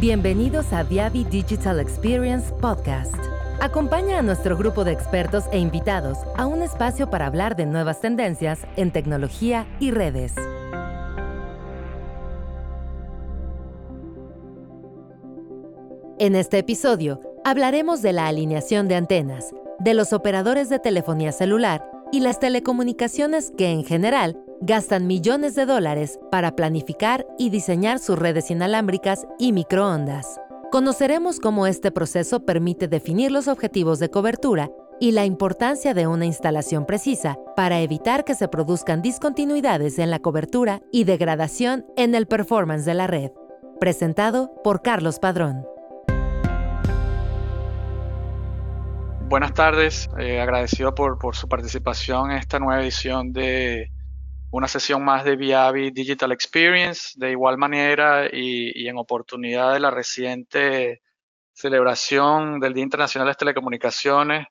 Bienvenidos 0.00 0.72
a 0.72 0.84
Viavi 0.84 1.24
Digital 1.24 1.80
Experience 1.80 2.52
Podcast. 2.60 3.16
Acompaña 3.60 4.20
a 4.20 4.22
nuestro 4.22 4.56
grupo 4.56 4.84
de 4.84 4.92
expertos 4.92 5.46
e 5.50 5.58
invitados 5.58 6.18
a 6.36 6.46
un 6.46 6.62
espacio 6.62 7.10
para 7.10 7.26
hablar 7.26 7.56
de 7.56 7.66
nuevas 7.66 8.00
tendencias 8.00 8.60
en 8.76 8.92
tecnología 8.92 9.66
y 9.80 9.90
redes. 9.90 10.34
En 16.20 16.36
este 16.36 16.58
episodio 16.58 17.20
hablaremos 17.44 18.00
de 18.00 18.12
la 18.12 18.28
alineación 18.28 18.86
de 18.86 18.94
antenas, 18.94 19.52
de 19.80 19.94
los 19.94 20.12
operadores 20.12 20.68
de 20.68 20.78
telefonía 20.78 21.32
celular 21.32 21.84
y 22.12 22.20
las 22.20 22.38
telecomunicaciones 22.38 23.52
que 23.58 23.72
en 23.72 23.84
general 23.84 24.40
gastan 24.60 25.06
millones 25.06 25.54
de 25.54 25.66
dólares 25.66 26.18
para 26.30 26.56
planificar 26.56 27.26
y 27.38 27.50
diseñar 27.50 27.98
sus 27.98 28.18
redes 28.18 28.50
inalámbricas 28.50 29.26
y 29.38 29.52
microondas. 29.52 30.40
Conoceremos 30.70 31.40
cómo 31.40 31.66
este 31.66 31.90
proceso 31.90 32.44
permite 32.44 32.88
definir 32.88 33.30
los 33.30 33.48
objetivos 33.48 33.98
de 33.98 34.10
cobertura 34.10 34.70
y 35.00 35.12
la 35.12 35.24
importancia 35.24 35.94
de 35.94 36.06
una 36.06 36.26
instalación 36.26 36.84
precisa 36.84 37.38
para 37.56 37.80
evitar 37.80 38.24
que 38.24 38.34
se 38.34 38.48
produzcan 38.48 39.00
discontinuidades 39.00 39.98
en 39.98 40.10
la 40.10 40.18
cobertura 40.18 40.82
y 40.92 41.04
degradación 41.04 41.86
en 41.96 42.14
el 42.14 42.26
performance 42.26 42.84
de 42.84 42.94
la 42.94 43.06
red. 43.06 43.30
Presentado 43.80 44.52
por 44.64 44.82
Carlos 44.82 45.20
Padrón. 45.20 45.64
Buenas 49.28 49.52
tardes, 49.52 50.08
eh, 50.18 50.40
agradecido 50.40 50.94
por, 50.94 51.18
por 51.18 51.36
su 51.36 51.48
participación 51.48 52.30
en 52.30 52.38
esta 52.38 52.58
nueva 52.58 52.82
edición 52.82 53.32
de 53.32 53.90
una 54.50 54.68
sesión 54.68 55.04
más 55.04 55.24
de 55.24 55.36
Viavi 55.36 55.90
Digital 55.90 56.32
Experience. 56.32 57.12
De 57.16 57.30
igual 57.30 57.58
manera 57.58 58.28
y, 58.32 58.88
en 58.88 58.98
oportunidad 58.98 59.74
de 59.74 59.80
la 59.80 59.90
reciente 59.90 61.02
celebración 61.52 62.60
del 62.60 62.74
Día 62.74 62.84
Internacional 62.84 63.26
de 63.26 63.30
las 63.30 63.36
Telecomunicaciones, 63.36 64.46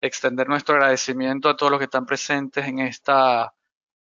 extender 0.00 0.48
nuestro 0.48 0.74
agradecimiento 0.74 1.48
a 1.48 1.56
todos 1.56 1.70
los 1.72 1.78
que 1.78 1.86
están 1.86 2.06
presentes 2.06 2.66
en 2.66 2.80
esta, 2.80 3.52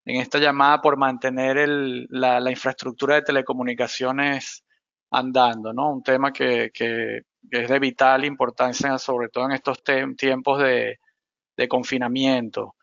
en 0.06 0.18
esta 0.18 0.40
llamada 0.40 0.82
por 0.82 0.98
mantener 0.98 1.68
la, 2.10 2.52
infraestructura 2.52 3.16
de 3.16 3.22
telecomunicaciones 3.24 4.64
andando, 5.12 5.74
¿no? 5.74 5.92
Un 5.94 6.04
tema 6.04 6.34
que, 6.34 6.72
es 6.76 7.70
de 7.70 7.80
vital 7.80 8.26
importancia, 8.26 8.98
sobre 8.98 9.30
todo 9.30 9.46
en 9.46 9.54
estos 9.54 9.84
tiempos 9.84 10.62
de 10.62 11.68
confinamiento. 11.70 12.76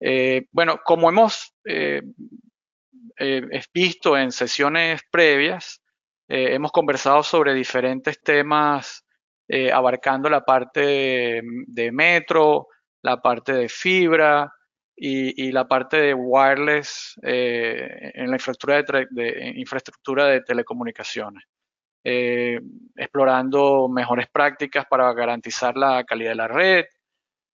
Eh, 0.00 0.46
bueno, 0.50 0.80
como 0.82 1.10
hemos 1.10 1.54
eh, 1.64 2.02
eh, 3.18 3.62
visto 3.72 4.16
en 4.16 4.32
sesiones 4.32 5.02
previas, 5.10 5.82
hemos 6.32 6.70
conversado 6.70 7.24
sobre 7.24 7.52
diferentes 7.54 8.22
temas 8.22 9.04
abarcando 9.72 10.30
la 10.30 10.44
parte 10.44 11.42
de, 11.66 11.90
metro, 11.90 12.68
la 13.02 13.20
parte 13.20 13.52
de 13.52 13.68
fibra 13.68 14.48
y, 14.94 15.50
la 15.50 15.66
parte 15.66 16.00
de 16.00 16.14
wireless 16.14 17.14
en 17.20 18.30
la 18.30 18.36
infraestructura 18.36 19.06
de, 19.10 19.52
infraestructura 19.56 20.26
de 20.26 20.42
telecomunicaciones. 20.42 21.42
explorando 22.04 23.88
mejores 23.88 24.28
prácticas 24.28 24.86
para 24.88 25.12
garantizar 25.12 25.76
la 25.76 26.04
calidad 26.04 26.30
de 26.30 26.36
la 26.36 26.48
red, 26.48 26.84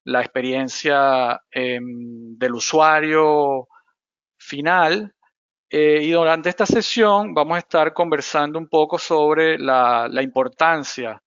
la 0.06 0.20
experiencia 0.20 1.40
em, 1.50 2.38
del 2.38 2.54
usuario 2.54 3.68
final. 4.38 5.12
Eh, 5.68 6.00
y 6.04 6.12
durante 6.12 6.48
esta 6.48 6.64
sesión 6.64 7.34
vamos 7.34 7.56
a 7.56 7.58
estar 7.58 7.92
conversando 7.92 8.58
un 8.58 8.68
poco 8.68 8.98
sobre 8.98 9.58
la, 9.58 10.08
importancia 10.22 11.20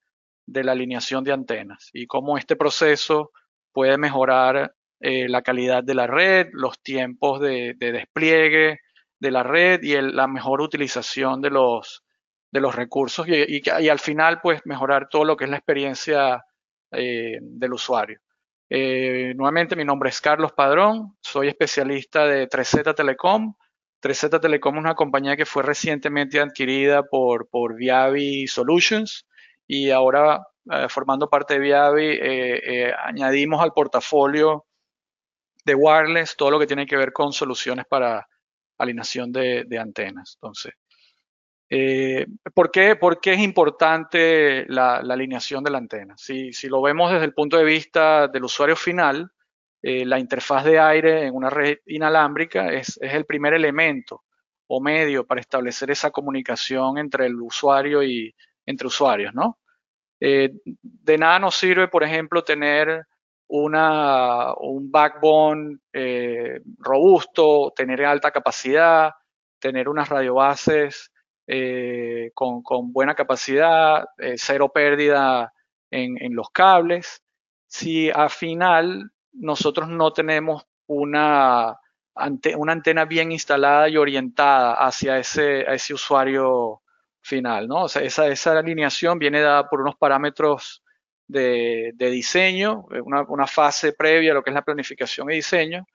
de 0.46 0.64
la 0.64 0.72
alineación 0.72 1.26
de 1.26 1.34
antenas 1.34 1.90
y 1.94 2.08
cómo 2.08 2.38
este 2.38 2.56
proceso 2.56 3.32
puede 3.74 3.98
mejorar 3.98 4.74
eh, 5.02 5.28
la 5.28 5.42
calidad 5.42 5.84
de 5.84 5.96
la 5.96 6.08
red, 6.08 6.48
los 6.54 6.82
tiempos 6.82 7.42
de, 7.42 7.76
despliegue 7.78 8.80
de 9.20 9.32
la 9.32 9.44
red 9.44 9.84
y 9.84 10.00
la 10.02 10.28
mejor 10.28 10.62
utilización 10.62 11.42
de 11.42 11.50
los, 11.50 12.06
de 12.50 12.62
los 12.62 12.74
recursos 12.76 13.28
y, 13.28 13.62
al 13.90 14.00
final 14.00 14.40
pues 14.42 14.62
mejorar 14.66 15.10
todo 15.10 15.26
lo 15.26 15.36
que 15.36 15.44
es 15.44 15.50
la 15.50 15.58
experiencia 15.58 16.46
eh, 16.92 17.40
del 17.42 17.74
usuario. 17.74 18.20
Eh, 18.70 19.34
nuevamente, 19.36 19.76
mi 19.76 19.84
nombre 19.84 20.10
es 20.10 20.22
Carlos 20.22 20.52
Padrón, 20.54 21.18
soy 21.22 21.48
especialista 21.48 22.26
de 22.26 22.48
3Z 22.48 22.96
Telecom. 22.96 23.56
3Z 24.02 24.40
Telecom 24.40 24.76
es 24.76 24.80
una 24.80 24.96
compañía 24.96 25.36
que 25.36 25.46
fue 25.46 25.64
recientemente 25.64 26.40
adquirida 26.40 27.04
por, 27.04 27.50
por 27.50 27.76
Viavi 27.76 28.48
Solutions 28.48 29.26
y 29.68 29.90
ahora, 29.90 30.46
eh, 30.72 30.88
formando 30.88 31.30
parte 31.30 31.56
de 31.56 31.60
Viavi, 31.62 32.20
eh, 32.22 32.94
añadimos 33.04 33.62
al 33.62 33.74
portafolio 33.74 34.66
de 35.66 35.76
wireless 35.76 36.36
todo 36.36 36.52
lo 36.52 36.60
que 36.60 36.68
tiene 36.68 36.86
que 36.86 36.98
ver 36.98 37.12
con 37.12 37.34
soluciones 37.34 37.86
para 37.88 38.28
alineación 38.78 39.32
de, 39.32 39.66
de 39.68 39.80
antenas. 39.80 40.36
Entonces, 40.36 40.74
eh, 41.72 42.26
¿por, 42.56 42.72
qué, 42.72 42.98
es 43.24 43.40
importante 43.40 44.66
la, 44.70 44.98
alineación 44.98 45.64
de 45.64 45.70
la 45.70 45.78
antena? 45.78 46.16
Si, 46.18 46.52
lo 46.64 46.82
vemos 46.82 47.12
desde 47.12 47.26
el 47.26 47.34
punto 47.34 47.58
de 47.58 47.64
vista 47.64 48.28
del 48.28 48.44
usuario 48.44 48.76
final, 48.76 49.32
eh, 49.82 50.04
la 50.06 50.20
interfaz 50.20 50.66
de 50.66 50.80
aire 50.80 51.28
en 51.28 51.36
una 51.36 51.50
red 51.50 51.78
inalámbrica 51.86 52.74
es, 52.74 52.98
el 53.02 53.26
primer 53.26 53.54
elemento 53.54 54.24
o 54.68 54.82
medio 54.82 55.26
para 55.26 55.42
establecer 55.42 55.92
esa 55.92 56.12
comunicación 56.12 56.98
entre 56.98 57.28
el 57.28 57.36
usuario 57.40 58.04
y 58.04 58.34
entre 58.66 58.88
usuarios, 58.88 59.34
¿no? 59.34 59.60
Eh, 60.20 60.52
de 60.64 61.18
nada 61.18 61.40
nos 61.40 61.56
sirve, 61.56 61.88
por 61.88 62.04
ejemplo, 62.04 62.44
tener 62.44 63.06
una, 63.48 64.54
un 64.56 64.92
backbone 64.92 65.78
robusto, 66.80 67.72
tener 67.76 68.04
alta 68.06 68.32
capacidad, 68.32 69.12
tener 69.60 69.88
unas 69.88 70.10
radiobases 70.10 71.12
eh, 71.52 72.30
con, 72.36 72.62
buena 72.94 73.16
capacidad, 73.16 74.06
eh, 74.20 74.36
cero 74.38 74.72
pérdida 74.72 75.52
en, 75.90 76.36
los 76.36 76.52
cables. 76.52 77.24
Si 77.66 78.12
al 78.12 78.30
final 78.30 79.12
nosotros 79.34 79.90
no 79.90 80.14
tenemos 80.14 80.68
una, 80.86 81.76
una 82.56 82.72
antena 82.72 83.06
bien 83.06 83.32
instalada 83.32 83.90
y 83.90 83.98
orientada 83.98 84.74
hacia 84.76 85.18
ese, 85.18 85.62
ese 85.62 85.96
usuario 85.96 86.84
final, 87.20 87.68
¿no? 87.68 87.86
O 87.86 87.90
sea, 87.90 88.04
esa, 88.04 88.28
esa 88.28 88.60
alineación 88.60 89.18
viene 89.18 89.42
dada 89.42 89.68
por 89.68 89.82
unos 89.82 89.96
parámetros 89.96 90.84
de, 91.28 91.96
diseño, 91.98 92.86
eh, 92.92 93.02
una, 93.02 93.24
una, 93.24 93.48
fase 93.48 93.94
previa 93.94 94.34
a 94.34 94.36
lo 94.36 94.44
que 94.44 94.52
es 94.52 94.56
la 94.56 94.62
planificación 94.62 95.32
y 95.32 95.36
diseño, 95.36 95.88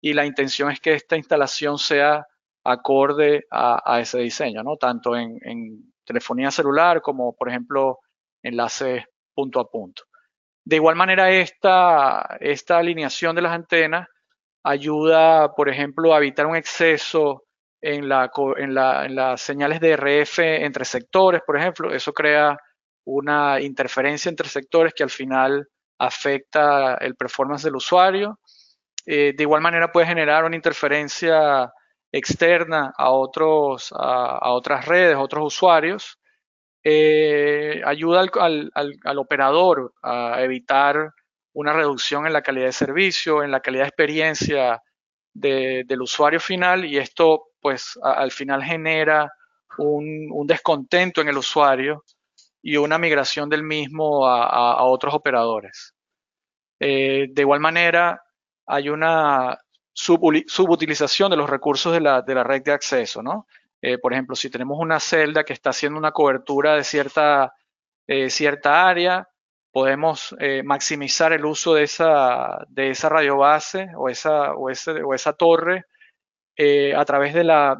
y 0.00 0.12
la 0.12 0.24
intención 0.24 0.70
es 0.70 0.78
que 0.78 0.94
esta 0.94 1.16
instalación 1.16 1.78
sea 1.78 2.28
acorde 2.64 3.46
a, 3.50 4.00
ese 4.00 4.18
diseño, 4.18 4.62
¿no? 4.62 4.76
Tanto 4.76 5.16
en, 5.16 5.92
telefonía 6.04 6.50
celular 6.50 7.00
como, 7.02 7.34
por 7.36 7.48
ejemplo, 7.48 7.98
enlaces 8.42 9.04
punto 9.32 9.60
a 9.60 9.70
punto. 9.70 10.02
De 10.64 10.76
igual 10.76 10.96
manera, 10.96 11.30
esta, 11.30 12.20
alineación 12.68 13.36
de 13.36 13.42
las 13.42 13.52
antenas 13.52 14.08
ayuda, 14.64 15.54
por 15.54 15.68
ejemplo, 15.68 16.12
a 16.14 16.18
evitar 16.18 16.46
un 16.46 16.56
exceso 16.56 17.44
en, 17.80 18.08
las 18.08 19.40
señales 19.40 19.80
de 19.80 19.96
RF 19.96 20.38
entre 20.64 20.84
sectores, 20.84 21.42
por 21.46 21.56
ejemplo. 21.56 21.92
Eso 21.92 22.12
crea 22.12 22.58
una 23.04 23.60
interferencia 23.60 24.28
entre 24.28 24.48
sectores 24.48 24.92
que 24.94 25.02
al 25.02 25.10
final 25.10 25.66
afecta 25.98 26.94
el 26.94 27.14
performance 27.14 27.62
del 27.62 27.76
usuario. 27.76 28.38
Eh, 29.06 29.32
de 29.36 29.42
igual 29.42 29.62
manera 29.62 29.92
puede 29.92 30.06
generar 30.06 30.44
una 30.44 30.56
interferencia 30.56 31.72
externa 32.12 32.92
a, 32.96 33.10
otros, 33.10 33.92
a, 33.96 34.52
otras 34.52 34.86
redes, 34.86 35.14
a 35.14 35.20
otros 35.20 35.54
usuarios, 35.54 36.18
eh, 36.82 37.82
ayuda 37.84 38.20
al, 38.20 39.18
operador 39.18 39.92
a 40.02 40.42
evitar 40.42 41.12
una 41.52 41.72
reducción 41.72 42.26
en 42.26 42.32
la 42.32 42.42
calidad 42.42 42.66
de 42.66 42.72
servicio, 42.72 43.42
en 43.42 43.50
la 43.50 43.60
calidad 43.60 43.84
de 43.84 43.88
experiencia 43.88 44.82
del 45.32 46.02
usuario 46.02 46.40
final 46.40 46.84
y 46.84 46.98
esto 46.98 47.50
pues 47.60 47.98
al 48.02 48.30
final 48.30 48.64
genera 48.64 49.30
un, 49.78 50.46
descontento 50.46 51.20
en 51.20 51.28
el 51.28 51.38
usuario 51.38 52.04
y 52.62 52.76
una 52.76 52.98
migración 52.98 53.48
del 53.48 53.62
mismo 53.62 54.26
a, 54.26 54.82
otros 54.84 55.14
operadores. 55.14 55.94
Eh, 56.80 57.28
de 57.30 57.42
igual 57.42 57.60
manera, 57.60 58.22
hay 58.66 58.88
una 58.88 59.58
subutilización 60.00 61.30
de 61.30 61.36
los 61.36 61.50
recursos 61.50 61.92
de 61.92 62.00
la, 62.00 62.22
red 62.22 62.62
de 62.62 62.72
acceso, 62.72 63.22
¿no? 63.22 63.46
Eh, 63.82 63.98
por 63.98 64.12
ejemplo, 64.12 64.36
si 64.36 64.50
tenemos 64.50 64.78
una 64.78 65.00
celda 65.00 65.44
que 65.44 65.52
está 65.52 65.70
haciendo 65.70 65.98
una 65.98 66.12
cobertura 66.12 66.74
de 66.74 66.84
cierta, 66.84 67.54
eh, 68.06 68.30
cierta 68.30 68.88
área, 68.88 69.28
podemos 69.72 70.34
eh, 70.38 70.62
maximizar 70.62 71.32
el 71.32 71.44
uso 71.44 71.74
de 71.74 71.84
esa, 71.84 72.64
de 72.68 72.90
esa 72.90 73.08
radiobase 73.08 73.90
o 73.96 74.08
esa, 74.08 74.54
o 74.54 74.70
esa 75.14 75.32
torre 75.34 75.86
a 76.94 77.04
través 77.06 77.32
de 77.32 77.42
la 77.42 77.78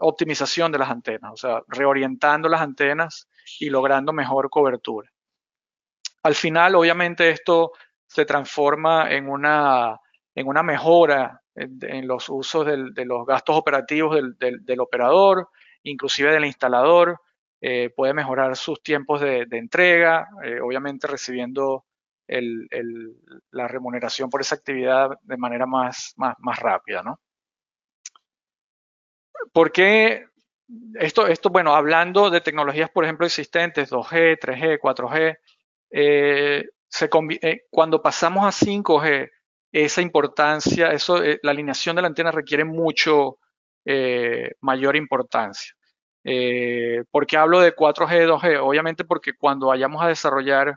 optimización 0.00 0.72
de 0.72 0.78
las 0.78 0.88
antenas, 0.88 1.32
o 1.32 1.36
sea, 1.36 1.62
reorientando 1.68 2.48
las 2.48 2.62
antenas 2.62 3.28
y 3.60 3.68
logrando 3.68 4.14
mejor 4.14 4.48
cobertura. 4.48 5.10
Al 6.22 6.34
final, 6.34 6.74
obviamente, 6.74 7.28
esto 7.28 7.72
se 8.06 8.24
transforma 8.24 9.10
en 9.10 9.28
una, 9.28 10.00
en 10.34 10.46
una 10.46 10.62
mejora 10.62 11.42
en, 11.54 12.06
los 12.06 12.28
usos 12.28 12.66
de 12.66 13.04
los 13.04 13.26
gastos 13.26 13.56
operativos 13.56 14.18
del, 14.38 14.80
operador, 14.80 15.48
inclusive 15.82 16.32
del 16.32 16.46
instalador, 16.46 17.20
eh, 17.60 17.90
puede 17.94 18.14
mejorar 18.14 18.56
sus 18.56 18.82
tiempos 18.82 19.20
de, 19.20 19.46
entrega, 19.50 20.28
eh, 20.44 20.60
obviamente 20.60 21.06
recibiendo 21.06 21.84
la 23.50 23.68
remuneración 23.68 24.30
por 24.30 24.40
esa 24.40 24.54
actividad 24.54 25.10
de 25.22 25.36
manera 25.36 25.66
más, 25.66 26.14
más, 26.16 26.34
más 26.38 26.58
rápida. 26.58 27.02
¿no? 27.02 27.20
¿Por 29.52 29.70
qué 29.70 30.26
esto, 30.98 31.26
esto, 31.26 31.50
bueno, 31.50 31.74
hablando 31.74 32.30
de 32.30 32.40
tecnologías, 32.40 32.88
por 32.90 33.04
ejemplo, 33.04 33.26
existentes, 33.26 33.90
2G, 33.90 34.38
3G, 34.38 34.78
4G, 34.80 35.38
se, 36.88 37.10
eh, 37.42 37.66
cuando 37.70 38.00
pasamos 38.00 38.44
a 38.44 38.66
5G, 38.66 39.30
esa 39.72 40.02
importancia, 40.02 40.92
eso, 40.92 41.22
eh, 41.22 41.40
la 41.42 41.52
alineación 41.52 41.96
de 41.96 42.02
la 42.02 42.08
antena 42.08 42.30
requiere 42.30 42.64
mucho 42.64 43.38
eh, 43.84 44.52
mayor 44.60 44.96
importancia. 44.96 45.74
Eh, 46.24 47.02
¿Por 47.10 47.26
qué 47.26 47.36
hablo 47.38 47.60
de 47.60 47.74
4G, 47.74 48.26
2G? 48.26 48.60
Obviamente 48.60 49.04
porque 49.04 49.32
cuando 49.34 49.68
vayamos 49.68 50.02
a 50.02 50.08
desarrollar 50.08 50.76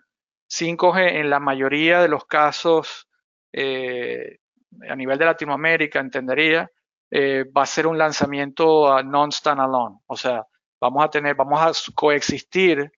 5G, 0.50 1.20
en 1.20 1.30
la 1.30 1.40
mayoría 1.40 2.02
de 2.02 2.08
los 2.08 2.26
casos 2.26 3.08
a 3.54 4.96
nivel 4.96 5.18
de 5.18 5.26
Latinoamérica, 5.26 6.00
entendería, 6.00 6.70
va 7.14 7.64
a 7.64 7.66
ser 7.66 7.88
un 7.88 7.98
lanzamiento 7.98 9.02
non-standalone. 9.02 10.00
O 10.08 10.18
sea, 10.18 10.46
vamos 10.82 11.06
a 11.06 11.10
tener, 11.10 11.36
vamos 11.36 11.62
a 11.62 11.94
coexistir 11.94 12.92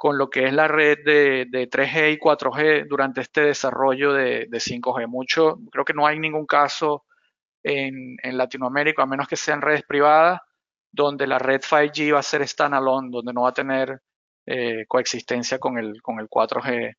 con 0.00 0.16
lo 0.16 0.30
que 0.30 0.46
es 0.46 0.54
la 0.54 0.66
red 0.66 1.04
de, 1.04 1.68
3G 1.70 2.14
y 2.14 2.18
4G 2.18 2.86
durante 2.88 3.20
este 3.20 3.42
desarrollo 3.42 4.14
de, 4.14 4.48
5G. 4.48 5.06
Mucho, 5.06 5.58
creo 5.70 5.84
que 5.84 5.92
no 5.92 6.06
hay 6.06 6.18
ningún 6.18 6.46
caso 6.46 7.04
en, 7.62 8.16
Latinoamérica, 8.22 9.02
a 9.02 9.06
menos 9.06 9.28
que 9.28 9.36
sean 9.36 9.60
redes 9.60 9.82
privadas, 9.82 10.40
donde 10.90 11.26
la 11.26 11.38
red 11.38 11.60
5G 11.60 12.14
va 12.14 12.20
a 12.20 12.22
ser 12.22 12.48
standalone, 12.48 13.10
donde 13.10 13.34
no 13.34 13.42
va 13.42 13.50
a 13.50 13.52
tener 13.52 14.00
eh, 14.46 14.86
coexistencia 14.88 15.58
con 15.58 15.76
el, 15.76 16.00
con 16.00 16.18
el 16.18 16.30
4G 16.30 16.94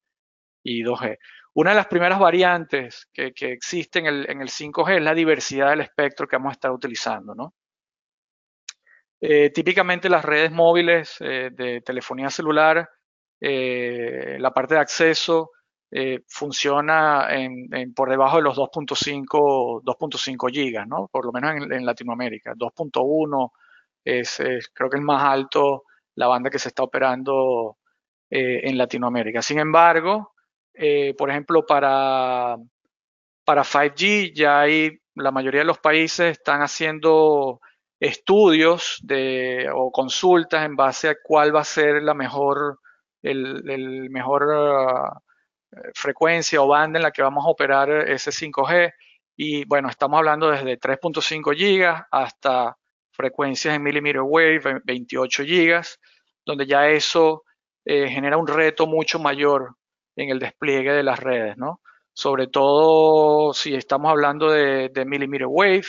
y 0.61 0.83
2G. 0.83 1.17
Una 1.55 1.71
de 1.71 1.77
las 1.77 1.87
primeras 1.87 2.19
variantes 2.19 3.09
que, 3.11 3.33
que 3.33 3.51
existe 3.51 3.97
en 3.97 4.05
en 4.05 4.41
el 4.43 4.49
5G 4.49 4.97
es 4.97 5.01
la 5.01 5.15
diversidad 5.15 5.71
del 5.71 5.81
espectro 5.81 6.27
que 6.27 6.35
vamos 6.35 6.51
a 6.51 6.53
estar 6.53 6.71
utilizando, 6.71 7.33
¿no? 7.33 7.55
Eh, 9.23 9.51
típicamente 9.51 10.09
las 10.09 10.25
redes 10.25 10.51
móviles 10.51 11.17
eh, 11.19 11.51
de 11.53 11.81
telefonía 11.81 12.31
celular, 12.31 12.89
eh, 13.39 14.37
la 14.39 14.51
parte 14.51 14.73
de 14.75 14.81
acceso 14.81 15.51
funciona 16.25 17.27
en, 17.31 17.93
por 17.93 18.09
debajo 18.09 18.37
de 18.37 18.43
los 18.43 18.57
2.5 18.57 19.83
2.5 19.83 20.49
gigas, 20.49 20.87
¿no? 20.87 21.09
Por 21.11 21.25
lo 21.25 21.33
menos 21.33 21.53
en, 21.69 21.85
Latinoamérica. 21.85 22.53
2.1 22.55 23.51
es, 24.05 24.41
creo 24.73 24.89
que 24.89 24.97
el 24.97 25.03
más 25.03 25.21
alto 25.21 25.83
la 26.15 26.27
banda 26.27 26.49
que 26.49 26.59
se 26.59 26.69
está 26.69 26.83
operando 26.83 27.77
en 28.29 28.77
Latinoamérica. 28.77 29.41
Sin 29.41 29.59
embargo, 29.59 30.33
por 31.17 31.29
ejemplo, 31.29 31.65
para, 31.65 32.55
para 33.43 33.63
5G 33.63 34.33
ya 34.33 34.61
hay, 34.61 34.97
la 35.15 35.31
mayoría 35.31 35.59
de 35.59 35.65
los 35.65 35.79
países 35.79 36.37
están 36.37 36.61
haciendo 36.61 37.59
estudios 38.01 38.99
de, 39.03 39.69
o 39.73 39.91
consultas 39.91 40.65
en 40.65 40.75
base 40.75 41.09
a 41.09 41.15
cuál 41.23 41.55
va 41.55 41.61
a 41.61 41.63
ser 41.63 42.01
la 42.01 42.15
mejor, 42.15 42.79
el, 43.21 44.09
mejor 44.09 44.47
ah, 44.51 45.21
frecuencia 45.93 46.61
o 46.61 46.67
banda 46.67 46.97
en 46.97 47.03
la 47.03 47.11
que 47.11 47.21
vamos 47.21 47.45
a 47.45 47.49
operar 47.49 47.91
ese 48.09 48.31
5G. 48.31 48.91
Y 49.37 49.65
bueno, 49.65 49.87
estamos 49.87 50.17
hablando 50.17 50.49
desde 50.49 50.79
3.5 50.79 51.55
gigas 51.55 52.03
hasta 52.11 52.75
frecuencias 53.11 53.75
en 53.75 53.83
millimeter 53.83 54.21
wave, 54.21 54.81
28 54.83 55.43
gigas, 55.43 55.99
donde 56.43 56.65
ya 56.65 56.89
eso 56.89 57.43
eh, 57.85 58.09
genera 58.09 58.37
un 58.37 58.47
reto 58.47 58.87
mucho 58.87 59.19
mayor 59.19 59.75
en 60.15 60.29
el 60.29 60.39
despliegue 60.39 60.91
de 60.91 61.03
las 61.03 61.19
redes, 61.19 61.55
¿no? 61.55 61.81
Sobre 62.13 62.47
todo 62.47 63.53
si 63.53 63.75
estamos 63.75 64.09
hablando 64.09 64.49
de, 64.49 64.89
de 64.89 65.05
millimeter 65.05 65.47
wave, 65.47 65.85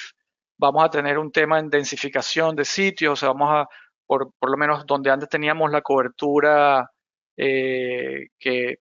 vamos 0.62 0.84
a 0.84 0.90
tener 0.90 1.18
un 1.18 1.32
tema 1.32 1.58
en 1.58 1.68
densificación 1.68 2.54
de 2.54 2.64
sitios, 2.64 3.14
o 3.14 3.16
sea, 3.16 3.30
vamos 3.30 3.50
a, 3.50 3.68
por, 4.06 4.32
lo 4.40 4.56
menos 4.56 4.86
donde 4.86 5.10
antes 5.10 5.28
teníamos 5.28 5.72
la 5.72 5.82
cobertura 5.82 6.88
eh, 7.36 8.28
que, 8.38 8.78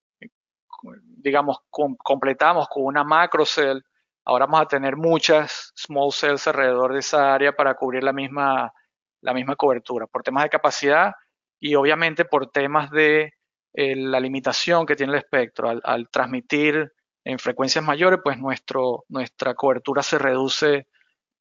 digamos, 0.92 1.58
completamos 1.68 2.68
con 2.68 2.84
una 2.84 3.02
macro 3.02 3.44
cell, 3.44 3.80
ahora 4.24 4.46
vamos 4.46 4.60
a 4.60 4.68
tener 4.68 4.96
muchas 4.96 5.72
small 5.74 6.12
cells 6.12 6.46
alrededor 6.46 6.92
de 6.92 7.00
esa 7.00 7.34
área 7.34 7.52
para 7.56 7.74
cubrir 7.74 8.04
la 8.04 8.12
misma, 8.12 8.72
la 9.20 9.34
misma 9.34 9.56
cobertura, 9.56 10.06
por 10.06 10.22
temas 10.22 10.44
de 10.44 10.50
capacidad 10.50 11.12
y 11.58 11.74
obviamente 11.74 12.24
por 12.24 12.52
temas 12.52 12.92
de 12.92 13.32
eh, 13.72 13.96
la 13.96 14.20
limitación 14.20 14.86
que 14.86 14.94
tiene 14.94 15.14
el 15.14 15.18
espectro. 15.18 15.68
Al, 15.68 15.80
al, 15.82 16.08
transmitir 16.10 16.92
en 17.24 17.40
frecuencias 17.40 17.84
mayores, 17.84 18.20
pues 18.22 18.38
nuestro, 18.38 19.04
nuestra 19.08 19.54
cobertura 19.54 20.04
se 20.04 20.18
reduce 20.18 20.86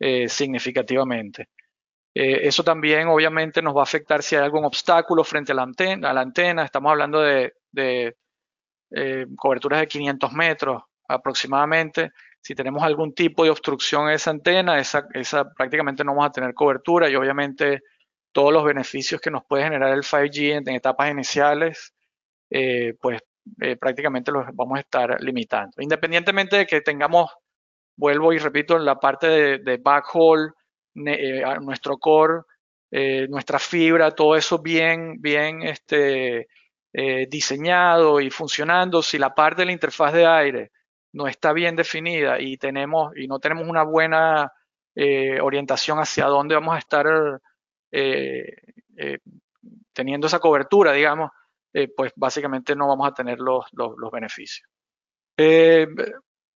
eh, 0.03 0.27
significativamente. 0.27 1.49
Eh, 2.15 2.47
eso 2.47 2.63
también 2.63 3.07
obviamente 3.07 3.61
nos 3.61 3.75
va 3.75 3.81
a 3.81 3.83
afectar 3.83 4.23
si 4.23 4.35
hay 4.35 4.41
algún 4.41 4.65
obstáculo 4.65 5.23
frente 5.23 5.51
a 5.51 5.55
la 5.55 5.61
antena. 5.61 6.09
A 6.09 6.13
la 6.13 6.21
antena. 6.21 6.65
Estamos 6.65 6.91
hablando 6.91 7.21
de, 7.21 7.53
eh, 8.89 9.27
coberturas 9.37 9.79
de 9.79 9.87
500 9.87 10.33
metros 10.33 10.81
aproximadamente. 11.07 12.13
Si 12.41 12.55
tenemos 12.55 12.81
algún 12.81 13.13
tipo 13.13 13.43
de 13.43 13.51
obstrucción 13.51 14.07
en 14.07 14.15
esa 14.15 14.31
antena, 14.31 14.79
esa 14.79 15.53
prácticamente 15.55 16.03
no 16.03 16.13
vamos 16.13 16.29
a 16.29 16.31
tener 16.31 16.55
cobertura 16.55 17.07
y 17.07 17.15
obviamente 17.15 17.81
todos 18.31 18.51
los 18.51 18.63
beneficios 18.63 19.21
que 19.21 19.29
nos 19.29 19.45
puede 19.45 19.65
generar 19.65 19.93
el 19.93 20.03
5G 20.03 20.67
en, 20.67 20.75
etapas 20.75 21.11
iniciales, 21.11 21.93
pues 22.99 23.21
prácticamente 23.79 24.31
los 24.31 24.47
vamos 24.53 24.77
a 24.79 24.81
estar 24.81 25.21
limitando. 25.21 25.79
Independientemente 25.79 26.57
de 26.57 26.65
que 26.65 26.81
tengamos 26.81 27.29
vuelvo 27.95 28.33
y 28.33 28.37
repito, 28.37 28.75
en 28.75 28.85
la 28.85 28.99
parte 28.99 29.59
de, 29.59 29.77
backhaul, 29.77 30.53
eh, 30.95 31.43
nuestro 31.61 31.97
core, 31.97 32.41
eh, 32.91 33.27
nuestra 33.29 33.59
fibra, 33.59 34.11
todo 34.11 34.35
eso 34.35 34.59
bien, 34.59 35.21
bien 35.21 35.61
este, 35.63 36.47
eh, 36.93 37.27
diseñado 37.29 38.19
y 38.19 38.29
funcionando. 38.29 39.01
Si 39.01 39.17
la 39.17 39.33
parte 39.33 39.61
de 39.61 39.67
la 39.67 39.71
interfaz 39.71 40.13
de 40.13 40.25
aire 40.25 40.71
no 41.13 41.27
está 41.27 41.53
bien 41.53 41.75
definida 41.75 42.39
y, 42.39 42.57
tenemos, 42.57 43.15
y 43.15 43.27
no 43.27 43.39
tenemos 43.39 43.67
una 43.67 43.83
buena 43.83 44.51
orientación 45.41 45.99
hacia 45.99 46.25
dónde 46.25 46.55
vamos 46.55 46.75
a 46.75 46.79
estar 46.79 47.05
teniendo 49.93 50.27
esa 50.27 50.39
cobertura, 50.39 50.91
digamos, 50.91 51.31
pues 51.95 52.11
básicamente 52.15 52.75
no 52.75 52.89
vamos 52.89 53.07
a 53.07 53.13
tener 53.13 53.39
los, 53.39 53.65
los 53.71 54.11
beneficios. 54.11 54.67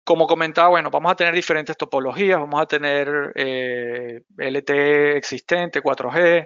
Como 0.04 0.28
comentaba, 0.28 0.68
bueno, 0.70 0.90
vamos 0.90 1.14
a 1.14 1.16
tener 1.16 1.34
diferentes 1.34 1.78
topologías, 1.78 2.40
vamos 2.40 2.62
a 2.62 2.66
tener 2.66 3.32
eh, 3.36 4.22
LTE 4.38 5.16
existente, 5.16 5.82
4G, 5.82 6.46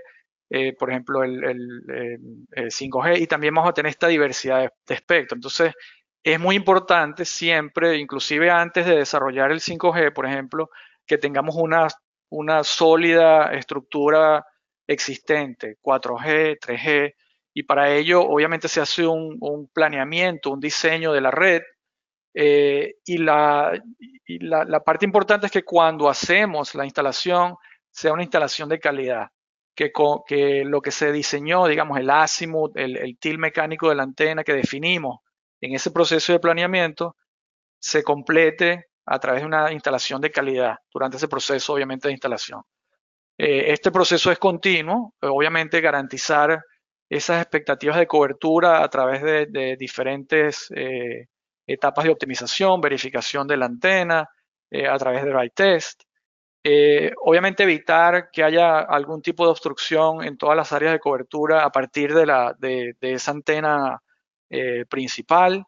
eh, 0.50 0.74
por 0.74 0.92
ejemplo, 0.92 1.24
el, 1.24 1.42
5G, 2.56 3.20
y 3.20 3.28
también 3.28 3.56
vamos 3.56 3.70
a 3.70 3.74
tener 3.74 3.90
esta 3.90 4.08
diversidad 4.08 4.72
de, 4.88 4.94
espectro. 4.94 5.36
Entonces, 5.36 5.74
es 6.24 6.40
muy 6.40 6.56
importante 6.56 7.26
siempre, 7.26 7.98
inclusive 7.98 8.52
antes 8.52 8.86
de 8.86 8.98
desarrollar 8.98 9.52
el 9.52 9.60
5G, 9.60 10.14
por 10.14 10.28
ejemplo, 10.28 10.70
que 11.08 11.18
tengamos 11.18 11.56
una, 11.56 11.88
una 12.30 12.64
sólida 12.64 13.54
estructura 13.54 14.46
existente, 14.86 15.78
4G, 15.82 16.60
3G, 16.60 17.16
y 17.54 17.64
para 17.64 17.92
ello 17.92 18.22
obviamente 18.22 18.68
se 18.68 18.82
hace 18.82 19.08
un, 19.08 19.38
un 19.40 19.68
planeamiento, 19.70 20.52
un 20.52 20.60
diseño 20.60 21.12
de 21.12 21.22
la 21.22 21.32
red 21.32 21.64
eh, 22.34 22.96
y, 23.06 23.18
la, 23.18 23.72
la, 24.28 24.80
parte 24.82 25.06
importante 25.06 25.48
es 25.48 25.52
que 25.52 25.64
cuando 25.64 26.10
hacemos 26.10 26.76
la 26.76 26.86
instalación, 26.86 27.56
sea 27.92 28.14
una 28.14 28.24
instalación 28.24 28.70
de 28.70 28.80
calidad, 28.80 29.28
que, 29.76 29.92
que 30.28 30.64
lo 30.66 30.82
que 30.82 30.92
se 30.92 31.12
diseñó, 31.12 31.68
digamos, 31.68 32.00
el 32.00 32.10
azimut, 32.10 32.76
el, 32.78 32.98
el 32.98 33.18
til 33.18 33.38
mecánico 33.38 33.90
de 33.90 33.96
la 33.96 34.04
antena 34.04 34.44
que 34.44 34.54
definimos 34.54 35.20
en 35.62 35.74
ese 35.74 35.92
proceso 35.92 36.34
de 36.34 36.40
planeamiento, 36.40 37.16
se 37.80 38.04
complete 38.04 38.86
a 39.06 39.20
través 39.20 39.42
de 39.42 39.48
una 39.48 39.72
instalación 39.72 40.22
de 40.22 40.32
calidad 40.32 40.76
durante 40.92 41.18
ese 41.18 41.28
proceso, 41.28 41.74
obviamente, 41.74 42.08
de 42.08 42.14
instalación. 42.14 42.62
Eh, 43.38 43.72
este 43.72 43.92
proceso 43.92 44.32
es 44.32 44.40
continuo, 44.40 45.14
obviamente 45.22 45.80
garantizar 45.80 46.60
esas 47.10 47.42
expectativas 47.42 47.98
de 47.98 48.08
cobertura 48.08 48.84
a 48.84 48.90
través 48.90 49.22
de, 49.22 49.76
diferentes 49.78 50.68
eh, 50.76 51.28
etapas 51.68 52.06
de 52.06 52.12
optimización, 52.12 52.82
verificación 52.82 53.48
de 53.48 53.58
la 53.58 53.66
antena 53.66 54.30
eh, 54.72 54.88
a 54.88 54.98
través 54.98 55.24
de 55.24 55.34
ride 55.34 55.52
test. 55.52 56.04
Eh, 56.64 57.14
obviamente 57.24 57.64
evitar 57.64 58.30
que 58.32 58.44
haya 58.44 58.80
algún 58.80 59.22
tipo 59.22 59.46
de 59.46 59.52
obstrucción 59.52 60.24
en 60.24 60.38
todas 60.38 60.58
las 60.58 60.74
áreas 60.74 60.94
de 60.94 61.00
cobertura 61.00 61.64
a 61.64 61.72
partir 61.72 62.14
de, 62.14 62.26
la, 62.26 62.56
de, 62.58 62.96
esa 63.00 63.32
antena 63.32 64.02
eh, 64.50 64.86
principal 64.90 65.66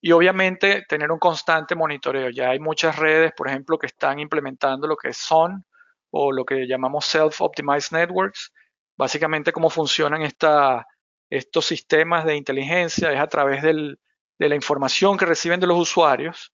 y 0.00 0.12
obviamente 0.12 0.84
tener 0.88 1.10
un 1.10 1.18
constante 1.18 1.74
monitoreo. 1.74 2.30
Ya 2.30 2.50
hay 2.50 2.58
muchas 2.58 2.96
redes, 2.96 3.32
por 3.36 3.48
ejemplo, 3.48 3.78
que 3.78 3.86
están 3.86 4.18
implementando 4.18 4.86
lo 4.86 4.96
que 4.96 5.10
es 5.10 5.16
SON 5.16 5.64
o 6.10 6.32
lo 6.32 6.44
que 6.44 6.66
llamamos 6.66 7.06
Self-Optimized 7.06 7.92
Networks. 7.92 8.52
Básicamente 8.96 9.52
cómo 9.52 9.70
funcionan 9.70 10.22
esta, 10.22 10.86
estos 11.30 11.66
sistemas 11.66 12.24
de 12.24 12.36
inteligencia 12.36 13.12
es 13.12 13.20
a 13.20 13.26
través 13.26 13.62
del, 13.62 13.98
de 14.38 14.48
la 14.48 14.54
información 14.54 15.16
que 15.16 15.26
reciben 15.26 15.60
de 15.60 15.66
los 15.66 15.78
usuarios, 15.78 16.52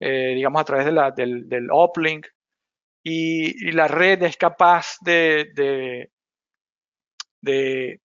eh, 0.00 0.32
digamos 0.34 0.60
a 0.60 0.64
través 0.64 0.86
del, 0.86 1.48
del 1.48 1.68
uplink 1.70 2.26
y, 3.02 3.70
la 3.72 3.88
red 3.88 4.22
es 4.22 4.36
capaz 4.36 4.96
de, 5.00 5.50
de, 5.54 6.10
eh, 7.46 7.98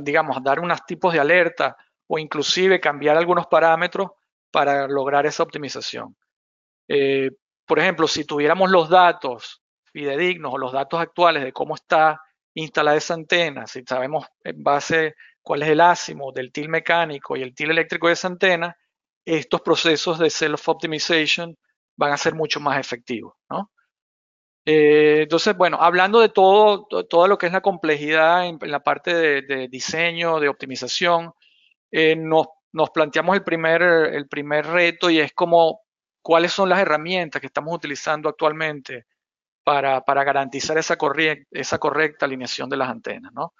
digamos, 0.00 0.42
dar 0.42 0.60
unos 0.60 0.84
tipos 0.86 1.12
de 1.12 1.20
alerta 1.20 1.76
o 2.06 2.18
inclusive 2.18 2.80
cambiar 2.80 3.16
algunos 3.16 3.46
parámetros 3.46 4.10
para 4.50 4.86
lograr 4.86 5.26
esa 5.26 5.42
optimización. 5.42 6.16
Eh, 6.88 7.30
por 7.66 7.78
ejemplo, 7.78 8.06
si 8.08 8.24
tuviéramos 8.24 8.70
los 8.70 8.88
datos 8.88 9.62
fidedignos 9.92 10.54
o 10.54 10.58
los 10.58 10.72
datos 10.72 11.00
actuales 11.00 11.42
de 11.42 11.52
cómo 11.52 11.74
está 11.74 12.20
instalada 12.54 12.96
esa 12.96 13.14
antena, 13.14 13.66
si 13.66 13.82
sabemos 13.82 14.26
en 14.44 14.62
base 14.62 15.14
cuál 15.42 15.62
es 15.62 15.68
el 15.68 15.80
ácimo 15.80 16.32
del 16.32 16.52
til 16.52 16.68
mecánico 16.68 17.36
y 17.36 17.42
el 17.42 17.54
til 17.54 17.70
eléctrico 17.70 18.06
de 18.08 18.14
esa 18.14 18.28
antena, 18.28 18.76
estos 19.24 19.60
procesos 19.60 20.18
de 20.18 20.30
self-optimization 20.30 21.56
van 21.96 22.12
a 22.12 22.16
ser 22.16 22.34
mucho 22.34 22.60
más 22.60 22.78
efectivos. 22.78 23.34
¿no? 23.50 23.70
Eh, 24.64 25.22
entonces, 25.22 25.56
bueno, 25.56 25.78
hablando 25.80 26.20
de 26.20 26.28
todo, 26.28 26.86
todo 26.86 27.28
lo 27.28 27.38
que 27.38 27.46
es 27.46 27.52
la 27.52 27.60
complejidad 27.60 28.46
en, 28.46 28.58
la 28.62 28.80
parte 28.80 29.14
de, 29.14 29.68
diseño, 29.68 30.40
de 30.40 30.48
optimización, 30.48 31.32
eh, 31.90 32.16
nos, 32.16 32.46
planteamos 32.94 33.36
el 33.36 33.44
primer, 33.44 33.82
el 33.82 34.28
primer 34.28 34.66
reto 34.66 35.10
y 35.10 35.18
es 35.20 35.32
como 35.32 35.82
cuáles 36.22 36.52
son 36.52 36.68
las 36.68 36.80
herramientas 36.80 37.40
que 37.40 37.48
estamos 37.48 37.74
utilizando 37.74 38.28
actualmente 38.28 39.06
para, 39.64 40.02
garantizar 40.06 40.78
esa, 40.78 40.96
esa 41.50 41.78
correcta 41.78 42.26
alineación 42.26 42.68
de 42.68 42.76
las 42.76 42.88
antenas, 42.88 43.32
¿no? 43.32 43.54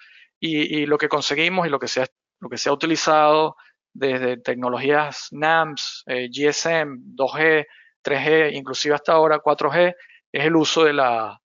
Y, 0.44 0.86
lo 0.86 0.98
que 0.98 1.08
conseguimos 1.08 1.68
y 1.68 1.70
lo 1.70 1.78
que 1.78 1.86
se 1.86 2.02
ha, 2.02 2.06
lo 2.40 2.48
que 2.48 2.58
se 2.58 2.68
ha 2.68 2.72
utilizado 2.72 3.54
desde 3.92 4.38
tecnologías 4.38 5.28
NAMS, 5.30 6.02
eh, 6.06 6.28
GSM, 6.28 7.14
2G, 7.14 7.64
3G, 8.02 8.52
inclusive 8.52 8.96
hasta 8.96 9.12
ahora 9.12 9.40
4G, 9.40 9.94
es 10.32 10.44
el 10.44 10.56
uso 10.56 10.82
de 10.82 10.94
la, 10.94 11.40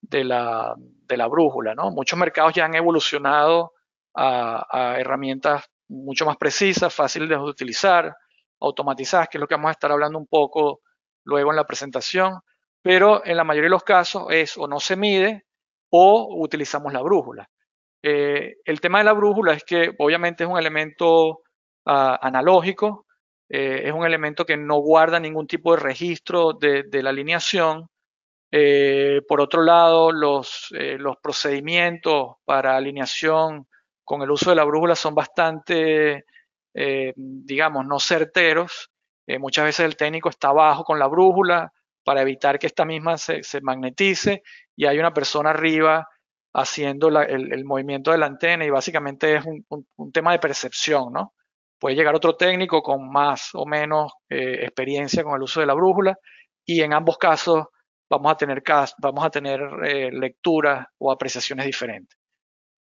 de 0.00 0.24
la, 0.24 0.74
de 0.76 1.16
la 1.16 1.28
brújula. 1.28 1.76
¿no? 1.76 1.92
Muchos 1.92 2.18
mercados 2.18 2.52
ya 2.52 2.64
han 2.64 2.74
evolucionado 2.74 3.74
a, 4.16 4.96
herramientas 4.98 5.64
mucho 5.86 6.26
más 6.26 6.36
precisas, 6.36 6.92
fáciles 6.92 7.28
de 7.28 7.36
utilizar, 7.36 8.16
automatizadas, 8.60 9.28
que 9.28 9.38
es 9.38 9.40
lo 9.40 9.46
que 9.46 9.54
vamos 9.54 9.68
a 9.68 9.72
estar 9.72 9.92
hablando 9.92 10.18
un 10.18 10.26
poco 10.26 10.80
luego 11.24 11.50
en 11.50 11.56
la 11.56 11.68
presentación, 11.68 12.40
pero 12.82 13.24
en 13.24 13.36
la 13.36 13.44
mayoría 13.44 13.66
de 13.66 13.76
los 13.76 13.84
casos 13.84 14.26
es 14.30 14.58
o 14.58 14.66
no 14.66 14.80
se 14.80 14.96
mide 14.96 15.46
o 15.90 16.42
utilizamos 16.42 16.92
la 16.92 17.00
brújula. 17.00 17.48
Eh, 18.02 18.56
el 18.64 18.80
tema 18.80 18.98
de 18.98 19.04
la 19.04 19.12
brújula 19.12 19.52
es 19.54 19.64
que 19.64 19.94
obviamente 19.98 20.44
es 20.44 20.50
un 20.50 20.58
elemento 20.58 21.42
ah, 21.86 22.18
analógico, 22.22 23.06
eh, 23.48 23.82
es 23.84 23.92
un 23.92 24.04
elemento 24.06 24.46
que 24.46 24.56
no 24.56 24.78
guarda 24.78 25.20
ningún 25.20 25.46
tipo 25.46 25.74
de 25.74 25.82
registro 25.82 26.52
de, 26.54 26.84
la 27.02 27.10
alineación 27.10 27.88
eh, 28.52 29.20
por 29.28 29.40
otro 29.40 29.62
lado, 29.62 30.12
los, 30.12 30.72
procedimientos 31.22 32.36
para 32.44 32.76
alineación 32.76 33.66
con 34.04 34.22
el 34.22 34.30
uso 34.30 34.50
de 34.50 34.56
la 34.56 34.64
brújula 34.64 34.96
son 34.96 35.14
bastante, 35.14 36.24
digamos, 37.14 37.86
no 37.86 38.00
certeros. 38.00 38.90
muchas 39.38 39.66
veces 39.66 39.86
el 39.86 39.96
técnico 39.96 40.30
está 40.30 40.48
abajo 40.48 40.82
con 40.84 40.98
la 40.98 41.06
brújula 41.06 41.72
para 42.04 42.22
evitar 42.22 42.58
que 42.58 42.66
esta 42.66 42.84
misma 42.84 43.18
se, 43.18 43.42
magnetice 43.62 44.42
y 44.74 44.86
hay 44.86 44.98
una 44.98 45.14
persona 45.14 45.50
arriba 45.50 46.08
haciendo 46.52 47.08
el, 47.08 47.64
movimiento 47.64 48.10
de 48.10 48.18
la 48.18 48.26
antena 48.26 48.64
y 48.64 48.70
básicamente 48.70 49.36
es 49.36 49.44
un, 49.46 50.12
tema 50.12 50.32
de 50.32 50.38
percepción, 50.38 51.12
¿no? 51.12 51.34
Puede 51.78 51.96
llegar 51.96 52.14
otro 52.14 52.36
técnico 52.36 52.82
con 52.82 53.10
más 53.10 53.50
o 53.54 53.64
menos 53.64 54.12
experiencia 54.28 55.22
con 55.22 55.34
el 55.34 55.42
uso 55.42 55.60
de 55.60 55.66
la 55.66 55.74
brújula 55.74 56.18
y 56.64 56.82
en 56.82 56.92
ambos 56.92 57.16
casos 57.18 57.66
vamos 58.10 58.32
a 58.32 58.36
tener, 58.36 58.62
vamos 58.98 59.24
a 59.24 59.30
tener 59.30 59.60
eh, 59.84 60.10
lecturas 60.12 60.86
o 60.98 61.12
apreciaciones 61.12 61.64
diferentes. 61.64 62.18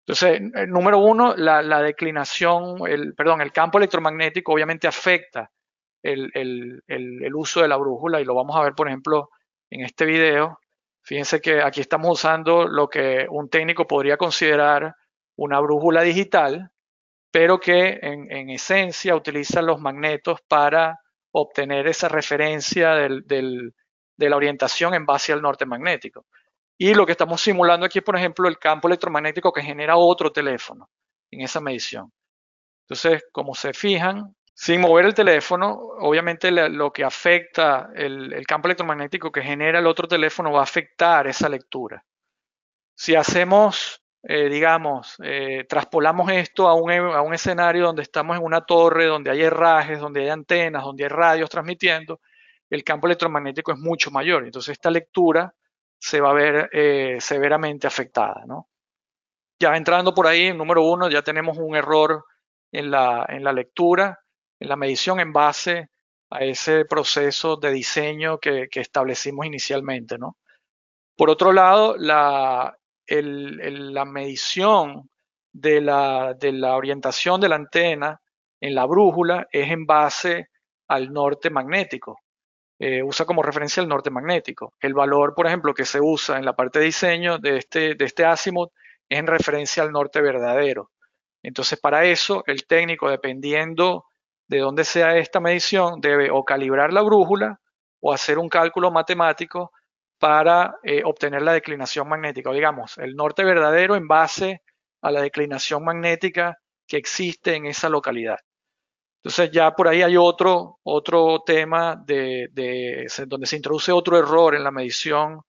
Entonces, 0.07 0.69
número 0.69 0.99
uno, 0.99 1.35
la, 1.35 1.81
declinación, 1.81 2.77
el, 2.87 3.15
perdón, 3.15 3.41
el 3.41 3.53
campo 3.53 3.79
electromagnético 3.79 4.53
obviamente 4.53 4.87
afecta 4.87 5.51
el, 6.03 7.33
uso 7.35 7.63
de 7.63 7.69
la 7.69 7.79
brújula 7.79 8.21
y 8.21 8.25
lo 8.25 8.35
vamos 8.35 8.55
a 8.55 8.63
ver, 8.63 8.75
por 8.75 8.87
ejemplo, 8.89 9.31
en 9.71 9.83
este 9.83 10.05
video. 10.05 10.59
Fíjense 11.05 11.41
que 11.41 11.63
aquí 11.63 11.81
estamos 11.81 12.11
usando 12.11 12.67
lo 12.67 12.89
que 12.89 13.27
un 13.31 13.49
técnico 13.51 13.87
podría 13.87 14.17
considerar 14.17 14.97
una 15.37 15.61
brújula 15.61 16.03
digital, 16.03 16.71
pero 17.31 17.61
que 17.61 17.99
en, 18.01 18.33
en 18.33 18.51
esencia 18.51 19.15
utiliza 19.15 19.61
los 19.61 19.81
magnetos 19.81 20.41
para 20.49 20.99
obtener 21.33 21.87
esa 21.89 22.09
referencia 22.09 22.95
de 22.95 23.73
la 24.17 24.37
orientación 24.37 24.95
en 24.95 25.05
base 25.05 25.33
al 25.33 25.43
norte 25.43 25.67
magnético. 25.67 26.27
Y 26.79 26.95
lo 26.95 27.05
que 27.05 27.13
estamos 27.13 27.41
simulando 27.41 27.85
aquí 27.85 27.99
es, 27.99 28.05
por 28.05 28.17
ejemplo, 28.17 28.49
el 28.49 28.59
campo 28.59 28.89
electromagnético 28.89 29.53
que 29.53 29.63
genera 29.63 29.97
otro 29.97 30.33
teléfono 30.33 30.89
en 31.31 31.43
esa 31.43 31.61
medición. 31.61 32.13
Entonces, 32.85 33.25
como 33.33 33.55
se 33.55 33.73
fijan, 33.73 34.35
sin 34.55 34.81
mover 34.81 35.07
el 35.07 35.15
teléfono, 35.15 35.73
obviamente 35.99 36.51
lo 36.53 36.93
que 36.93 37.03
afecta 37.03 37.91
el, 37.95 38.47
campo 38.47 38.69
electromagnético 38.69 39.33
que 39.33 39.43
genera 39.43 39.81
el 39.81 39.87
otro 39.87 40.07
teléfono 40.07 40.53
va 40.53 40.61
a 40.61 40.63
afectar 40.63 41.27
esa 41.27 41.49
lectura. 41.49 42.05
Si 42.95 43.17
hacemos, 43.17 44.01
eh, 44.23 44.49
digamos, 44.49 45.17
eh, 45.25 45.67
traspolamos 45.69 46.31
esto 46.31 46.69
a 46.69 46.75
un, 46.75 46.93
a 46.93 47.21
un 47.21 47.35
escenario 47.35 47.87
donde 47.87 48.03
estamos 48.03 48.37
en 48.37 48.45
una 48.45 48.65
torre, 48.65 49.07
donde 49.07 49.33
hay 49.33 49.43
herrajes, 49.43 49.99
donde 49.99 50.23
hay 50.23 50.29
antenas, 50.29 50.85
donde 50.85 51.03
hay 51.03 51.09
radios 51.09 51.51
transmitiendo, 51.51 52.21
el 52.71 52.85
campo 52.85 53.09
electromagnético 53.09 53.73
es 53.73 53.79
mucho 53.79 54.13
mayor. 54.13 54.45
Entonces 54.45 54.73
esta 54.73 54.91
lectura 54.91 55.53
se 55.99 56.21
va 56.21 56.31
a 56.31 56.35
ver 56.35 56.71
eh, 56.73 57.17
severamente 57.21 57.89
afectada. 57.89 58.45
Ya 59.59 59.77
entrando 59.77 60.15
por 60.15 60.29
ahí, 60.29 60.53
número 60.53 60.85
uno, 60.85 61.11
ya 61.11 61.23
tenemos 61.23 61.59
un 61.59 61.75
error 61.75 62.25
en 62.71 62.91
la 62.91 63.53
lectura, 63.53 64.24
la 64.65 64.77
medición 64.77 65.21
en 65.21 65.33
base 65.33 65.89
a 66.31 66.45
ese 66.45 66.85
proceso 66.85 67.57
de 67.57 67.71
diseño 67.71 68.39
que, 68.39 68.69
establecimos 68.73 69.47
inicialmente. 69.47 70.19
¿no? 70.19 70.37
Por 71.17 71.31
otro 71.31 71.53
lado, 71.53 71.97
la, 71.97 72.77
la 73.07 74.05
medición 74.05 75.09
de 75.53 75.81
la, 75.81 76.35
de 76.35 76.53
la 76.53 76.77
orientación 76.77 77.41
de 77.41 77.49
la 77.49 77.57
antena 77.57 78.21
en 78.61 78.75
la 78.75 78.87
brújula 78.87 79.47
es 79.51 79.71
en 79.71 79.87
base 79.87 80.49
al 80.89 81.13
norte 81.13 81.51
magnético. 81.51 82.19
Eh, 82.79 83.03
usa 83.03 83.25
como 83.25 83.43
referencia 83.43 83.81
el 83.81 83.89
norte 83.89 84.11
magnético. 84.11 84.75
El 84.81 84.95
valor, 84.95 85.35
por 85.35 85.47
ejemplo, 85.47 85.73
que 85.73 85.85
se 85.85 86.01
usa 86.01 86.39
en 86.39 86.45
la 86.45 86.57
parte 86.57 86.81
de 86.81 86.87
diseño 86.87 87.39
de 87.39 87.59
este, 87.59 87.95
de 87.95 88.05
este 88.05 88.25
es 88.25 88.47
en 89.09 89.27
referencia 89.27 89.83
al 89.83 89.93
norte 89.93 90.21
verdadero. 90.21 90.91
Entonces, 91.43 91.79
para 91.79 92.05
eso, 92.05 92.43
el 92.47 92.67
técnico, 92.67 93.09
dependiendo 93.09 94.07
de 94.47 94.59
dónde 94.59 94.85
sea 94.85 95.17
esta 95.17 95.41
medición, 95.41 96.01
debe 96.01 96.31
o 96.31 96.45
calibrar 96.45 96.93
la 96.93 97.03
brújula 97.03 97.61
o 98.01 98.13
hacer 98.13 98.39
un 98.39 98.49
cálculo 98.49 98.91
matemático 98.91 99.73
para 100.19 100.77
eh, 100.83 101.03
obtener 101.05 101.43
la 101.43 101.53
declinación 101.53 102.09
magnética, 102.09 102.51
o 102.51 102.55
digamos, 102.55 102.99
el 102.99 103.15
norte 103.15 103.45
verdadero 103.45 103.97
en 103.97 104.07
base 104.07 104.63
a 105.03 105.11
la 105.11 105.21
declinación 105.21 105.85
magnética 105.85 106.59
que 106.87 106.97
existe 106.97 107.55
en 107.55 107.67
esa 107.67 107.89
localidad. 107.89 108.39
Entonces 109.25 109.51
ya 109.53 109.71
por 109.75 109.89
ahí 109.89 110.03
hay 110.03 110.19
otro, 110.19 110.81
otro 110.83 111.43
tema 111.47 111.97
de, 111.97 112.51
donde 113.27 113.47
se 113.47 113.57
introduce 113.57 113.91
otro 113.91 114.19
error 114.19 114.55
en 114.55 114.63
la 114.63 114.71
medición 114.71 115.41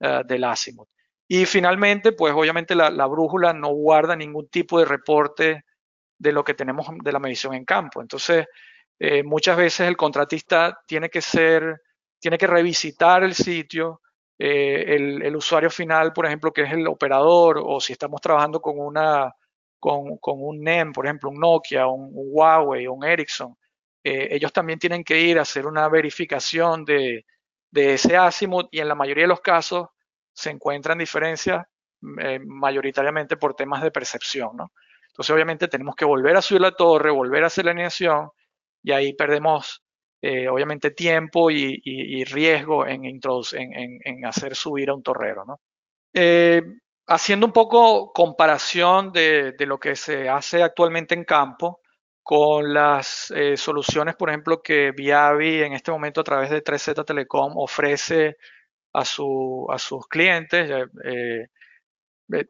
uh, 0.00 0.24
del 0.26 0.44
azimut. 0.44 0.88
Y 1.28 1.46
finalmente, 1.46 2.10
pues 2.10 2.34
obviamente 2.34 2.74
la, 2.74 3.06
brújula 3.06 3.52
no 3.52 3.68
guarda 3.68 4.16
ningún 4.16 4.48
tipo 4.48 4.80
de 4.80 4.84
reporte 4.84 5.64
de 6.20 6.32
lo 6.32 6.44
que 6.44 6.54
tenemos 6.54 6.86
de 7.02 7.12
la 7.12 7.18
medición 7.18 7.54
en 7.54 7.64
campo. 7.64 8.02
Entonces, 8.02 8.46
eh, 8.98 9.22
muchas 9.22 9.56
veces 9.56 9.88
el 9.88 9.96
contratista 9.96 10.78
tiene 10.86 11.08
que 11.08 11.22
ser, 11.22 11.82
tiene 12.20 12.36
que 12.36 12.46
revisitar 12.46 13.24
el 13.24 13.34
sitio, 13.34 14.02
eh, 14.38 14.96
el, 15.22 15.34
usuario 15.34 15.70
final, 15.70 16.12
por 16.12 16.26
ejemplo, 16.26 16.52
que 16.52 16.62
es 16.62 16.72
el 16.72 16.86
operador, 16.86 17.62
o 17.64 17.80
si 17.80 17.94
estamos 17.94 18.20
trabajando 18.20 18.60
con 18.60 18.78
una 18.78 19.34
con, 19.78 20.18
un 20.22 20.60
NEM, 20.62 20.92
por 20.92 21.06
ejemplo, 21.06 21.30
un 21.30 21.40
Nokia, 21.40 21.86
un, 21.86 22.10
Huawei 22.12 22.86
un 22.86 23.02
Ericsson, 23.02 23.56
eh, 24.04 24.28
ellos 24.32 24.52
también 24.52 24.78
tienen 24.78 25.02
que 25.02 25.18
ir 25.18 25.38
a 25.38 25.42
hacer 25.42 25.66
una 25.66 25.88
verificación 25.88 26.84
de, 26.84 27.24
ese 27.72 28.16
azimut 28.18 28.68
y 28.72 28.80
en 28.80 28.88
la 28.88 28.94
mayoría 28.94 29.24
de 29.24 29.28
los 29.28 29.40
casos 29.40 29.88
se 30.34 30.50
encuentran 30.50 30.98
diferencias 30.98 31.64
mayoritariamente 32.00 33.36
por 33.36 33.54
temas 33.54 33.82
de 33.82 33.90
percepción, 33.90 34.56
¿no? 34.56 34.72
Entonces, 35.20 35.34
obviamente, 35.34 35.68
tenemos 35.68 35.94
que 35.96 36.06
volver 36.06 36.34
a 36.34 36.40
subir 36.40 36.62
la 36.62 36.72
torre, 36.72 37.10
volver 37.10 37.44
a 37.44 37.48
hacer 37.48 37.66
la 37.66 37.72
alineación 37.72 38.30
y 38.82 38.92
ahí 38.92 39.12
perdemos, 39.12 39.82
eh, 40.22 40.48
obviamente, 40.48 40.92
tiempo 40.92 41.50
y, 41.50 42.24
riesgo 42.24 42.86
en, 42.86 43.04
en, 43.04 44.24
hacer 44.24 44.56
subir 44.56 44.88
a 44.88 44.94
un 44.94 45.02
torrero, 45.02 45.44
¿no? 45.44 45.60
Eh, 46.14 46.62
haciendo 47.06 47.44
un 47.44 47.52
poco 47.52 48.12
comparación 48.14 49.12
de, 49.12 49.54
lo 49.58 49.78
que 49.78 49.94
se 49.94 50.26
hace 50.30 50.62
actualmente 50.62 51.14
en 51.14 51.24
campo 51.24 51.80
con 52.22 52.72
las 52.72 53.30
soluciones, 53.56 54.16
por 54.16 54.30
ejemplo, 54.30 54.62
que 54.62 54.92
Viavi 54.92 55.62
en 55.64 55.74
este 55.74 55.90
momento 55.90 56.22
a 56.22 56.24
través 56.24 56.48
de 56.48 56.64
3Z 56.64 57.04
Telecom 57.04 57.58
ofrece 57.58 58.38
a, 58.94 59.04
su, 59.04 59.66
a 59.70 59.78
sus 59.78 60.06
clientes. 60.08 60.70
Eh, 61.04 61.48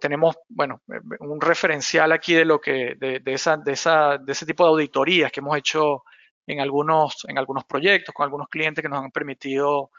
tenemos, 0.00 0.36
bueno, 0.48 0.82
un 1.20 1.40
referencial 1.40 2.12
aquí 2.12 2.34
de 2.34 2.44
lo 2.44 2.60
que, 2.60 2.94
de, 2.96 3.22
esa, 3.26 3.56
de, 3.56 3.72
esa, 3.72 4.18
de 4.18 4.32
ese 4.32 4.46
tipo 4.46 4.64
de 4.64 4.70
auditorías 4.70 5.32
que 5.32 5.40
hemos 5.40 5.56
hecho 5.56 6.04
en 6.46 6.60
algunos, 6.60 7.24
en 7.28 7.38
algunos 7.38 7.64
proyectos 7.64 8.14
con 8.14 8.24
algunos 8.24 8.48
clientes 8.48 8.82
que 8.82 8.88
nos 8.88 9.02
han 9.02 9.10
permitido 9.10 9.90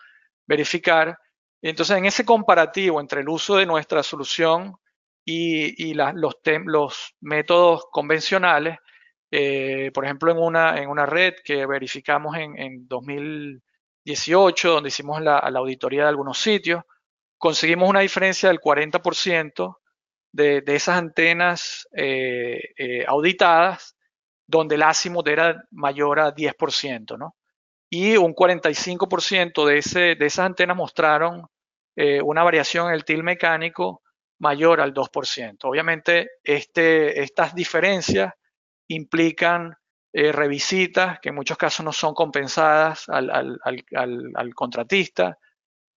verificar. 0.45 1.17
Entonces, 1.61 1.97
en 1.97 2.05
ese 2.05 2.25
comparativo 2.25 2.99
entre 2.99 3.21
el 3.21 3.29
uso 3.29 3.57
de 3.57 3.65
nuestra 3.65 4.03
solución 4.03 4.75
y, 5.25 5.93
los, 5.93 6.35
los, 6.65 7.15
métodos 7.21 7.85
convencionales, 7.91 8.77
eh, 9.31 9.91
por 9.93 10.05
ejemplo, 10.05 10.31
en 10.31 10.37
una, 10.39 10.77
en 10.81 10.89
una 10.89 11.05
red 11.05 11.35
que 11.43 11.65
verificamos 11.65 12.35
en, 12.37 12.57
en 12.59 12.87
2018, 12.87 14.71
donde 14.71 14.89
hicimos 14.89 15.21
la, 15.21 15.47
la 15.51 15.59
auditoría 15.59 16.03
de 16.03 16.09
algunos 16.09 16.37
sitios, 16.39 16.83
conseguimos 17.41 17.89
una 17.89 18.01
diferencia 18.01 18.49
del 18.49 18.61
40% 18.61 19.77
de, 20.31 20.61
de, 20.61 20.75
esas 20.75 20.99
antenas 20.99 21.87
eh, 21.91 22.61
eh, 22.77 23.03
auditadas, 23.07 23.97
donde 24.45 24.75
el 24.75 24.83
azimut 24.83 25.27
era 25.27 25.63
mayor 25.71 26.19
a 26.19 26.35
10%, 26.35 27.17
¿no? 27.17 27.35
Y 27.89 28.15
un 28.15 28.35
45% 28.35 29.65
de, 29.65 29.77
ese, 29.79 29.99
de 30.15 30.25
esas 30.27 30.45
antenas 30.45 30.77
mostraron 30.77 31.47
eh, 31.95 32.21
una 32.21 32.43
variación 32.43 32.89
en 32.89 32.93
el 32.93 33.05
til 33.05 33.23
mecánico 33.23 34.03
mayor 34.39 34.79
al 34.79 34.93
2%. 34.93 35.57
Obviamente, 35.63 36.29
este, 36.43 37.23
estas 37.23 37.55
diferencias 37.55 38.33
implican 38.87 39.75
revisitas 40.13 41.19
que 41.21 41.29
en 41.29 41.35
muchos 41.35 41.57
casos 41.57 41.85
no 41.85 41.93
son 41.93 42.13
compensadas 42.13 43.07
al, 43.07 43.31
al, 43.31 43.59
al 44.35 44.53
contratista, 44.53 45.37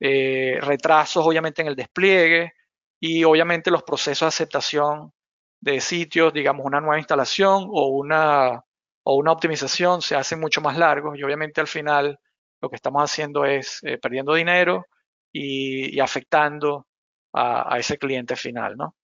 eh, 0.01 0.59
retrasos 0.61 1.27
obviamente 1.27 1.63
en 1.63 1.69
el 1.69 1.77
despliegue 1.77 2.53
y 3.01 3.25
obviamente 3.25 3.71
los 3.71 3.83
procesos 3.85 4.21
de 4.21 4.29
aceptación 4.29 5.13
de 5.61 5.81
sitios, 5.81 6.33
digamos 6.33 6.67
una 6.67 6.81
nueva 6.81 6.99
instalación 6.99 7.67
o 7.71 7.89
una, 7.89 8.63
o 9.05 9.15
una 9.15 9.33
optimización 9.33 10.03
se 10.03 10.17
hacen 10.17 10.41
mucho 10.41 10.61
más 10.61 10.77
largos 10.77 11.19
y 11.19 11.23
obviamente 11.23 11.61
al 11.61 11.69
final 11.69 12.19
lo 12.61 12.69
que 12.71 12.77
estamos 12.77 13.03
haciendo 13.03 13.45
es 13.45 13.79
eh, 13.83 13.99
perdiendo 13.99 14.35
dinero 14.35 14.87
y, 15.33 15.99
afectando 16.01 16.87
a, 17.33 17.79
ese 17.79 17.99
cliente 17.99 18.37
final, 18.37 18.77
¿no? 18.77 18.95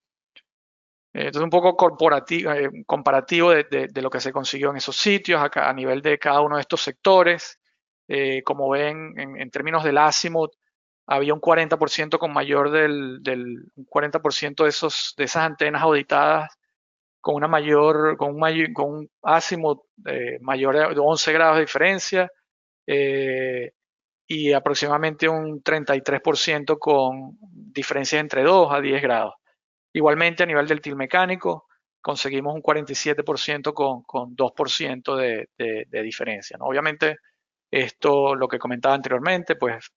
Entonces, 1.13 1.43
un 1.43 1.51
poco 1.51 1.77
corporativo, 1.77 2.53
eh, 2.53 2.71
comparativo 2.87 3.51
de, 3.51 3.91
lo 3.97 4.11
que 4.11 4.21
se 4.21 4.33
consiguió 4.33 4.71
en 4.71 4.77
esos 4.77 4.97
sitios 4.97 5.43
a, 5.43 5.69
a 5.69 5.73
nivel 5.73 6.03
de 6.03 6.19
cada 6.19 6.41
uno 6.41 6.57
de 6.57 6.63
estos 6.63 6.83
sectores. 6.83 7.59
como 8.45 8.71
ven, 8.71 9.19
en, 9.19 9.41
en, 9.41 9.51
términos 9.51 9.83
del 9.85 9.99
azimut, 9.99 10.53
había 11.11 11.35
un 11.35 11.41
40% 11.41 12.19
con 12.19 12.33
mayor 12.33 12.71
del, 12.71 13.21
del 13.23 13.73
40% 13.89 14.63
de, 14.63 14.69
esos, 14.69 15.15
de 15.17 15.25
esas 15.25 15.43
antenas 15.43 15.83
auditadas 15.83 16.57
con 17.21 17.35
una 17.35 17.49
mayor, 17.49 18.17
con 18.17 18.35
un, 18.35 18.39
mayor, 18.39 18.73
con 18.73 18.91
un 18.91 19.11
eh, 20.07 20.39
mayor 20.41 20.95
de 20.95 21.01
11 21.01 21.33
grados 21.33 21.57
de 21.57 21.63
diferencia 21.63 22.31
eh, 22.87 23.73
y 24.29 24.53
aproximadamente 24.53 25.29
un 25.29 25.63
33% 25.65 26.79
con 26.79 27.37
diferencias 27.41 28.21
entre 28.21 28.45
2 28.45 28.73
a 28.73 28.81
10 28.81 29.03
grados. 29.03 29.35
Igualmente 29.93 30.45
a 30.45 30.47
nivel 30.47 30.69
del 30.69 30.81
til 30.81 30.95
mecánico 30.95 31.67
conseguimos 32.01 32.55
un 32.55 32.63
47% 32.63 33.75
con, 33.75 34.03
con 34.05 34.37
2% 34.37 35.17
de, 35.17 35.49
de, 35.59 35.87
de 35.89 36.03
diferencia. 36.03 36.57
¿no? 36.57 36.67
Obviamente 36.67 37.17
esto, 37.69 38.37
lo 38.37 38.47
que 38.47 38.61
comentaba 38.61 38.95
anteriormente, 38.95 39.57
pues 39.57 39.91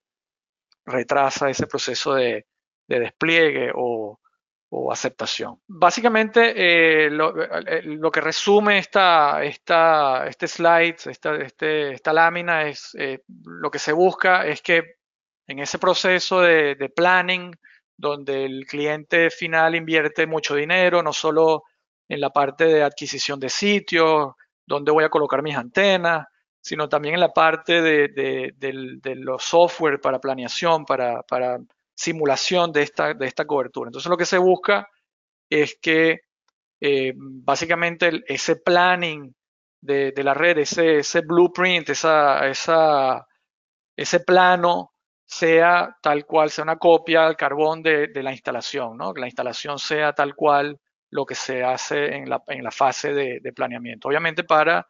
retrasa 0.86 1.50
ese 1.50 1.68
proceso 1.68 2.14
de, 2.14 2.46
despliegue 2.88 3.72
o, 3.74 4.20
aceptación. 4.92 5.62
Básicamente, 5.68 6.52
eh, 6.56 7.06
eh, 7.06 7.82
lo, 7.84 8.12
que 8.12 8.22
resume 8.22 8.80
esta, 8.80 9.44
esta, 9.44 10.26
este 10.28 10.48
slide, 10.48 10.96
esta, 11.06 11.36
este, 11.36 11.94
esta 11.94 12.12
lámina, 12.12 12.68
es 12.68 12.96
eh, 12.98 13.24
lo 13.46 13.70
que 13.70 13.78
se 13.78 13.94
busca 13.94 14.48
es 14.48 14.64
que 14.64 14.96
en 15.46 15.60
ese 15.60 15.78
proceso 15.78 16.42
de, 16.42 16.74
de, 16.74 16.90
planning, 16.90 17.56
donde 17.96 18.46
el 18.46 18.66
cliente 18.66 19.30
final 19.30 19.76
invierte 19.76 20.26
mucho 20.26 20.56
dinero, 20.56 21.04
no 21.04 21.14
solo 21.14 21.66
en 22.10 22.20
la 22.20 22.32
parte 22.32 22.66
de 22.66 22.82
adquisición 22.82 23.40
de 23.40 23.50
sitios, 23.50 24.34
donde 24.66 24.92
voy 24.92 25.04
a 25.04 25.10
colocar 25.10 25.44
mis 25.44 25.56
antenas, 25.56 26.26
sino 26.64 26.88
también 26.88 27.16
en 27.16 27.20
la 27.20 27.34
parte 27.34 27.82
de, 27.82 28.54
los 29.18 29.44
software 29.44 30.00
para 30.00 30.20
planeación, 30.20 30.86
para, 30.86 31.22
simulación 31.94 32.72
de 32.72 32.84
esta, 32.84 33.14
de 33.14 33.28
esta 33.28 33.46
cobertura. 33.46 33.90
Entonces 33.90 34.10
lo 34.10 34.18
que 34.18 34.26
se 34.26 34.38
busca 34.38 34.88
es 35.50 35.78
que 35.80 36.22
eh, 36.80 37.14
básicamente 37.16 38.24
ese 38.28 38.56
planning 38.56 39.36
de, 39.82 40.14
la 40.24 40.34
red, 40.34 40.58
ese, 40.58 41.00
ese 41.00 41.22
blueprint, 41.22 41.90
esa, 41.90 42.48
esa, 42.48 43.28
ese 43.98 44.22
plano 44.22 44.94
sea 45.26 45.98
tal 46.02 46.26
cual, 46.26 46.50
sea 46.50 46.64
una 46.64 46.78
copia 46.78 47.28
al 47.28 47.36
carbón 47.36 47.84
de, 47.84 48.10
la 48.24 48.32
instalación, 48.32 48.98
¿no? 48.98 49.14
que 49.14 49.20
la 49.20 49.28
instalación 49.28 49.80
sea 49.80 50.14
tal 50.14 50.34
cual 50.34 50.80
lo 51.10 51.26
que 51.26 51.36
se 51.36 51.62
hace 51.62 52.16
en 52.16 52.30
la, 52.30 52.42
en 52.48 52.64
la 52.64 52.72
fase 52.72 53.14
de 53.14 53.54
planeamiento. 53.54 54.08
Obviamente 54.08 54.46
para 54.46 54.88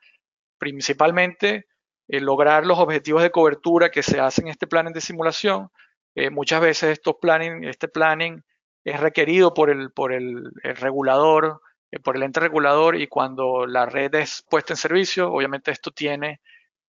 principalmente 0.64 1.66
eh, 2.08 2.22
lograr 2.22 2.66
los 2.66 2.80
objetivos 2.80 3.22
de 3.22 3.32
cobertura 3.32 3.92
que 3.92 4.02
se 4.02 4.22
hacen 4.22 4.46
en 4.46 4.52
este 4.52 4.66
planning 4.66 4.94
de 4.94 5.02
simulación. 5.02 5.68
Eh, 6.16 6.30
muchas 6.30 6.62
veces 6.62 6.94
estos 6.94 7.16
planning, 7.22 7.66
este 7.66 7.90
planning 7.90 8.42
es 8.86 8.98
requerido 8.98 9.54
por 9.54 9.70
el, 9.70 9.92
por 9.92 10.14
el, 10.14 10.54
regulador, 10.64 11.60
eh, 11.92 12.00
por 12.00 12.16
el 12.16 12.24
ente 12.24 12.40
regulador 12.40 12.96
y 12.96 13.08
cuando 13.08 13.68
la 13.68 13.86
red 13.86 14.16
es 14.16 14.46
puesta 14.50 14.72
en 14.72 14.78
servicio, 14.78 15.34
obviamente 15.34 15.72
esto 15.72 15.92
tiene 15.92 16.40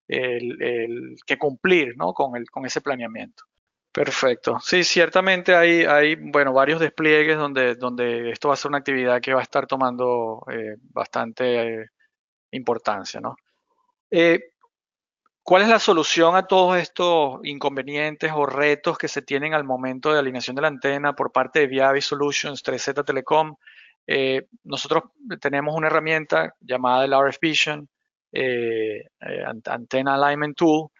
que 0.06 1.38
cumplir 1.38 1.96
¿no? 1.96 2.12
con, 2.12 2.32
con 2.44 2.66
ese 2.66 2.82
planeamiento. 2.82 3.42
Perfecto. 3.90 4.58
Sí, 4.60 4.84
ciertamente 4.84 5.54
hay, 5.56 5.84
hay 5.84 6.14
bueno, 6.16 6.52
varios 6.52 6.78
despliegues 6.78 7.38
donde, 7.38 7.74
donde 7.74 8.30
esto 8.30 8.48
va 8.48 8.54
a 8.54 8.56
ser 8.58 8.68
una 8.68 8.78
actividad 8.78 9.22
que 9.22 9.32
va 9.32 9.40
a 9.40 9.44
estar 9.44 9.66
tomando 9.66 10.44
bastante 10.92 11.88
importancia. 12.50 13.20
¿no? 13.20 13.34
Eh, 14.16 14.52
¿Cuál 15.42 15.62
es 15.62 15.68
la 15.68 15.80
solución 15.80 16.36
a 16.36 16.46
todos 16.46 16.78
estos 16.78 17.40
inconvenientes 17.42 18.30
o 18.32 18.46
retos 18.46 18.96
que 18.96 19.08
se 19.08 19.22
tienen 19.22 19.54
al 19.54 19.64
momento 19.64 20.12
de 20.12 20.20
alineación 20.20 20.54
de 20.54 20.62
la 20.62 20.68
antena 20.68 21.14
por 21.14 21.32
parte 21.32 21.58
de 21.58 21.66
Viavi 21.66 22.00
Solutions 22.00 22.62
3Z 22.62 23.04
Telecom? 23.04 23.56
Eh, 24.06 24.46
nosotros 24.62 25.02
tenemos 25.40 25.74
una 25.74 25.88
herramienta 25.88 26.54
llamada 26.60 27.04
el 27.04 27.12
RF 27.12 27.40
Vision, 27.40 27.88
eh, 28.30 29.02
Antenna 29.64 30.14
Alignment 30.14 30.56
Tool. 30.56 30.90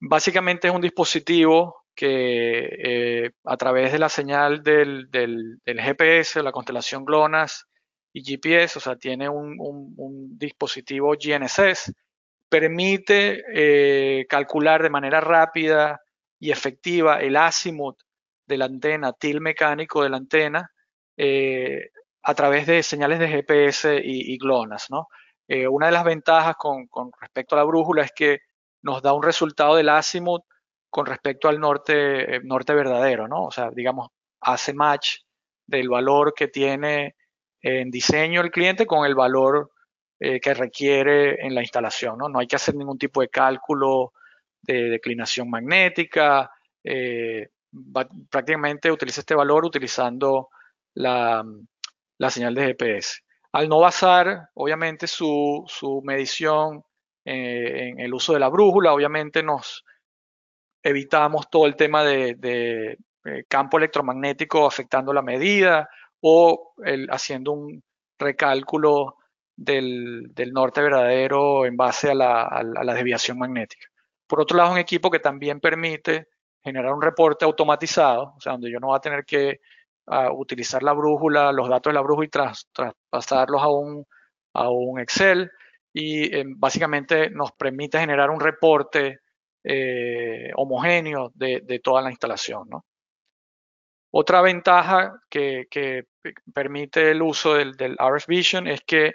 Básicamente 0.00 0.66
es 0.66 0.74
un 0.74 0.80
dispositivo 0.80 1.84
que 1.94 3.30
a 3.44 3.56
través 3.56 3.92
de 3.92 4.00
la 4.00 4.08
señal 4.08 4.64
del, 4.64 5.08
del, 5.12 5.60
del, 5.64 5.80
GPS, 5.80 6.42
la 6.42 6.50
constelación 6.50 7.04
GLONASS 7.04 7.68
y 8.12 8.24
GPS, 8.24 8.78
o 8.78 8.80
sea, 8.80 8.96
tiene 8.96 9.28
un 9.28 10.36
dispositivo 10.36 11.12
GNSS 11.12 11.92
permite 12.48 13.42
eh, 13.52 14.26
calcular 14.28 14.82
de 14.82 14.90
manera 14.90 15.20
rápida 15.20 16.00
y 16.38 16.50
efectiva 16.50 17.20
el 17.20 17.36
azimut 17.36 17.96
de 18.46 18.56
la 18.56 18.64
antena, 18.64 19.12
til 19.12 19.40
mecánico 19.40 20.02
de 20.02 20.08
la 20.08 20.16
antena, 20.16 20.72
eh, 21.16 21.90
a 22.22 22.34
través 22.34 22.66
de 22.66 22.82
señales 22.82 23.18
de 23.18 23.28
GPS 23.28 24.00
y, 24.02 24.38
GLONASS. 24.38 24.90
¿no? 24.90 25.08
Eh, 25.46 25.68
una 25.68 25.86
de 25.86 25.92
las 25.92 26.04
ventajas 26.04 26.56
con, 26.56 26.88
respecto 27.20 27.54
a 27.54 27.58
la 27.58 27.64
brújula 27.64 28.02
es 28.04 28.12
que 28.12 28.38
nos 28.82 29.02
da 29.02 29.12
un 29.12 29.22
resultado 29.22 29.76
del 29.76 29.88
azimut 29.88 30.42
con 30.90 31.06
respecto 31.06 31.48
al 31.48 31.60
norte, 31.60 32.40
norte 32.44 32.74
verdadero, 32.74 33.28
¿no? 33.28 33.44
O 33.44 33.50
sea, 33.50 33.70
digamos, 33.70 34.08
hace 34.40 34.72
match 34.72 35.18
del 35.66 35.88
valor 35.88 36.32
que 36.34 36.48
tiene 36.48 37.16
en 37.60 37.90
diseño 37.90 38.40
el 38.40 38.50
cliente 38.50 38.86
con 38.86 39.04
el 39.04 39.14
valor 39.14 39.72
eh, 40.20 40.40
que 40.40 40.54
requiere 40.54 41.46
en 41.46 41.54
la 41.54 41.62
instalación. 41.62 42.18
¿no? 42.18 42.28
no 42.28 42.38
hay 42.38 42.46
que 42.46 42.56
hacer 42.56 42.74
ningún 42.74 42.98
tipo 42.98 43.20
de 43.20 43.28
cálculo 43.28 44.12
de 44.62 44.90
declinación 44.90 45.48
magnética, 45.48 46.50
eh, 46.84 47.48
prácticamente 48.30 48.90
utiliza 48.90 49.20
este 49.20 49.34
valor 49.34 49.64
utilizando 49.64 50.48
la, 50.94 51.44
señal 52.28 52.54
de 52.54 52.66
GPS. 52.66 53.20
Al 53.52 53.68
no 53.68 53.80
basar, 53.80 54.50
obviamente, 54.54 55.06
su, 55.06 55.66
medición 56.04 56.84
eh, 57.24 57.88
en 57.90 58.00
el 58.00 58.12
uso 58.14 58.32
de 58.32 58.40
la 58.40 58.48
brújula, 58.48 58.92
obviamente 58.92 59.42
nos 59.42 59.84
evitamos 60.82 61.50
todo 61.50 61.66
el 61.66 61.76
tema 61.76 62.04
de, 62.04 62.96
eh, 63.24 63.44
campo 63.48 63.78
electromagnético 63.78 64.66
afectando 64.66 65.12
la 65.12 65.22
medida 65.22 65.88
o 66.20 66.74
haciendo 67.10 67.52
un 67.52 67.82
recálculo 68.18 69.17
del, 69.58 70.52
norte 70.52 70.80
verdadero 70.80 71.66
en 71.66 71.76
base 71.76 72.10
a 72.10 72.14
la, 72.14 72.94
desviación 72.94 73.38
magnética. 73.38 73.88
Por 74.26 74.40
otro 74.40 74.56
lado, 74.56 74.72
un 74.72 74.78
equipo 74.78 75.10
que 75.10 75.18
también 75.18 75.60
permite 75.60 76.28
generar 76.62 76.92
un 76.92 77.02
reporte 77.02 77.44
automatizado, 77.44 78.34
o 78.36 78.40
sea, 78.40 78.52
donde 78.52 78.70
yo 78.70 78.78
no 78.78 78.88
voy 78.88 78.96
a 78.96 79.00
tener 79.00 79.24
que 79.24 79.60
ah, 80.06 80.30
utilizar 80.32 80.82
la 80.82 80.92
brújula, 80.92 81.52
los 81.52 81.68
datos 81.68 81.90
de 81.90 81.94
la 81.94 82.02
brújula 82.02 82.26
y 82.26 82.30
traspasarlos 82.72 83.62
a 83.62 83.68
un, 83.68 84.06
a 84.54 84.70
un 84.70 85.00
Excel 85.00 85.50
y 85.92 86.34
eh, 86.34 86.44
básicamente 86.46 87.30
nos 87.30 87.52
permite 87.52 87.98
generar 87.98 88.30
un 88.30 88.40
reporte 88.40 89.20
eh, 89.64 90.52
homogéneo 90.54 91.32
de, 91.34 91.80
toda 91.82 92.02
la 92.02 92.10
instalación. 92.10 92.68
Otra 94.10 94.40
ventaja 94.40 95.20
que, 95.28 95.66
permite 96.54 97.10
el 97.10 97.22
uso 97.22 97.54
del, 97.54 97.76
del 97.76 97.96
RF 97.98 98.26
Vision 98.26 98.68
es 98.68 98.82
que 98.82 99.14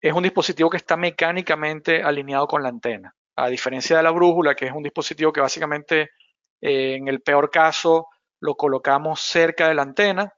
es 0.00 0.12
un 0.12 0.22
dispositivo 0.22 0.70
que 0.70 0.76
está 0.76 0.96
mecánicamente 0.96 2.02
alineado 2.02 2.46
con 2.46 2.62
la 2.62 2.68
antena. 2.68 3.14
A 3.36 3.48
diferencia 3.48 3.96
de 3.96 4.02
la 4.02 4.10
brújula, 4.10 4.54
que 4.54 4.66
es 4.66 4.72
un 4.72 4.82
dispositivo 4.82 5.32
que 5.32 5.40
básicamente 5.40 6.10
eh, 6.60 6.94
en 6.94 7.08
el 7.08 7.20
peor 7.20 7.50
caso 7.50 8.08
lo 8.40 8.54
colocamos 8.56 9.20
cerca 9.20 9.68
de 9.68 9.74
la 9.74 9.82
antena, 9.82 10.32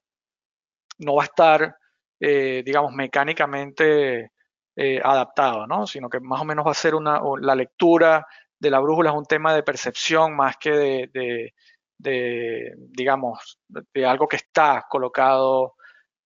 no 0.98 1.14
va 1.14 1.22
a 1.22 1.26
estar, 1.26 1.76
eh, 2.18 2.62
digamos, 2.64 2.92
mecánicamente 2.92 4.32
eh, 4.76 5.00
adaptado, 5.02 5.66
¿no? 5.66 5.86
sino 5.86 6.08
que 6.08 6.20
más 6.20 6.40
o 6.40 6.44
menos 6.44 6.66
va 6.66 6.70
a 6.70 6.74
ser 6.74 6.94
una, 6.94 7.20
la 7.40 7.54
lectura 7.54 8.26
de 8.58 8.70
la 8.70 8.80
brújula 8.80 9.10
es 9.10 9.16
un 9.16 9.24
tema 9.24 9.54
de 9.54 9.62
percepción 9.62 10.36
más 10.36 10.56
que 10.58 10.70
de, 10.70 11.52
de 11.98 12.74
digamos, 12.76 13.58
de 13.68 14.06
algo 14.06 14.28
que 14.28 14.36
está 14.36 14.86
colocado 14.88 15.74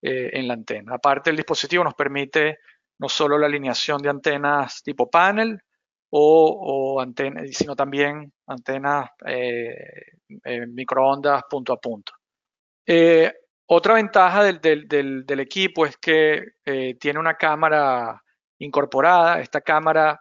en 0.06 0.46
la 0.46 0.54
antena. 0.54 0.96
Aparte, 0.96 1.30
el 1.30 1.36
dispositivo 1.36 1.82
nos 1.82 1.94
permite 1.94 2.58
no 2.98 3.08
solo 3.08 3.38
la 3.38 3.46
alineación 3.46 4.00
de 4.00 4.10
antenas 4.10 4.82
tipo 4.82 5.10
panel 5.10 5.60
o, 6.16 7.00
antenas, 7.00 7.50
sino 7.52 7.74
también 7.74 8.32
antenas 8.46 9.10
eh, 9.26 10.66
microondas 10.68 11.42
punto 11.50 11.72
a 11.72 11.80
punto. 11.80 12.12
Eh, 12.86 13.32
otra 13.66 13.94
ventaja 13.94 14.44
del, 14.44 15.40
equipo 15.40 15.86
es 15.86 15.96
que 15.96 16.44
eh, 16.64 16.94
tiene 17.00 17.18
una 17.18 17.34
cámara 17.34 18.22
incorporada. 18.58 19.40
Esta 19.40 19.60
cámara 19.60 20.20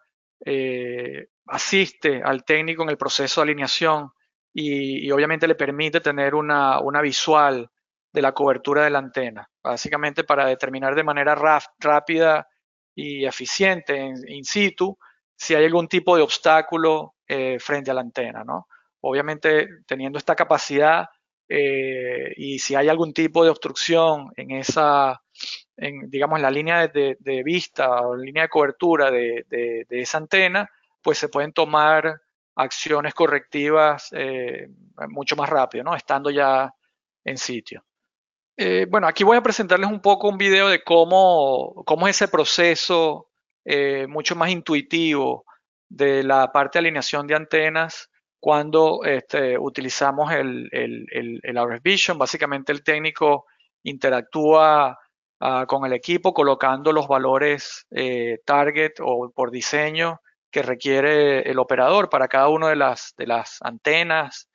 asiste 1.45 2.21
al 2.23 2.43
técnico 2.43 2.83
en 2.83 2.89
el 2.89 2.97
proceso 2.97 3.41
de 3.41 3.43
alineación 3.43 4.09
y, 4.53 5.09
obviamente 5.11 5.47
le 5.47 5.55
permite 5.55 6.01
tener 6.01 6.35
una, 6.35 6.79
una, 6.79 7.01
visual 7.01 7.69
de 8.11 8.21
la 8.21 8.33
cobertura 8.33 8.83
de 8.83 8.89
la 8.89 8.99
antena, 8.99 9.49
básicamente 9.63 10.23
para 10.23 10.45
determinar 10.45 10.95
de 10.95 11.03
manera 11.03 11.35
rápida 11.79 12.47
y 12.95 13.25
eficiente 13.25 13.97
in, 14.27 14.45
situ 14.45 14.97
si 15.35 15.55
hay 15.55 15.65
algún 15.65 15.87
tipo 15.87 16.15
de 16.15 16.21
obstáculo 16.21 17.15
eh, 17.27 17.57
frente 17.59 17.91
a 17.91 17.93
la 17.93 18.01
antena, 18.01 18.43
¿no? 18.43 18.67
Obviamente 19.01 19.67
teniendo 19.85 20.17
esta 20.17 20.35
capacidad 20.35 21.09
eh, 21.49 22.33
y 22.37 22.59
si 22.59 22.75
hay 22.75 22.87
algún 22.87 23.13
tipo 23.13 23.43
de 23.43 23.49
obstrucción 23.49 24.31
en 24.37 24.51
esa, 24.51 25.21
en, 25.75 26.09
la 26.11 26.51
línea 26.51 26.87
de, 26.87 27.43
vista 27.43 28.01
o 28.01 28.15
línea 28.15 28.43
de 28.43 28.49
cobertura 28.49 29.11
de, 29.11 29.85
esa 29.89 30.17
antena, 30.17 30.69
pues 31.01 31.17
se 31.17 31.29
pueden 31.29 31.51
tomar 31.51 32.21
acciones 32.55 33.13
correctivas 33.13 34.09
eh, 34.13 34.67
mucho 35.09 35.35
más 35.35 35.49
rápido, 35.49 35.83
¿no? 35.83 35.95
Estando 35.95 36.29
ya 36.29 36.73
en 37.25 37.37
sitio. 37.37 37.83
Eh, 38.55 38.85
bueno, 38.89 39.07
aquí 39.07 39.23
voy 39.23 39.37
a 39.37 39.41
presentarles 39.41 39.89
un 39.89 39.99
poco 39.99 40.29
un 40.29 40.37
video 40.37 40.69
de 40.69 40.83
cómo, 40.83 41.83
cómo 41.85 42.07
es 42.07 42.17
ese 42.17 42.27
proceso 42.27 43.29
eh, 43.65 44.05
mucho 44.07 44.35
más 44.35 44.51
intuitivo 44.51 45.45
de 45.89 46.23
la 46.23 46.51
parte 46.51 46.77
de 46.77 46.81
alineación 46.81 47.25
de 47.25 47.35
antenas 47.35 48.09
cuando 48.39 49.03
este, 49.05 49.57
utilizamos 49.57 50.31
el, 50.33 50.69
el, 50.71 51.41
RF 51.43 51.81
Vision. 51.81 52.17
Básicamente 52.19 52.71
el 52.71 52.83
técnico 52.83 53.45
interactúa 53.83 54.99
ah, 55.39 55.65
con 55.67 55.85
el 55.85 55.93
equipo 55.93 56.33
colocando 56.33 56.91
los 56.91 57.07
valores 57.07 57.87
eh, 57.89 58.39
target 58.45 58.93
o 59.01 59.31
por 59.31 59.49
diseño 59.49 60.21
que 60.51 60.61
requiere 60.61 61.49
el 61.49 61.57
operador 61.57 62.09
para 62.09 62.27
cada 62.27 62.49
una 62.49 62.69
de 62.69 62.75
las, 62.75 63.15
de 63.17 63.27
las 63.27 63.57
antenas 63.61 64.49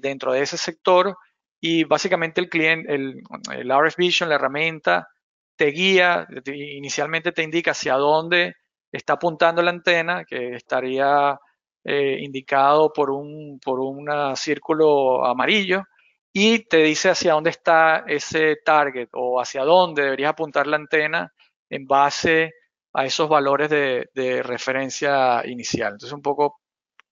dentro 0.00 0.32
de 0.32 0.42
ese 0.42 0.56
sector 0.56 1.16
y 1.64 1.84
básicamente 1.84 2.40
el 2.40 2.48
cliente, 2.48 2.92
el, 2.92 3.22
el 3.52 3.70
RF 3.70 3.96
Vision, 3.96 4.28
la 4.28 4.34
herramienta, 4.34 5.08
te 5.56 5.66
guía, 5.66 6.26
inicialmente 6.46 7.30
te 7.30 7.44
indica 7.44 7.70
hacia 7.70 7.94
dónde 7.94 8.56
está 8.90 9.12
apuntando 9.14 9.62
la 9.62 9.70
antena, 9.70 10.24
que 10.24 10.56
estaría 10.56 11.38
eh, 11.84 12.18
indicado 12.20 12.92
por 12.92 13.10
un, 13.10 13.60
por 13.64 13.78
un 13.78 14.08
círculo 14.36 15.24
amarillo, 15.24 15.84
y 16.32 16.64
te 16.66 16.78
dice 16.78 17.10
hacia 17.10 17.34
dónde 17.34 17.50
está 17.50 18.04
ese 18.08 18.56
target 18.64 19.08
o 19.12 19.40
hacia 19.40 19.62
dónde 19.62 20.02
deberías 20.02 20.30
apuntar 20.32 20.66
la 20.66 20.76
antena 20.76 21.32
en 21.70 21.86
base 21.86 22.54
a 22.92 23.04
esos 23.06 23.28
valores 23.28 23.70
de, 23.70 24.10
de 24.14 24.42
referencia 24.42 25.46
inicial. 25.46 25.92
Entonces 25.92 26.12
un 26.12 26.22
poco 26.22 26.60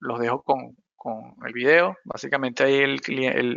los 0.01 0.19
dejo 0.19 0.43
con, 0.43 0.77
con 1.01 1.35
el 1.47 1.55
video. 1.55 1.97
Básicamente 2.05 2.63
ahí 2.63 2.77
el, 2.77 3.01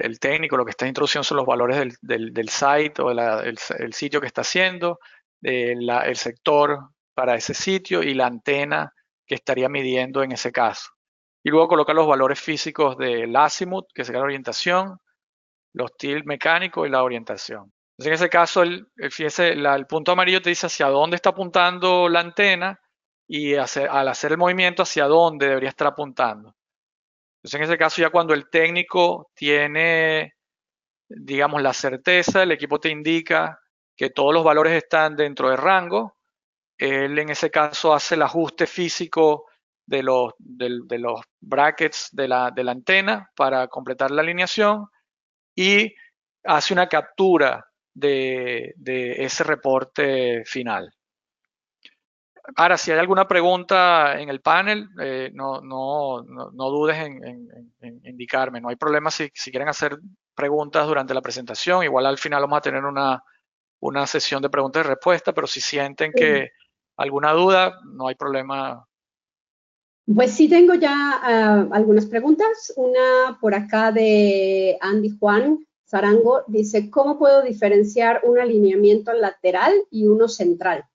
el, 0.01 0.19
técnico 0.21 0.55
lo 0.55 0.63
que 0.63 0.71
está 0.71 0.87
introduciendo 0.87 1.25
son 1.25 1.35
los 1.35 1.45
valores 1.45 1.97
del, 2.01 2.33
del, 2.33 2.47
site 2.47 3.01
o 3.01 3.11
el, 3.11 3.93
sitio 3.93 4.21
que 4.21 4.27
está 4.27 4.41
haciendo, 4.41 4.97
el 5.41 6.15
sector 6.15 6.79
para 7.13 7.35
ese 7.35 7.53
sitio 7.53 8.01
y 8.01 8.13
la 8.13 8.27
antena 8.27 8.93
que 9.25 9.35
estaría 9.35 9.67
midiendo 9.67 10.23
en 10.23 10.31
ese 10.31 10.53
caso. 10.53 10.91
Y 11.43 11.49
luego 11.49 11.67
coloca 11.67 11.93
los 11.93 12.07
valores 12.07 12.39
físicos 12.39 12.97
del 12.97 13.35
azimut, 13.35 13.87
que 13.93 14.05
sería 14.05 14.19
la 14.19 14.25
orientación, 14.25 14.97
los 15.73 15.97
tilt 15.97 16.25
mecánicos 16.25 16.87
y 16.87 16.91
la 16.91 17.03
orientación. 17.03 17.73
Entonces 17.97 18.07
en 18.07 18.13
ese 18.13 18.29
caso, 18.29 18.61
el, 18.63 18.87
el 18.95 19.85
punto 19.85 20.13
amarillo 20.13 20.41
te 20.41 20.49
dice 20.49 20.67
hacia 20.67 20.87
dónde 20.87 21.17
está 21.17 21.31
apuntando 21.31 22.07
la 22.07 22.21
antena 22.21 22.79
y 23.27 23.55
al 23.55 24.07
hacer 24.07 24.31
el 24.31 24.37
movimiento 24.37 24.83
hacia 24.83 25.07
dónde 25.07 25.47
debería 25.47 25.69
estar 25.69 25.87
apuntando. 25.87 26.55
Entonces, 27.43 27.59
en 27.59 27.63
ese 27.63 27.77
caso, 27.77 28.01
ya 28.01 28.09
cuando 28.09 28.33
el 28.33 28.49
técnico 28.49 29.29
tiene, 29.35 30.35
digamos, 31.09 31.61
la 31.61 31.73
certeza, 31.73 32.43
el 32.43 32.53
equipo 32.53 32.79
te 32.79 32.89
indica 32.89 33.59
que 33.97 34.11
todos 34.11 34.33
los 34.33 34.45
valores 34.45 34.73
están 34.73 35.17
dentro 35.17 35.49
de 35.49 35.57
rango. 35.57 36.15
Él 36.77 37.19
en 37.19 37.29
ese 37.29 37.51
caso 37.51 37.93
hace 37.93 38.15
el 38.15 38.21
ajuste 38.21 38.65
físico 38.65 39.45
de 39.85 40.03
los, 40.03 40.33
de, 40.39 40.97
los 40.97 41.19
brackets 41.41 42.07
de 42.13 42.29
la, 42.29 42.49
de 42.49 42.63
la 42.63 42.71
antena 42.71 43.29
para 43.35 43.67
completar 43.67 44.09
la 44.09 44.21
alineación 44.21 44.87
y 45.53 45.93
hace 46.45 46.73
una 46.73 46.87
captura 46.87 47.65
de, 47.93 48.73
de 48.77 49.23
ese 49.23 49.43
reporte 49.43 50.43
final. 50.45 50.93
Ahora, 52.55 52.77
si 52.77 52.91
hay 52.91 52.99
alguna 52.99 53.27
pregunta 53.27 54.19
en 54.19 54.29
el 54.29 54.41
panel, 54.41 54.89
eh, 55.01 55.31
no, 55.33 55.61
no, 55.61 56.21
no, 56.23 56.69
dudes 56.69 56.97
en, 56.97 57.47
indicarme. 58.03 58.59
No 58.59 58.69
hay 58.69 58.75
problema 58.75 59.09
si, 59.11 59.29
si, 59.33 59.49
quieren 59.49 59.69
hacer 59.69 59.97
preguntas 60.35 60.85
durante 60.85 61.13
la 61.13 61.21
presentación. 61.21 61.83
Igual 61.83 62.05
al 62.05 62.17
final 62.17 62.41
vamos 62.41 62.57
a 62.57 62.61
tener 62.61 62.83
una, 62.83 63.23
una 63.79 64.05
sesión 64.07 64.41
de 64.41 64.49
preguntas 64.49 64.83
y 64.83 64.89
respuestas, 64.89 65.33
pero 65.33 65.47
si 65.47 65.61
sienten 65.61 66.11
que 66.11 66.51
alguna 66.97 67.31
duda, 67.31 67.79
no 67.85 68.07
hay 68.07 68.15
problema. 68.15 68.85
Pues 70.13 70.33
sí 70.33 70.49
tengo 70.49 70.73
ya 70.73 71.21
ah, 71.23 71.67
algunas 71.71 72.05
preguntas. 72.05 72.73
Una 72.75 73.37
por 73.39 73.55
acá 73.55 73.91
de 73.91 74.77
Andy 74.81 75.17
Juan 75.17 75.65
Zarango. 75.85 76.43
Dice, 76.47 76.89
¿cómo 76.89 77.17
puedo 77.17 77.41
diferenciar 77.41 78.21
un 78.23 78.37
alineamiento 78.37 79.13
lateral 79.13 79.73
y 79.89 80.07
uno 80.07 80.27
central? 80.27 80.85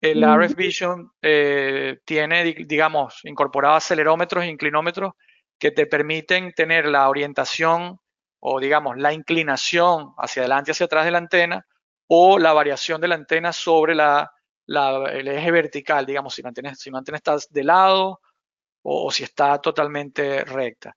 El 0.00 0.24
RF 0.24 0.54
Vision 0.54 1.12
eh, 1.20 1.98
tiene, 2.04 2.44
digamos, 2.66 3.20
incorporado 3.24 3.76
acelerómetros 3.76 4.44
e 4.44 4.48
inclinómetros 4.48 5.12
que 5.58 5.70
te 5.70 5.86
permiten 5.86 6.52
tener 6.52 6.86
la 6.86 7.08
orientación 7.08 8.00
o, 8.40 8.60
digamos, 8.60 8.96
la 8.96 9.12
inclinación 9.12 10.14
hacia 10.16 10.42
adelante 10.42 10.70
y 10.70 10.72
hacia 10.72 10.86
atrás 10.86 11.04
de 11.04 11.10
la 11.10 11.18
antena 11.18 11.66
o 12.08 12.38
la 12.38 12.54
variación 12.54 13.00
de 13.00 13.08
la 13.08 13.14
antena 13.14 13.52
sobre 13.52 13.94
la, 13.94 14.32
el 15.12 15.28
eje 15.28 15.50
vertical, 15.50 16.06
digamos, 16.06 16.34
si 16.34 16.42
la, 16.42 16.48
antena, 16.48 16.74
si 16.74 16.90
la 16.90 16.98
antena 16.98 17.18
está 17.18 17.36
de 17.50 17.64
lado 17.64 18.20
o, 18.82 19.10
si 19.12 19.24
está 19.24 19.60
totalmente 19.60 20.44
recta. 20.44 20.96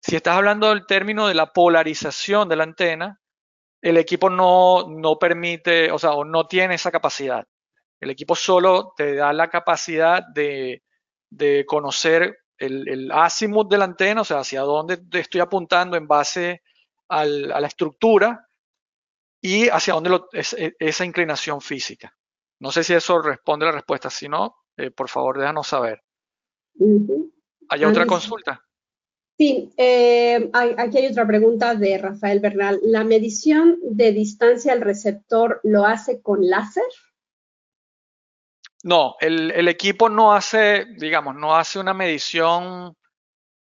Si 0.00 0.14
estás 0.14 0.36
hablando 0.36 0.68
del 0.68 0.86
término 0.86 1.26
de 1.26 1.34
la 1.34 1.52
polarización 1.52 2.48
de 2.48 2.56
la 2.56 2.64
antena, 2.64 3.20
el 3.82 3.96
equipo 3.96 4.30
no, 4.30 4.86
no 4.88 5.18
permite, 5.18 5.90
o 5.90 5.98
sea, 5.98 6.12
o 6.12 6.24
no 6.24 6.46
tiene 6.46 6.76
esa 6.76 6.92
capacidad. 6.92 7.44
El 8.00 8.10
equipo 8.10 8.34
solo 8.34 8.92
te 8.96 9.14
da 9.14 9.32
la 9.32 9.48
capacidad 9.48 10.22
de, 10.34 10.82
de 11.30 11.64
conocer 11.66 12.38
el, 12.58 12.88
el 12.88 13.10
azimut 13.12 13.70
de 13.70 13.78
la 13.78 13.84
antena, 13.84 14.20
o 14.20 14.24
sea, 14.24 14.40
hacia 14.40 14.60
dónde 14.60 15.00
estoy 15.12 15.40
apuntando 15.40 15.96
en 15.96 16.06
base 16.06 16.62
al, 17.08 17.50
a 17.52 17.60
la 17.60 17.66
estructura 17.66 18.48
y 19.40 19.68
hacia 19.68 19.94
dónde 19.94 20.10
lo, 20.10 20.28
es, 20.32 20.56
esa 20.78 21.04
inclinación 21.04 21.60
física. 21.60 22.14
No 22.60 22.70
sé 22.70 22.84
si 22.84 22.94
eso 22.94 23.20
responde 23.20 23.66
a 23.66 23.68
la 23.68 23.74
respuesta. 23.74 24.08
Si 24.08 24.28
no, 24.28 24.56
eh, 24.76 24.90
por 24.90 25.08
favor, 25.08 25.38
déjanos 25.38 25.66
saber. 25.66 26.02
¿Hay 27.68 27.84
otra 27.84 28.06
consulta? 28.06 28.64
Sí, 29.36 29.72
eh, 29.76 30.48
hay, 30.52 30.74
aquí 30.78 30.98
hay 30.98 31.06
otra 31.08 31.26
pregunta 31.26 31.74
de 31.74 31.98
Rafael 31.98 32.40
Bernal. 32.40 32.78
¿La 32.84 33.02
medición 33.02 33.78
de 33.82 34.12
distancia 34.12 34.72
al 34.72 34.80
receptor 34.80 35.60
lo 35.64 35.84
hace 35.84 36.22
con 36.22 36.48
láser? 36.48 36.84
No, 38.84 39.16
el, 39.18 39.66
equipo 39.68 40.10
no 40.10 40.34
hace, 40.34 40.84
digamos, 40.98 41.34
no 41.34 41.56
hace 41.56 41.78
una 41.78 41.94
medición 41.94 42.94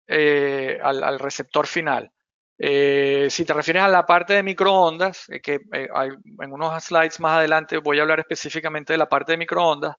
eh, 0.08 0.80
al, 0.82 1.20
receptor 1.20 1.68
final. 1.68 2.10
Eh, 2.58 3.28
si 3.30 3.44
te 3.44 3.54
refieres 3.54 3.84
a 3.84 3.90
la 3.90 4.06
parte 4.06 4.36
de 4.36 4.44
microondas, 4.44 5.28
eh, 5.28 5.42
que 5.42 5.60
hay, 5.94 6.12
en 6.40 6.54
unos 6.54 6.82
slides 6.82 7.20
más 7.20 7.40
adelante 7.40 7.78
voy 7.80 8.00
a 8.00 8.04
hablar 8.04 8.22
específicamente 8.22 8.94
de 8.94 8.98
la 9.00 9.10
parte 9.10 9.34
de 9.34 9.40
microondas, 9.40 9.98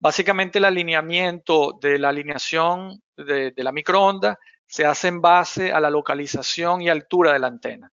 básicamente 0.00 0.58
el 0.58 0.64
alineamiento 0.64 1.78
de 1.80 2.00
la 2.00 2.08
alineación 2.08 3.00
de, 3.16 3.52
de 3.52 3.62
la 3.62 3.70
microonda 3.70 4.40
se 4.66 4.84
hace 4.84 5.06
en 5.06 5.20
base 5.20 5.72
a 5.72 5.78
la 5.78 5.88
localización 5.88 6.82
y 6.82 6.88
altura 6.88 7.32
de 7.32 7.38
la 7.38 7.46
antena. 7.46 7.92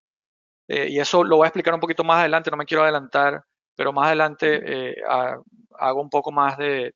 y 0.68 1.00
eso 1.00 1.24
lo 1.24 1.38
voy 1.38 1.46
a 1.46 1.50
explicar 1.50 1.76
un 1.76 1.80
poquito 1.80 2.04
más 2.04 2.22
adelante, 2.22 2.50
no 2.50 2.58
me 2.58 2.66
quiero 2.66 2.82
adelantar, 2.82 3.44
pero 3.76 3.94
más 3.94 4.08
adelante 4.08 4.96
hago 5.80 6.02
un 6.02 6.10
poco 6.10 6.32
más 6.32 6.58
de, 6.58 6.94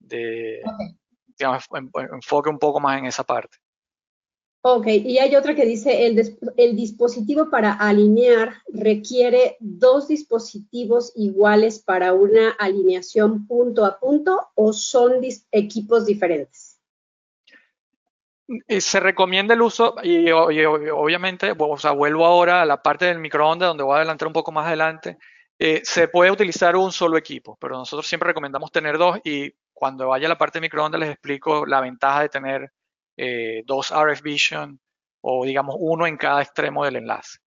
digamos, 0.00 1.64
enfoque 2.12 2.50
un 2.50 2.58
poco 2.58 2.80
más 2.80 2.98
en 2.98 3.06
esa 3.06 3.24
parte. 3.24 3.58
Ok, 4.68 4.88
y 4.88 5.18
hay 5.18 5.36
otra 5.36 5.54
que 5.54 5.64
dice, 5.64 6.06
el, 6.06 6.36
el, 6.56 6.74
dispositivo 6.74 7.50
para 7.50 7.74
alinear 7.74 8.62
requiere 8.66 9.56
dos 9.60 10.08
dispositivos 10.08 11.12
iguales 11.14 11.78
para 11.78 12.14
una 12.14 12.50
alineación 12.58 13.46
punto 13.46 13.84
a 13.84 14.00
punto 14.00 14.48
o 14.56 14.72
son 14.72 15.20
equipos 15.52 16.04
diferentes? 16.04 16.80
Eh, 18.68 18.80
se 18.80 19.00
recomienda 19.00 19.54
el 19.54 19.62
uso, 19.62 19.96
y, 20.02 20.30
obviamente, 20.30 21.54
o 21.56 21.78
sea, 21.78 21.90
vuelvo 21.92 22.24
ahora 22.26 22.62
a 22.62 22.66
la 22.66 22.80
parte 22.80 23.06
del 23.06 23.18
microondas, 23.18 23.68
donde 23.68 23.82
voy 23.82 23.94
a 23.94 23.96
adelantar 23.98 24.28
un 24.28 24.34
poco 24.34 24.52
más 24.52 24.66
adelante. 24.66 25.18
Eh, 25.58 25.80
se 25.84 26.08
puede 26.08 26.30
utilizar 26.30 26.76
un 26.76 26.92
solo 26.92 27.16
equipo, 27.16 27.56
pero 27.60 27.76
nosotros 27.76 28.06
siempre 28.06 28.28
recomendamos 28.28 28.70
tener 28.70 28.98
dos 28.98 29.18
y 29.24 29.52
cuando 29.72 30.08
vaya 30.08 30.26
a 30.26 30.30
la 30.30 30.38
parte 30.38 30.58
de 30.58 30.62
microondas 30.62 31.00
les 31.00 31.10
explico 31.10 31.64
la 31.64 31.80
ventaja 31.80 32.22
de 32.22 32.28
tener 32.28 32.72
eh, 33.16 33.62
dos 33.64 33.90
RF 33.90 34.22
Vision 34.22 34.78
o 35.22 35.44
digamos 35.44 35.76
uno 35.78 36.06
en 36.06 36.16
cada 36.18 36.42
extremo 36.42 36.84
del 36.84 36.96
enlace. 36.96 37.38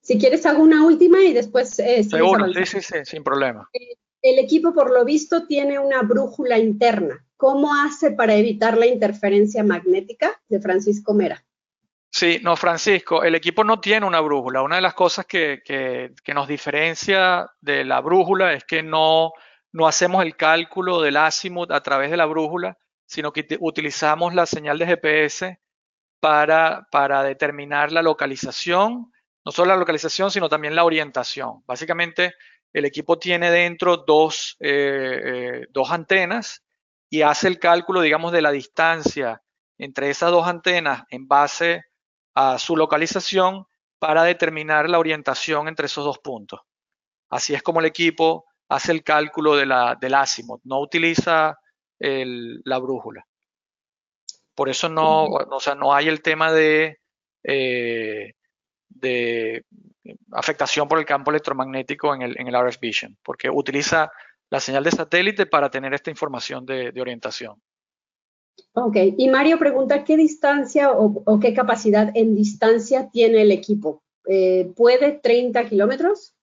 Si 0.00 0.18
quieres 0.18 0.44
hago 0.46 0.62
una 0.62 0.86
última 0.86 1.20
y 1.22 1.32
después... 1.32 1.78
Eh, 1.78 2.04
Seguro, 2.04 2.50
sí, 2.52 2.64
sí, 2.64 2.80
sí, 2.80 2.96
sin 3.04 3.22
problema. 3.22 3.68
el 4.22 4.38
equipo 4.38 4.72
por 4.72 4.90
lo 4.90 5.04
visto 5.04 5.46
tiene 5.46 5.78
una 5.78 6.02
brújula 6.02 6.58
interna. 6.58 7.24
¿Cómo 7.36 7.74
hace 7.74 8.12
para 8.12 8.34
evitar 8.34 8.78
la 8.78 8.86
interferencia 8.86 9.64
magnética? 9.64 10.40
De 10.48 10.60
Francisco 10.60 11.12
Mera. 11.12 11.44
Sí, 12.14 12.40
no, 12.42 12.56
Francisco, 12.56 13.24
el 13.24 13.34
equipo 13.34 13.64
no 13.64 13.80
tiene 13.80 14.04
una 14.06 14.20
brújula. 14.20 14.60
Una 14.62 14.76
de 14.76 14.82
las 14.82 14.92
cosas 14.92 15.24
que, 15.24 15.62
nos 16.34 16.46
diferencia 16.46 17.50
de 17.60 17.84
la 17.84 18.00
brújula 18.00 18.52
es 18.52 18.64
que 18.64 18.82
no, 18.82 19.32
no 19.72 19.88
hacemos 19.88 20.22
el 20.22 20.36
cálculo 20.36 21.00
del 21.00 21.16
azimut 21.16 21.72
a 21.72 21.82
través 21.82 22.10
de 22.10 22.18
la 22.18 22.26
brújula, 22.26 22.76
sino 23.06 23.32
que 23.32 23.46
utilizamos 23.60 24.34
la 24.34 24.44
señal 24.44 24.78
de 24.78 24.86
GPS 24.86 25.58
para, 26.20 26.86
para 26.90 27.22
determinar 27.22 27.92
la 27.92 28.02
localización, 28.02 29.10
no 29.42 29.50
solo 29.52 29.70
la 29.70 29.78
localización, 29.78 30.30
sino 30.30 30.50
también 30.50 30.76
la 30.76 30.84
orientación. 30.84 31.62
Básicamente, 31.66 32.34
el 32.74 32.84
equipo 32.84 33.18
tiene 33.18 33.50
dentro 33.50 33.96
dos, 33.96 34.56
eh, 34.60 35.20
eh, 35.24 35.66
dos 35.70 35.90
antenas 35.90 36.62
y 37.08 37.22
hace 37.22 37.48
el 37.48 37.58
cálculo, 37.58 38.02
digamos, 38.02 38.32
de 38.32 38.42
la 38.42 38.50
distancia 38.50 39.42
entre 39.78 40.10
esas 40.10 40.30
dos 40.30 40.46
antenas 40.46 41.04
en 41.08 41.26
base 41.26 41.86
a 42.34 42.58
su 42.58 42.76
localización 42.76 43.66
para 43.98 44.24
determinar 44.24 44.88
la 44.88 44.98
orientación 44.98 45.68
entre 45.68 45.86
esos 45.86 46.04
dos 46.04 46.18
puntos. 46.18 46.60
Así 47.30 47.54
es 47.54 47.62
como 47.62 47.80
el 47.80 47.86
equipo 47.86 48.46
hace 48.68 48.92
el 48.92 49.04
cálculo 49.04 49.54
de 49.56 49.66
la, 49.66 49.96
del 50.00 50.14
azimut, 50.14 50.60
no 50.64 50.80
utiliza 50.80 51.58
la 51.98 52.78
brújula. 52.78 53.24
Por 54.54 54.68
eso 54.68 54.88
no, 54.88 55.24
o 55.26 55.60
sea, 55.60 55.74
no 55.74 55.94
hay 55.94 56.08
el 56.08 56.20
tema 56.20 56.50
de, 56.52 56.98
eh, 57.44 58.32
de 58.88 59.64
afectación 60.32 60.88
por 60.88 60.98
el 60.98 61.04
campo 61.04 61.30
electromagnético 61.30 62.14
en 62.14 62.22
el, 62.22 62.40
en 62.40 62.48
el 62.48 62.56
RF 62.56 62.80
Vision, 62.80 63.16
porque 63.22 63.48
utiliza 63.48 64.10
la 64.50 64.58
señal 64.58 64.84
de 64.84 64.90
satélite 64.90 65.46
para 65.46 65.70
tener 65.70 65.94
esta 65.94 66.10
información 66.10 66.66
de 66.66 67.00
orientación. 67.00 67.62
Ok, 68.74 68.96
y 69.18 69.28
Mario 69.28 69.58
pregunta, 69.58 70.02
¿qué 70.02 70.16
distancia 70.16 70.90
o, 70.92 71.38
qué 71.40 71.52
capacidad 71.52 72.10
en 72.14 72.34
distancia 72.34 73.10
tiene 73.10 73.42
el 73.42 73.52
equipo? 73.52 74.02
Eh, 74.26 74.72
¿Puede 74.74 75.12
30 75.12 75.68
kilómetros? 75.68 76.34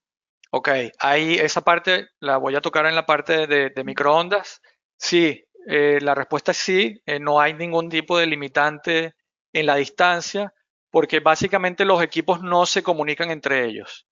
Ok, 0.52 0.70
ahí 1.00 1.36
esa 1.36 1.62
parte 1.62 2.10
la 2.20 2.38
voy 2.38 2.56
a 2.56 2.62
tocar 2.62 2.86
en 2.86 2.96
la 2.96 3.06
parte 3.06 3.48
de, 3.48 3.84
microondas. 3.84 4.62
Sí, 4.98 5.44
eh, 5.68 6.00
la 6.02 6.14
respuesta 6.14 6.52
es 6.52 6.58
sí, 6.58 7.02
eh, 7.06 7.20
no 7.20 7.40
hay 7.40 7.56
ningún 7.56 7.90
tipo 7.90 8.18
de 8.18 8.28
limitante 8.28 9.16
en 9.52 9.66
la 9.66 9.76
distancia 9.76 10.54
porque 10.92 11.22
básicamente 11.22 11.84
los 11.84 12.02
equipos 12.02 12.42
no 12.42 12.66
se 12.66 12.84
comunican 12.84 13.32
entre 13.32 13.66
ellos. 13.66 14.08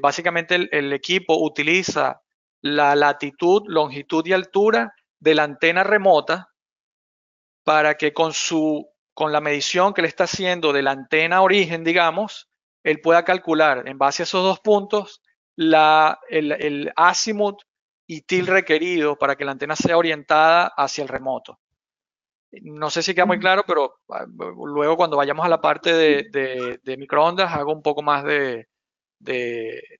básicamente 0.00 0.68
el 0.70 0.92
equipo 0.92 1.36
utiliza 1.36 2.22
la 2.62 2.94
latitud, 2.94 3.62
longitud 3.66 4.24
y 4.26 4.32
altura 4.32 4.94
de 5.20 5.34
la 5.34 5.44
antena 5.44 5.84
remota 5.84 6.48
para 7.66 7.96
que 7.96 8.12
con 8.12 8.32
su 8.32 8.88
con 9.12 9.32
la 9.32 9.40
medición 9.40 9.92
que 9.92 10.02
le 10.02 10.08
está 10.08 10.24
haciendo 10.24 10.72
de 10.72 10.82
la 10.82 10.92
antena 10.92 11.42
origen, 11.42 11.82
digamos, 11.82 12.48
él 12.84 13.00
pueda 13.00 13.24
calcular 13.24 13.88
en 13.88 13.98
base 13.98 14.22
a 14.22 14.24
esos 14.24 14.44
dos 14.44 14.60
puntos 14.60 15.20
la, 15.56 16.20
el, 16.28 16.52
el 16.52 16.92
azimut 16.94 17.62
y 18.06 18.20
til 18.20 18.46
requerido 18.46 19.16
para 19.16 19.34
que 19.34 19.44
la 19.44 19.50
antena 19.50 19.74
sea 19.74 19.96
orientada 19.96 20.72
hacia 20.76 21.02
el 21.02 21.08
remoto. 21.08 21.58
No 22.52 22.88
sé 22.88 23.02
si 23.02 23.14
queda 23.14 23.26
muy 23.26 23.40
claro, 23.40 23.64
pero 23.66 23.96
ah, 24.10 24.26
luego 24.28 24.96
cuando 24.96 25.16
vayamos 25.16 25.44
a 25.44 25.48
la 25.48 25.60
parte 25.60 25.92
de, 25.92 26.78
de, 26.84 26.96
microondas 26.96 27.52
hago 27.52 27.72
un 27.72 27.82
poco 27.82 28.02
más 28.02 28.22
de, 28.22 28.68
de, 29.18 29.98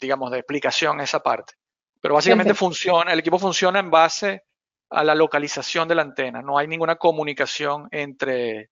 digamos, 0.00 0.32
de 0.32 0.38
explicación 0.38 1.00
esa 1.00 1.22
parte. 1.22 1.52
Pero 2.00 2.14
básicamente 2.14 2.54
funciona, 2.54 3.12
el 3.12 3.20
equipo 3.20 3.38
funciona 3.38 3.78
en 3.78 3.90
base 3.90 4.47
a 4.90 5.04
la 5.04 5.14
localización 5.14 5.88
de 5.88 5.94
la 5.94 6.02
antena. 6.02 6.42
No 6.42 6.58
hay 6.58 6.66
ninguna 6.66 6.96
comunicación 6.96 7.88
entre, 7.90 8.70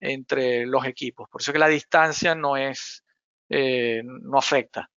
entre 0.00 0.66
los 0.66 0.84
equipos. 0.86 1.28
Por 1.28 1.40
eso 1.40 1.52
que 1.52 1.58
la 1.58 1.68
distancia 1.68 2.34
no 2.34 2.56
es, 2.56 3.04
eh, 3.48 4.02
no 4.04 4.38
afecta. 4.38 4.90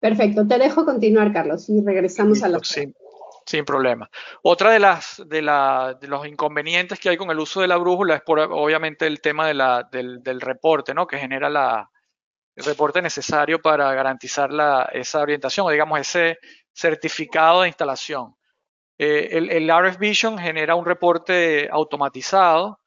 Perfecto. 0.00 0.46
Te 0.46 0.58
dejo 0.58 0.84
continuar, 0.84 1.32
Carlos, 1.32 1.68
y 1.68 1.82
regresamos 1.82 2.42
a 2.42 2.48
la. 2.48 2.58
Sin, 2.62 2.94
sin 3.46 3.64
problema. 3.64 4.10
Otra 4.42 4.70
de 4.70 4.80
las 4.80 5.22
de, 5.26 5.42
la, 5.42 5.96
de, 6.00 6.08
los 6.08 6.26
inconvenientes 6.26 6.98
que 6.98 7.08
hay 7.08 7.16
con 7.16 7.30
el 7.30 7.38
uso 7.38 7.60
de 7.60 7.68
la 7.68 7.76
brújula 7.76 8.16
es 8.16 8.22
por, 8.22 8.40
obviamente 8.40 9.06
el 9.06 9.20
tema 9.20 9.46
de 9.46 9.54
la, 9.54 9.88
del, 9.90 10.22
del, 10.22 10.40
reporte, 10.40 10.94
¿no? 10.94 11.06
Que 11.06 11.18
genera 11.18 11.48
la, 11.48 11.90
el 12.56 12.64
reporte 12.64 13.00
necesario 13.00 13.60
para 13.60 13.92
garantizar 13.94 14.52
la, 14.52 14.88
esa 14.92 15.20
orientación 15.20 15.66
o 15.66 15.70
digamos 15.70 16.00
ese 16.00 16.38
certificado 16.72 17.62
de 17.62 17.68
instalación. 17.68 18.34
Eh, 18.98 19.28
el, 19.32 19.70
RF 19.70 19.98
Vision 19.98 20.38
genera 20.38 20.74
un 20.74 20.86
reporte 20.86 21.68
automatizado 21.70 22.80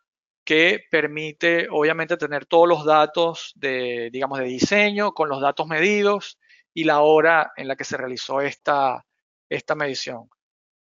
que 0.44 0.86
permite, 0.90 1.68
obviamente, 1.70 2.18
tener 2.18 2.46
todos 2.46 2.68
los 2.68 2.84
datos 2.84 3.54
de, 3.56 4.10
digamos, 4.12 4.40
de 4.40 4.46
diseño 4.46 5.12
con 5.12 5.30
los 5.30 5.42
datos 5.42 5.68
medidos 5.68 6.40
y 6.74 6.86
la 6.86 7.02
hora 7.02 7.52
en 7.56 7.68
la 7.68 7.76
que 7.76 7.84
se 7.84 7.98
realizó 7.98 8.42
esta, 8.42 9.06
esta 9.48 9.76
medición. 9.76 10.30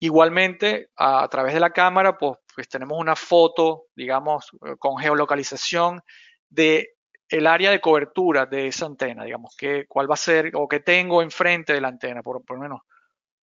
Igualmente, 0.00 0.90
a, 0.96 1.28
través 1.28 1.52
de 1.52 1.60
la 1.60 1.70
cámara, 1.70 2.16
pues, 2.16 2.38
pues, 2.54 2.68
tenemos 2.68 2.98
una 2.98 3.16
foto, 3.16 3.86
digamos, 3.94 4.50
eh, 4.64 4.76
con 4.78 4.96
geolocalización 4.96 6.02
de 6.48 6.94
el 7.28 7.46
área 7.46 7.70
de 7.70 7.80
cobertura 7.80 8.46
de 8.46 8.68
esa 8.68 8.86
antena, 8.86 9.24
digamos, 9.24 9.54
que, 9.54 9.86
cuál 9.86 10.10
va 10.10 10.14
a 10.14 10.16
ser 10.16 10.52
o 10.54 10.66
qué 10.66 10.80
tengo 10.80 11.20
enfrente 11.20 11.74
de 11.74 11.80
la 11.82 11.88
antena, 11.88 12.22
por 12.22 12.42
lo 12.48 12.58
menos 12.58 12.80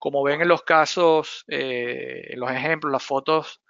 como 0.04 0.22
ven 0.22 0.42
en 0.42 0.50
los 0.50 0.64
casos, 0.64 1.46
eh, 1.48 2.26
en 2.32 2.38
los 2.42 2.52
ejemplos, 2.52 2.92
las 2.92 3.06
fotos 3.06 3.62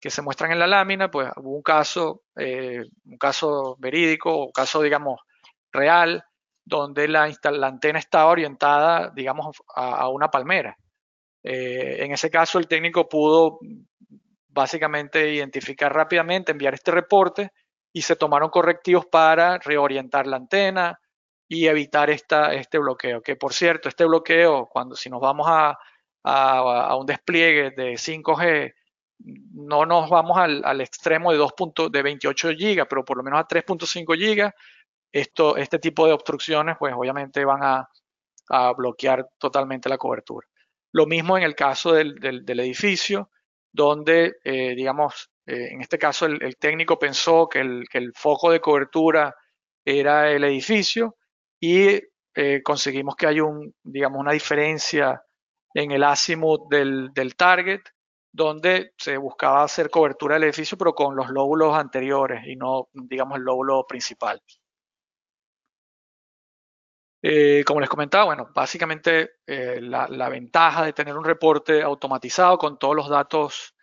que 0.00 0.08
se 0.08 0.22
muestran 0.22 0.52
en 0.52 0.60
la 0.60 0.68
lámina, 0.68 1.10
pues 1.10 1.32
hubo 1.34 1.56
un 1.56 1.62
caso, 1.62 2.22
eh, 2.36 2.84
un 3.06 3.18
caso 3.18 3.74
verídico, 3.80 4.44
un 4.44 4.52
caso, 4.52 4.82
digamos, 4.82 5.20
real, 5.72 6.22
donde 6.64 7.08
la, 7.08 7.28
antena 7.42 7.98
estaba 7.98 8.30
orientada, 8.30 9.10
digamos, 9.12 9.56
a, 9.74 10.08
una 10.10 10.30
palmera. 10.30 10.76
Eh, 11.42 12.04
en 12.04 12.12
ese 12.12 12.30
caso, 12.30 12.60
el 12.60 12.68
técnico 12.68 13.08
pudo 13.08 13.58
básicamente 14.46 15.34
identificar 15.34 15.92
rápidamente, 15.92 16.52
enviar 16.52 16.74
este 16.74 16.92
reporte 16.92 17.50
y 17.92 18.02
se 18.02 18.14
tomaron 18.14 18.50
correctivos 18.50 19.06
para 19.06 19.58
reorientar 19.58 20.28
la 20.28 20.36
antena 20.36 21.00
y 21.52 21.66
evitar 21.66 22.10
esta, 22.10 22.54
este 22.54 22.78
bloqueo. 22.78 23.22
Que 23.22 23.34
por 23.34 23.52
cierto, 23.52 23.88
este 23.88 24.04
bloqueo, 24.04 24.68
cuando 24.68 24.94
si 24.94 25.10
nos 25.10 25.20
vamos 25.20 25.48
a, 25.50 25.76
a, 26.22 26.96
un 26.96 27.06
despliegue 27.06 27.72
de 27.72 27.94
5G, 27.94 28.72
no 29.54 29.84
nos 29.84 30.08
vamos 30.08 30.38
al, 30.38 30.64
al 30.64 30.80
extremo 30.80 31.32
de, 31.32 31.38
2 31.38 31.52
de 31.90 32.02
28 32.02 32.50
GB, 32.50 32.86
pero 32.88 33.04
por 33.04 33.16
lo 33.16 33.24
menos 33.24 33.40
a 33.40 33.48
3.5 33.48 34.16
GB, 34.16 34.52
esto, 35.10 35.56
este 35.56 35.80
tipo 35.80 36.06
de 36.06 36.12
obstrucciones, 36.12 36.76
pues 36.78 36.94
obviamente 36.96 37.44
van 37.44 37.64
a, 37.64 37.90
a 38.50 38.72
bloquear 38.72 39.28
totalmente 39.36 39.88
la 39.88 39.98
cobertura. 39.98 40.46
Lo 40.92 41.06
mismo 41.06 41.36
en 41.36 41.42
el 41.42 41.56
caso 41.56 41.92
del, 41.94 42.14
del, 42.20 42.60
edificio, 42.60 43.30
donde, 43.72 44.36
eh, 44.44 44.76
digamos, 44.76 45.32
eh, 45.46 45.70
en 45.72 45.80
este 45.80 45.98
caso 45.98 46.26
el, 46.26 46.56
técnico 46.58 46.96
pensó 46.96 47.48
que 47.48 47.58
el, 47.58 47.88
que 47.90 47.98
el, 47.98 48.12
foco 48.14 48.52
de 48.52 48.60
cobertura 48.60 49.34
era 49.84 50.30
el 50.30 50.44
edificio 50.44 51.16
y 51.60 52.00
eh, 52.34 52.62
conseguimos 52.62 53.16
que 53.16 53.26
haya 53.26 53.44
un, 53.44 53.74
digamos, 53.82 54.18
una 54.18 54.32
diferencia 54.32 55.22
en 55.74 55.90
el 55.92 56.02
azimut 56.04 56.68
del, 56.70 57.12
del, 57.12 57.36
target, 57.36 57.82
donde 58.32 58.94
se 58.96 59.16
buscaba 59.18 59.64
hacer 59.64 59.90
cobertura 59.90 60.34
del 60.34 60.44
edificio, 60.44 60.78
pero 60.78 60.94
con 60.94 61.14
los 61.16 61.28
lóbulos 61.30 61.74
anteriores 61.76 62.46
y 62.46 62.56
no, 62.56 62.88
digamos, 62.94 63.38
el 63.38 63.44
lóbulo 63.44 63.86
principal. 63.86 64.42
Eh, 67.22 67.62
como 67.66 67.80
les 67.80 67.88
comentaba, 67.90 68.24
bueno, 68.24 68.48
básicamente 68.54 69.32
eh, 69.46 69.78
la, 69.82 70.28
ventaja 70.30 70.84
de 70.84 70.94
tener 70.94 71.16
un 71.16 71.24
reporte 71.24 71.82
automatizado 71.82 72.56
con 72.56 72.78
todos 72.78 72.96
los 72.96 73.08
datos 73.08 73.74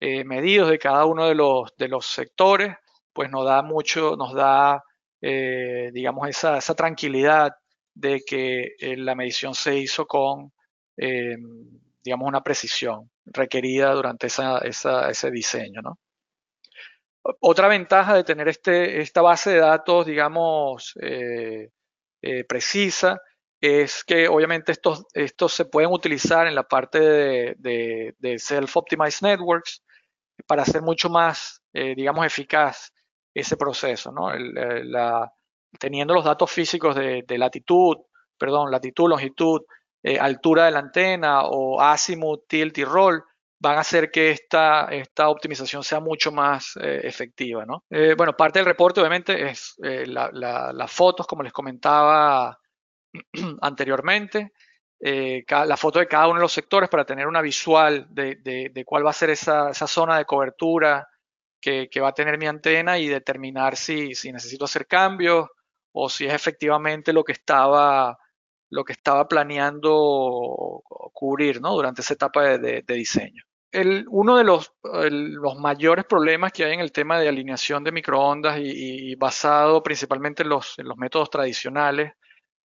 medidos 0.00 0.68
de 0.68 0.80
cada 0.80 1.04
uno 1.04 1.28
de 1.28 1.36
los, 1.36 1.76
de 1.76 1.86
los 1.86 2.06
sectores, 2.06 2.76
pues 3.12 3.30
nos 3.30 3.44
da 3.46 3.62
mucho, 3.62 4.16
nos 4.16 4.34
da, 4.34 4.82
digamos, 5.22 6.28
esa, 6.28 6.58
esa, 6.58 6.74
tranquilidad 6.74 7.52
de 7.94 8.20
que 8.26 8.74
la 8.96 9.14
medición 9.14 9.54
se 9.54 9.76
hizo 9.78 10.06
con, 10.06 10.52
digamos, 10.96 12.28
una 12.28 12.42
precisión 12.42 13.10
requerida 13.24 13.92
durante 13.92 14.26
esa, 14.26 14.58
ese 14.58 15.30
diseño, 15.30 15.80
¿no? 15.80 15.98
Otra 17.40 17.68
ventaja 17.68 18.14
de 18.14 18.24
tener 18.24 18.48
este, 18.48 19.00
esta 19.00 19.22
base 19.22 19.50
de 19.50 19.58
datos, 19.60 20.06
digamos, 20.06 20.92
eh, 21.00 22.44
precisa 22.44 23.20
es 23.60 24.04
que 24.04 24.28
obviamente 24.28 24.72
estos, 24.72 25.06
estos 25.12 25.52
se 25.52 25.64
pueden 25.64 25.90
utilizar 25.92 26.46
en 26.46 26.54
la 26.54 26.62
parte 26.62 27.00
de, 27.00 28.14
self-optimized 28.38 29.22
networks 29.22 29.82
para 30.46 30.62
hacer 30.62 30.82
mucho 30.82 31.08
más, 31.10 31.62
eh, 31.72 31.94
digamos, 31.96 32.26
eficaz 32.26 32.92
ese 33.34 33.56
proceso, 33.56 34.12
¿no? 34.12 34.34
Eh, 34.34 34.84
teniendo 35.78 36.14
los 36.14 36.24
datos 36.24 36.50
físicos 36.50 36.94
de, 36.94 37.24
latitud, 37.38 37.96
perdón, 38.38 38.70
latitud, 38.70 39.08
longitud, 39.08 39.62
altura 40.20 40.66
de 40.66 40.70
la 40.72 40.80
antena 40.80 41.42
o 41.44 41.80
azimut, 41.80 42.46
tilt 42.46 42.76
y 42.78 42.84
roll, 42.84 43.22
van 43.62 43.76
a 43.76 43.80
hacer 43.82 44.10
que 44.10 44.32
esta, 44.32 44.86
esta 44.90 45.28
optimización 45.28 45.84
sea 45.84 46.00
mucho 46.00 46.32
más 46.32 46.76
eh, 46.82 47.02
efectiva. 47.04 47.64
¿no? 47.64 47.84
Eh, 47.88 48.14
bueno, 48.18 48.36
parte 48.36 48.58
del 48.58 48.66
reporte 48.66 48.98
obviamente 48.98 49.50
es 49.50 49.76
eh, 49.84 50.04
las 50.04 50.90
fotos, 50.90 51.28
como 51.28 51.44
les 51.44 51.52
comentaba 51.52 52.58
anteriormente, 53.62 54.52
la 54.98 55.76
foto 55.76 56.00
de 56.00 56.06
cada 56.06 56.26
uno 56.26 56.36
de 56.36 56.42
los 56.42 56.52
sectores 56.52 56.88
para 56.88 57.04
tener 57.04 57.26
una 57.26 57.40
visual 57.40 58.06
de, 58.10 58.36
de, 58.72 58.84
cuál 58.84 59.06
va 59.06 59.10
a 59.10 59.14
ser 59.14 59.30
esa, 59.30 59.70
esa 59.70 59.86
zona 59.86 60.18
de 60.18 60.24
cobertura 60.24 61.08
que, 61.62 61.88
va 62.00 62.08
a 62.08 62.14
tener 62.14 62.36
mi 62.38 62.46
antena 62.46 62.98
y 62.98 63.08
determinar 63.08 63.76
si, 63.76 64.14
si 64.14 64.32
necesito 64.32 64.66
hacer 64.66 64.86
cambios 64.86 65.48
o 65.92 66.08
si 66.10 66.26
es 66.26 66.34
efectivamente 66.34 67.12
lo 67.12 67.24
que 67.24 67.32
estaba 67.32 68.18
lo 68.70 68.84
que 68.84 68.94
estaba 68.94 69.28
planeando 69.28 70.82
cubrir 71.12 71.60
¿no? 71.60 71.74
durante 71.74 72.02
esa 72.02 72.14
etapa 72.14 72.58
de, 72.58 72.82
de 72.82 72.94
diseño 72.94 73.44
uno 74.10 74.36
de 74.36 74.44
los, 74.44 74.72
los, 74.82 75.56
mayores 75.56 76.04
problemas 76.04 76.52
que 76.52 76.64
hay 76.64 76.74
en 76.74 76.80
el 76.80 76.92
tema 76.92 77.18
de 77.18 77.28
alineación 77.28 77.82
de 77.82 77.92
microondas 77.92 78.58
y, 78.60 79.14
basado 79.14 79.82
principalmente 79.82 80.42
en 80.42 80.50
los, 80.50 80.74
los, 80.78 80.96
métodos 80.98 81.30
tradicionales, 81.30 82.12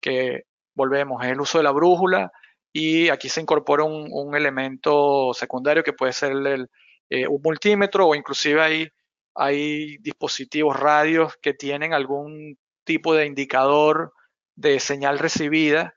que 0.00 0.44
volvemos, 0.74 1.24
es 1.24 1.30
el 1.30 1.40
uso 1.40 1.58
de 1.58 1.64
la 1.64 1.70
brújula 1.70 2.32
y 2.72 3.08
aquí 3.08 3.28
se 3.28 3.40
incorpora 3.40 3.84
un, 3.84 4.34
elemento 4.34 5.32
secundario 5.32 5.84
que 5.84 5.92
puede 5.92 6.12
ser 6.12 6.32
el, 6.32 6.68
eh, 7.10 7.26
un 7.26 7.40
multímetro 7.42 8.08
o 8.08 8.14
inclusive 8.14 8.60
hay, 8.60 8.88
hay 9.34 9.98
dispositivos 9.98 10.78
radios 10.78 11.36
que 11.40 11.54
tienen 11.54 11.94
algún 11.94 12.58
tipo 12.84 13.14
de 13.14 13.26
indicador 13.26 14.12
de 14.54 14.80
señal 14.80 15.18
recibida, 15.18 15.94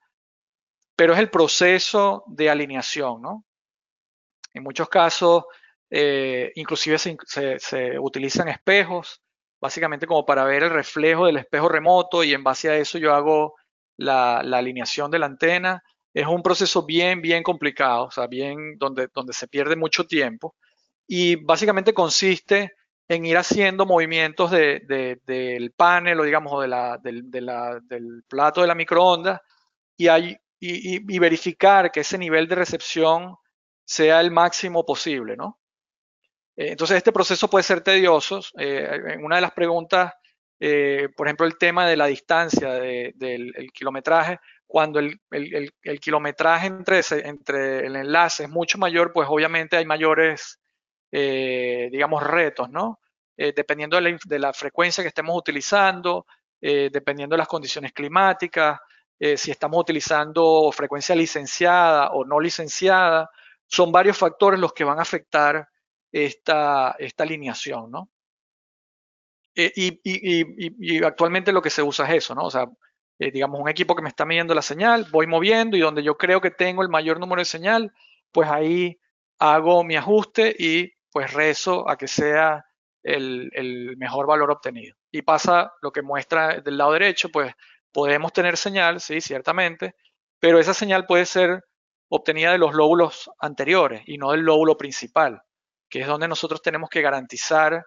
pero 0.95 1.13
es 1.13 1.19
el 1.19 1.29
proceso 1.29 2.23
de 2.27 2.49
alineación, 2.49 3.21
¿no? 3.21 3.45
En 4.53 4.63
muchos 4.63 4.89
casos, 4.89 5.45
eh, 5.89 6.51
inclusive 6.55 6.97
se, 6.97 7.99
utilizan 7.99 8.49
espejos, 8.49 9.21
básicamente 9.61 10.07
como 10.07 10.25
para 10.25 10.43
ver 10.43 10.63
el 10.63 10.69
reflejo 10.71 11.25
del 11.25 11.37
espejo 11.37 11.69
remoto 11.69 12.23
y 12.23 12.33
en 12.33 12.43
base 12.43 12.69
a 12.69 12.77
eso 12.77 12.97
yo 12.97 13.13
hago 13.13 13.55
la, 13.97 14.39
alineación 14.39 15.09
de 15.11 15.19
la 15.19 15.27
antena. 15.27 15.83
Es 16.13 16.27
un 16.27 16.41
proceso 16.43 16.85
bien, 16.85 17.21
bien 17.21 17.43
complicado, 17.43 18.05
o 18.05 18.11
sea, 18.11 18.27
bien 18.27 18.77
donde, 18.77 19.07
donde 19.13 19.33
se 19.33 19.47
pierde 19.47 19.75
mucho 19.75 20.05
tiempo 20.05 20.55
y 21.11 21.37
básicamente 21.37 21.91
consiste 21.91 22.75
en 23.07 23.25
ir 23.25 23.35
haciendo 23.35 23.87
movimientos 23.87 24.51
del 24.51 25.73
panel 25.75 26.19
o 26.19 26.23
digamos 26.23 26.53
o 26.53 26.61
del 26.61 28.23
plato 28.27 28.61
de 28.61 28.67
la 28.67 28.75
microondas 28.75 29.41
y, 29.97 30.07
hay, 30.07 30.37
y, 30.59 31.17
verificar 31.17 31.91
que 31.91 32.01
ese 32.01 32.19
nivel 32.19 32.47
de 32.47 32.53
recepción 32.53 33.35
sea 33.83 34.21
el 34.21 34.29
máximo 34.29 34.85
posible, 34.85 35.35
¿no? 35.35 35.59
Eh, 36.55 36.71
entonces, 36.73 36.97
este 36.97 37.11
proceso 37.11 37.49
puede 37.49 37.63
ser 37.63 37.81
tedioso. 37.81 38.41
Eh, 38.59 39.17
una 39.23 39.37
de 39.37 39.41
las 39.41 39.51
preguntas, 39.53 40.13
eh, 40.59 41.09
por 41.17 41.27
ejemplo, 41.27 41.47
el 41.47 41.57
tema 41.57 41.87
de 41.87 41.97
la 41.97 42.05
distancia 42.05 42.73
del 42.73 43.71
kilometraje, 43.73 44.39
cuando 44.67 44.99
el, 44.99 45.19
kilometraje 45.99 46.67
entre, 46.67 47.01
entre, 47.23 47.87
el 47.87 47.95
enlace 47.95 48.43
es 48.43 48.49
mucho 48.49 48.77
mayor, 48.77 49.11
pues 49.11 49.27
obviamente 49.27 49.75
hay 49.75 49.85
mayores, 49.85 50.58
digamos, 51.11 52.23
retos, 52.23 52.69
¿no? 52.69 52.99
dependiendo 53.35 53.95
de 53.95 54.01
la, 54.01 54.17
de 54.25 54.39
la, 54.39 54.53
frecuencia 54.53 55.03
que 55.03 55.07
estemos 55.07 55.35
utilizando, 55.37 56.25
dependiendo 56.59 57.35
de 57.35 57.37
las 57.37 57.47
condiciones 57.47 57.93
climáticas, 57.93 58.79
si 59.17 59.49
estamos 59.49 59.79
utilizando 59.79 60.69
frecuencia 60.71 61.15
licenciada 61.15 62.09
o 62.11 62.25
no 62.25 62.39
licenciada, 62.39 63.29
son 63.65 63.91
varios 63.91 64.17
factores 64.17 64.59
los 64.59 64.73
que 64.73 64.83
van 64.83 64.99
a 64.99 65.03
afectar 65.03 65.69
esta, 66.11 66.95
esta 66.97 67.23
alineación, 67.23 67.91
¿no? 67.91 68.09
Eh, 69.55 69.71
y, 69.75 71.03
actualmente 71.03 71.51
lo 71.51 71.61
que 71.61 71.69
se 71.69 71.83
usa 71.83 72.05
es 72.07 72.23
eso, 72.23 72.35
¿no? 72.35 72.43
O 72.43 72.51
sea, 72.51 72.69
eh, 73.19 73.31
digamos, 73.31 73.59
un 73.59 73.69
equipo 73.69 73.95
que 73.95 74.01
me 74.01 74.09
está 74.09 74.25
midiendo 74.25 74.55
la 74.55 74.61
señal, 74.61 75.07
voy 75.11 75.27
moviendo 75.27 75.75
y 75.75 75.81
donde 75.81 76.03
yo 76.03 76.17
creo 76.17 76.39
que 76.41 76.51
tengo 76.51 76.81
el 76.81 76.89
mayor 76.89 77.19
número 77.19 77.41
de 77.41 77.45
señal, 77.45 77.93
pues 78.31 78.49
ahí 78.49 78.99
hago 79.37 79.83
mi 79.83 79.95
ajuste 79.97 80.55
y 80.57 80.93
pues 81.11 81.33
rezo 81.33 81.89
a 81.89 81.97
que 81.97 82.07
sea 82.07 82.65
el, 83.03 83.95
mejor 83.97 84.27
valor 84.27 84.51
obtenido. 84.51 84.95
Y 85.11 85.21
pasa 85.21 85.73
lo 85.81 85.91
que 85.91 86.01
muestra 86.01 86.61
del 86.61 86.77
lado 86.77 86.93
derecho, 86.93 87.29
pues 87.29 87.53
podemos 87.91 88.33
tener 88.33 88.57
señal, 88.57 88.99
sí, 88.99 89.21
ciertamente, 89.21 89.95
pero 90.39 90.59
esa 90.59 90.73
señal 90.73 91.05
puede 91.05 91.25
ser 91.25 91.63
obtenida 92.09 92.51
de 92.51 92.57
los 92.57 92.73
lóbulos 92.73 93.29
anteriores 93.39 94.03
y 94.05 94.17
no 94.17 94.31
del 94.31 94.41
lóbulo 94.41 94.77
principal, 94.77 95.41
que 95.89 96.01
es 96.01 96.07
donde 96.07 96.27
nosotros 96.27 96.61
tenemos 96.61 96.89
que 96.89 97.01
garantizar 97.01 97.85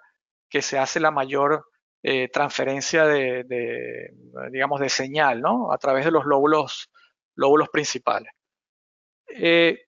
que 0.49 0.63
se 0.63 0.79
hace 0.79 1.01
la 1.01 1.11
mayor 1.11 1.67
eh, 2.03 2.29
transferencia 2.29 3.07
de, 3.07 4.11
digamos, 4.51 4.81
de 4.81 4.89
señal, 4.89 5.41
¿no? 5.41 5.73
A 5.73 5.79
través 5.79 6.05
de 6.05 6.11
los 6.11 6.25
lóbulos, 6.25 6.91
lóbulos 7.37 7.69
principales. 7.69 8.33
Eh, 9.29 9.87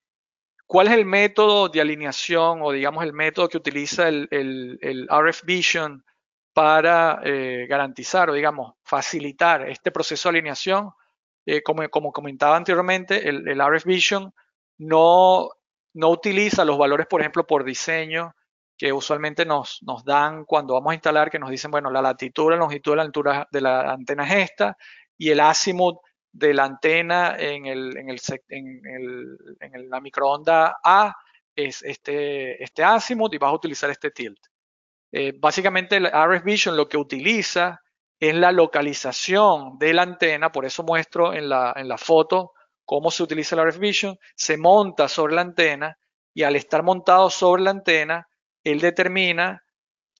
¿Cuál 0.67 0.89
es 0.89 0.95
el 0.95 1.05
método 1.05 1.69
de 1.69 1.81
alineación 1.81 2.61
o, 2.62 2.73
digamos, 2.73 3.05
el 3.05 3.12
método 3.12 3.49
que 3.49 3.59
utiliza 3.59 4.09
el, 4.09 4.79
RF 5.11 5.45
Vision 5.45 6.05
para 6.53 7.21
eh, 7.25 7.67
garantizar 7.69 8.31
o, 8.31 8.35
digamos, 8.35 8.75
facilitar 8.83 9.69
este 9.69 9.91
proceso 9.91 10.29
de 10.29 10.39
alineación? 10.39 10.91
Eh, 11.47 11.62
como, 11.62 11.89
como, 11.91 12.12
comentaba 12.12 12.57
anteriormente, 12.57 13.29
el, 13.29 13.47
el 13.47 13.61
RF 13.61 13.85
Vision 13.85 14.33
no, 14.79 15.51
no 15.93 16.09
utiliza 16.09 16.65
los 16.65 16.79
valores, 16.79 17.07
por 17.07 17.21
ejemplo, 17.21 17.47
por 17.47 17.65
diseño 17.65 18.35
que 18.77 18.93
usualmente 18.93 19.45
nos, 19.47 19.83
nos 19.83 20.05
dan 20.05 20.45
cuando 20.45 20.75
vamos 20.75 20.91
a 20.91 20.95
instalar, 20.95 21.31
que 21.31 21.39
nos 21.39 21.51
dicen, 21.51 21.71
bueno, 21.71 21.91
la 21.91 22.03
latitud, 22.03 22.51
la 22.51 22.57
longitud, 22.57 22.97
la 22.97 23.03
altura 23.03 23.49
de 23.51 23.61
la 23.61 23.93
antena 23.93 24.25
es 24.25 24.51
esta, 24.51 24.77
y 25.17 25.31
el 25.31 25.41
azimut 25.41 25.99
de 26.35 26.53
la 26.53 26.64
antena 26.64 27.37
en, 27.39 27.66
el, 27.66 27.97
en, 27.97 28.11
el, 28.11 28.20
en, 28.49 29.74
el, 29.74 29.89
la 29.89 30.01
microonda 30.01 30.78
A 30.82 31.14
es 31.55 31.82
este, 31.85 32.62
este 32.62 32.82
azimut 32.82 33.32
y 33.32 33.39
vas 33.39 33.51
a 33.51 33.55
utilizar 33.55 33.89
este 33.89 34.11
tilt. 34.11 34.41
Eh, 35.12 35.32
básicamente 35.39 35.97
el 35.97 36.07
RF 36.07 36.43
Vision 36.43 36.76
lo 36.76 36.89
que 36.89 36.97
utiliza 36.97 37.80
es 38.18 38.35
la 38.35 38.51
localización 38.51 39.78
de 39.78 39.95
la 39.95 40.03
antena, 40.03 40.51
por 40.51 40.64
eso 40.64 40.82
muestro 40.82 41.32
en 41.32 41.49
la, 41.49 41.72
en 41.76 41.87
la 41.87 41.99
foto 41.99 42.53
cómo 42.85 43.12
se 43.12 43.22
utiliza 43.22 43.55
el 43.55 43.68
RF 43.68 43.78
Vision, 43.78 44.18
se 44.35 44.57
monta 44.57 45.09
sobre 45.09 45.37
la 45.37 45.43
antena 45.43 45.97
y 46.35 46.43
al 46.43 46.57
estar 46.57 46.82
montado 46.82 47.30
sobre 47.30 47.62
la 47.62 47.70
antena, 47.70 48.28
él 48.64 48.80
determina 48.80 49.64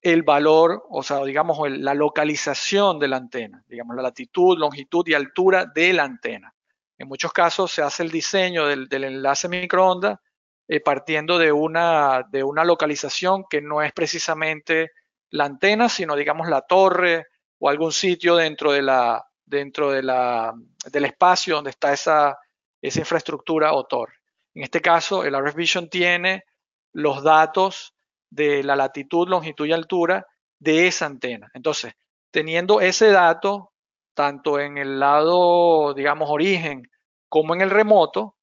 el 0.05 0.23
valor, 0.23 0.85
o 0.91 1.03
sea, 1.03 1.25
digamos, 1.25 1.59
la 1.71 1.95
localización 1.95 2.99
de 2.99 3.09
la 3.09 3.17
antena, 3.17 3.65
digamos, 3.67 3.97
la 3.97 4.03
latitud, 4.03 4.59
longitud 4.59 5.09
y 5.09 5.15
altura 5.15 5.65
de 5.65 5.95
la 5.95 6.05
antena. 6.05 6.55
En 6.99 7.09
muchos 7.09 7.33
casos 7.33 7.73
se 7.73 7.81
hace 7.81 8.03
el 8.03 8.11
diseño 8.11 8.67
del, 8.67 8.87
enlace 8.93 9.49
microondas 9.49 10.21
eh, 10.69 10.81
partiendo 10.81 11.39
de 11.39 11.53
una, 11.53 12.23
de 12.31 12.45
una 12.45 12.65
localización 12.65 13.45
que 13.49 13.63
no 13.63 13.81
es 13.81 13.93
precisamente 13.95 14.93
la 15.31 15.47
antena, 15.47 15.89
sino, 15.89 16.17
digamos, 16.17 16.51
la 16.51 16.61
torre 16.61 17.29
o 17.59 17.71
algún 17.71 17.91
sitio 17.91 18.37
dentro, 18.37 18.73
de 18.73 18.83
la, 18.83 19.27
dentro 19.47 19.91
de 19.91 20.03
la, 20.03 20.53
del 20.93 21.07
espacio 21.07 21.55
donde 21.55 21.71
está 21.71 21.95
esa, 21.95 22.39
esa 22.83 23.01
infraestructura 23.01 23.73
o 23.73 23.85
torre. 23.87 24.17
En 24.53 24.65
este 24.65 24.83
caso, 24.83 25.25
el 25.25 25.35
RF 25.35 25.55
Vision 25.55 25.89
tiene 25.89 26.45
los 26.93 27.23
datos 27.23 27.94
de 28.35 28.63
la 28.63 28.77
latitud, 28.77 29.29
longitud 29.29 29.67
y 29.67 29.73
altura 29.73 30.27
de 30.59 30.87
esa 30.87 31.07
antena. 31.07 31.51
Entonces, 31.55 31.93
teniendo 32.31 32.81
ese 32.81 33.09
dato, 33.11 33.73
tanto 34.15 34.59
en 34.59 34.79
el 34.79 34.99
lado, 34.99 35.95
digamos, 35.95 36.29
origen 36.31 36.83
como 37.29 37.55
en 37.55 37.61
el 37.61 37.71
remoto, 37.71 38.37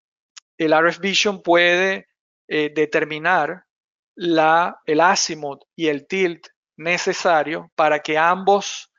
el 0.57 0.73
RF 0.73 0.99
Vision 0.99 1.41
puede 1.41 2.07
eh, 2.47 2.71
determinar 2.73 3.65
la, 4.15 4.79
el 4.85 5.01
azimut 5.01 5.63
y 5.75 5.87
el 5.87 6.07
tilt 6.07 6.47
necesario 6.77 7.71
para 7.75 7.99
que 7.99 8.17
ambos, 8.17 8.91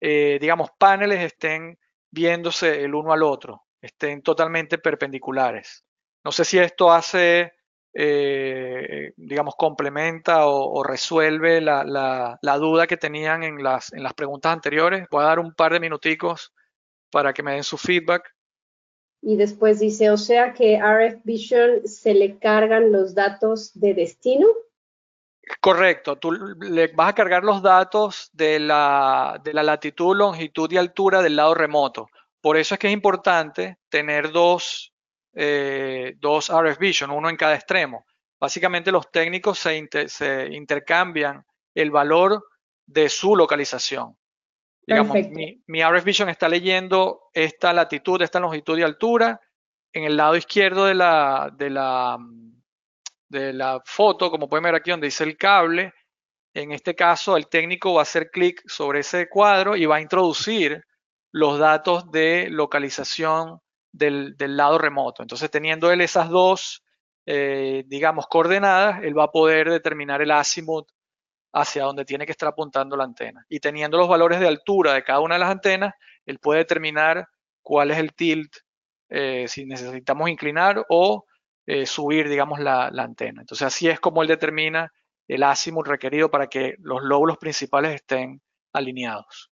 eh, 0.00 0.38
digamos, 0.40 0.70
paneles 0.78 1.20
estén 1.20 1.78
viéndose 2.10 2.84
el 2.84 2.94
uno 2.94 3.12
al 3.12 3.22
otro, 3.22 3.64
estén 3.80 4.22
totalmente 4.22 4.78
perpendiculares. 4.78 5.84
No 6.24 6.32
sé 6.32 6.44
si 6.44 6.58
esto 6.58 6.92
hace, 6.92 7.52
eh, 7.92 9.12
digamos, 9.16 9.54
complementa 9.56 10.46
o, 10.46 10.82
resuelve 10.82 11.60
la, 11.60 12.38
duda 12.58 12.86
que 12.86 12.96
tenían 12.96 13.42
en 13.42 13.62
las, 13.62 13.92
en 13.92 14.02
las 14.02 14.14
preguntas 14.14 14.52
anteriores. 14.52 15.06
Voy 15.10 15.22
a 15.22 15.28
dar 15.28 15.38
un 15.38 15.52
par 15.54 15.72
de 15.72 15.80
minuticos 15.80 16.52
para 17.10 17.32
que 17.32 17.42
me 17.42 17.52
den 17.52 17.64
su 17.64 17.76
feedback. 17.76 18.34
Y 19.22 19.36
después 19.36 19.80
dice, 19.80 20.10
o 20.10 20.16
sea 20.16 20.54
que 20.54 20.78
RF 20.78 21.24
Vision 21.24 21.86
se 21.86 22.14
le 22.14 22.38
cargan 22.38 22.90
los 22.90 23.14
datos 23.14 23.72
de 23.74 23.94
destino. 23.94 24.46
Correcto, 25.60 26.16
tú 26.16 26.32
le 26.32 26.88
vas 26.88 27.08
a 27.08 27.14
cargar 27.14 27.42
los 27.42 27.60
datos 27.60 28.30
de 28.32 28.60
la, 28.60 29.40
de 29.42 29.52
la 29.52 29.62
latitud, 29.62 30.16
longitud 30.16 30.70
y 30.70 30.76
altura 30.76 31.22
del 31.22 31.36
lado 31.36 31.54
remoto. 31.54 32.08
Por 32.40 32.56
eso 32.56 32.74
es 32.74 32.78
que 32.78 32.86
es 32.86 32.92
importante 32.92 33.78
tener 33.90 34.30
dos 34.30 34.94
eh, 35.32 36.14
dos 36.18 36.50
RF 36.50 36.78
Vision, 36.78 37.10
uno 37.10 37.28
en 37.28 37.36
cada 37.36 37.54
extremo. 37.54 38.06
Básicamente 38.38 38.90
los 38.90 39.10
técnicos 39.10 39.58
se, 39.58 40.48
intercambian 40.50 41.44
el 41.74 41.90
valor 41.90 42.44
de 42.86 43.08
su 43.08 43.36
localización. 43.36 44.16
Digamos, 44.86 45.16
mi, 45.66 45.82
RF 45.82 46.04
Vision 46.04 46.28
está 46.30 46.48
leyendo 46.48 47.28
esta 47.32 47.72
latitud, 47.72 48.20
esta 48.22 48.40
longitud 48.40 48.78
y 48.78 48.82
altura. 48.82 49.40
En 49.92 50.04
el 50.04 50.16
lado 50.16 50.36
izquierdo 50.36 50.86
de 50.86 50.94
la, 50.94 51.52
de 51.54 51.70
la, 51.70 52.18
de 53.28 53.52
la 53.52 53.80
foto, 53.84 54.30
como 54.30 54.48
pueden 54.48 54.64
ver 54.64 54.74
aquí 54.74 54.90
donde 54.90 55.08
dice 55.08 55.24
el 55.24 55.36
cable, 55.36 55.92
en 56.54 56.72
este 56.72 56.94
caso 56.94 57.36
el 57.36 57.48
técnico 57.48 57.94
va 57.94 58.00
a 58.00 58.02
hacer 58.02 58.30
clic 58.30 58.62
sobre 58.66 59.00
ese 59.00 59.28
cuadro 59.28 59.76
y 59.76 59.86
va 59.86 59.96
a 59.96 60.00
introducir 60.00 60.84
los 61.32 61.58
datos 61.58 62.10
de 62.10 62.48
localización 62.50 63.60
del, 63.92 64.36
lado 64.38 64.78
remoto. 64.78 65.22
Entonces, 65.22 65.50
teniendo 65.50 65.90
él 65.90 66.00
esas 66.00 66.28
dos, 66.28 66.84
eh, 67.26 67.84
digamos, 67.86 68.26
coordenadas, 68.26 69.02
él 69.02 69.18
va 69.18 69.24
a 69.24 69.30
poder 69.30 69.70
determinar 69.70 70.22
el 70.22 70.30
azimut 70.30 70.88
hacia 71.52 71.84
donde 71.84 72.04
tiene 72.04 72.26
que 72.26 72.32
estar 72.32 72.48
apuntando 72.48 72.96
la 72.96 73.04
antena. 73.04 73.44
Y 73.48 73.60
teniendo 73.60 73.98
los 73.98 74.08
valores 74.08 74.40
de 74.40 74.48
altura 74.48 74.94
de 74.94 75.02
cada 75.02 75.20
una 75.20 75.34
de 75.34 75.40
las 75.40 75.50
antenas, 75.50 75.94
él 76.26 76.38
puede 76.38 76.60
determinar 76.60 77.26
cuál 77.62 77.90
es 77.90 77.98
el 77.98 78.14
tilt, 78.14 78.52
eh, 79.08 79.46
si 79.48 79.66
necesitamos 79.66 80.30
inclinar 80.30 80.84
o 80.88 81.24
eh, 81.66 81.86
subir, 81.86 82.28
digamos, 82.28 82.60
la, 82.60 82.90
la, 82.92 83.02
antena. 83.02 83.42
Entonces, 83.42 83.66
así 83.66 83.88
es 83.88 84.00
como 84.00 84.22
él 84.22 84.28
determina 84.28 84.92
el 85.28 85.42
azimut 85.42 85.86
requerido 85.86 86.30
para 86.30 86.48
que 86.48 86.76
los 86.78 87.02
lóbulos 87.02 87.38
principales 87.38 87.94
estén 87.94 88.40
alineados. 88.72 89.49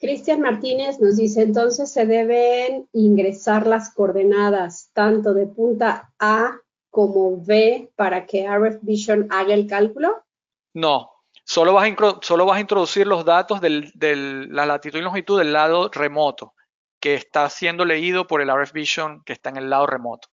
Cristian 0.00 0.40
Martínez 0.40 0.98
nos 0.98 1.16
dice, 1.16 1.42
entonces 1.42 1.92
se 1.92 2.06
deben 2.06 2.88
ingresar 2.94 3.66
las 3.66 3.92
coordenadas 3.92 4.90
tanto 4.94 5.34
de 5.34 5.46
punta 5.46 6.10
A 6.18 6.58
como 6.88 7.36
B 7.44 7.92
para 7.96 8.24
que 8.24 8.48
RF 8.48 8.78
Vision 8.80 9.26
haga 9.30 9.52
el 9.52 9.66
cálculo? 9.66 10.24
No, 10.72 11.10
solo 11.44 11.74
vas 11.74 11.90
a, 11.90 12.18
solo 12.22 12.46
vas 12.46 12.56
a 12.56 12.60
introducir 12.60 13.06
los 13.06 13.26
datos 13.26 13.60
de 13.60 14.16
la 14.48 14.64
latitud 14.64 14.98
y 14.98 15.02
longitud 15.02 15.38
del 15.38 15.52
lado 15.52 15.90
remoto, 15.92 16.54
que 16.98 17.14
está 17.14 17.50
siendo 17.50 17.84
leído 17.84 18.26
por 18.26 18.40
el 18.40 18.48
RF 18.48 18.72
Vision 18.72 19.22
que 19.24 19.34
está 19.34 19.50
en 19.50 19.58
el 19.58 19.68
lado 19.68 19.86
remoto. 19.86 20.28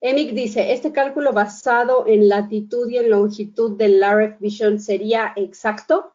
Emic 0.00 0.30
dice, 0.30 0.72
¿este 0.72 0.92
cálculo 0.92 1.32
basado 1.32 2.06
en 2.06 2.28
latitud 2.28 2.88
y 2.88 2.96
en 2.96 3.10
longitud 3.10 3.76
del 3.76 4.02
RF 4.02 4.40
Vision 4.40 4.80
sería 4.80 5.34
exacto? 5.36 6.14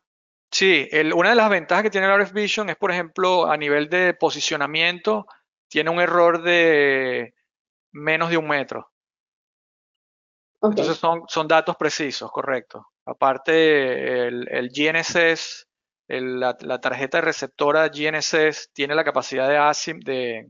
Sí, 0.53 0.87
una 1.15 1.31
de 1.31 1.35
las 1.35 1.49
ventajas 1.49 1.81
que 1.81 1.89
tiene 1.89 2.05
el 2.05 2.21
RF 2.21 2.31
Vision 2.31 2.69
es, 2.69 2.75
por 2.75 2.91
ejemplo, 2.91 3.49
a 3.49 3.57
nivel 3.57 3.89
de 3.89 4.13
posicionamiento, 4.13 5.25
tiene 5.67 5.89
un 5.89 5.99
error 5.99 6.43
de 6.43 7.33
menos 7.91 8.29
de 8.29 8.37
un 8.37 8.47
metro. 8.47 8.91
Entonces 10.61 10.95
son, 10.97 11.23
son 11.27 11.47
datos 11.47 11.75
precisos, 11.75 12.31
correcto. 12.31 12.85
Aparte, 13.03 14.27
el, 14.27 14.69
GNSS, 14.69 15.67
la, 16.07 16.55
tarjeta 16.79 17.19
receptora 17.19 17.89
GNSS 17.89 18.69
tiene 18.73 18.93
la 18.93 19.03
capacidad 19.03 19.49
de 19.49 19.57
ASIM, 19.57 20.01
de 20.01 20.47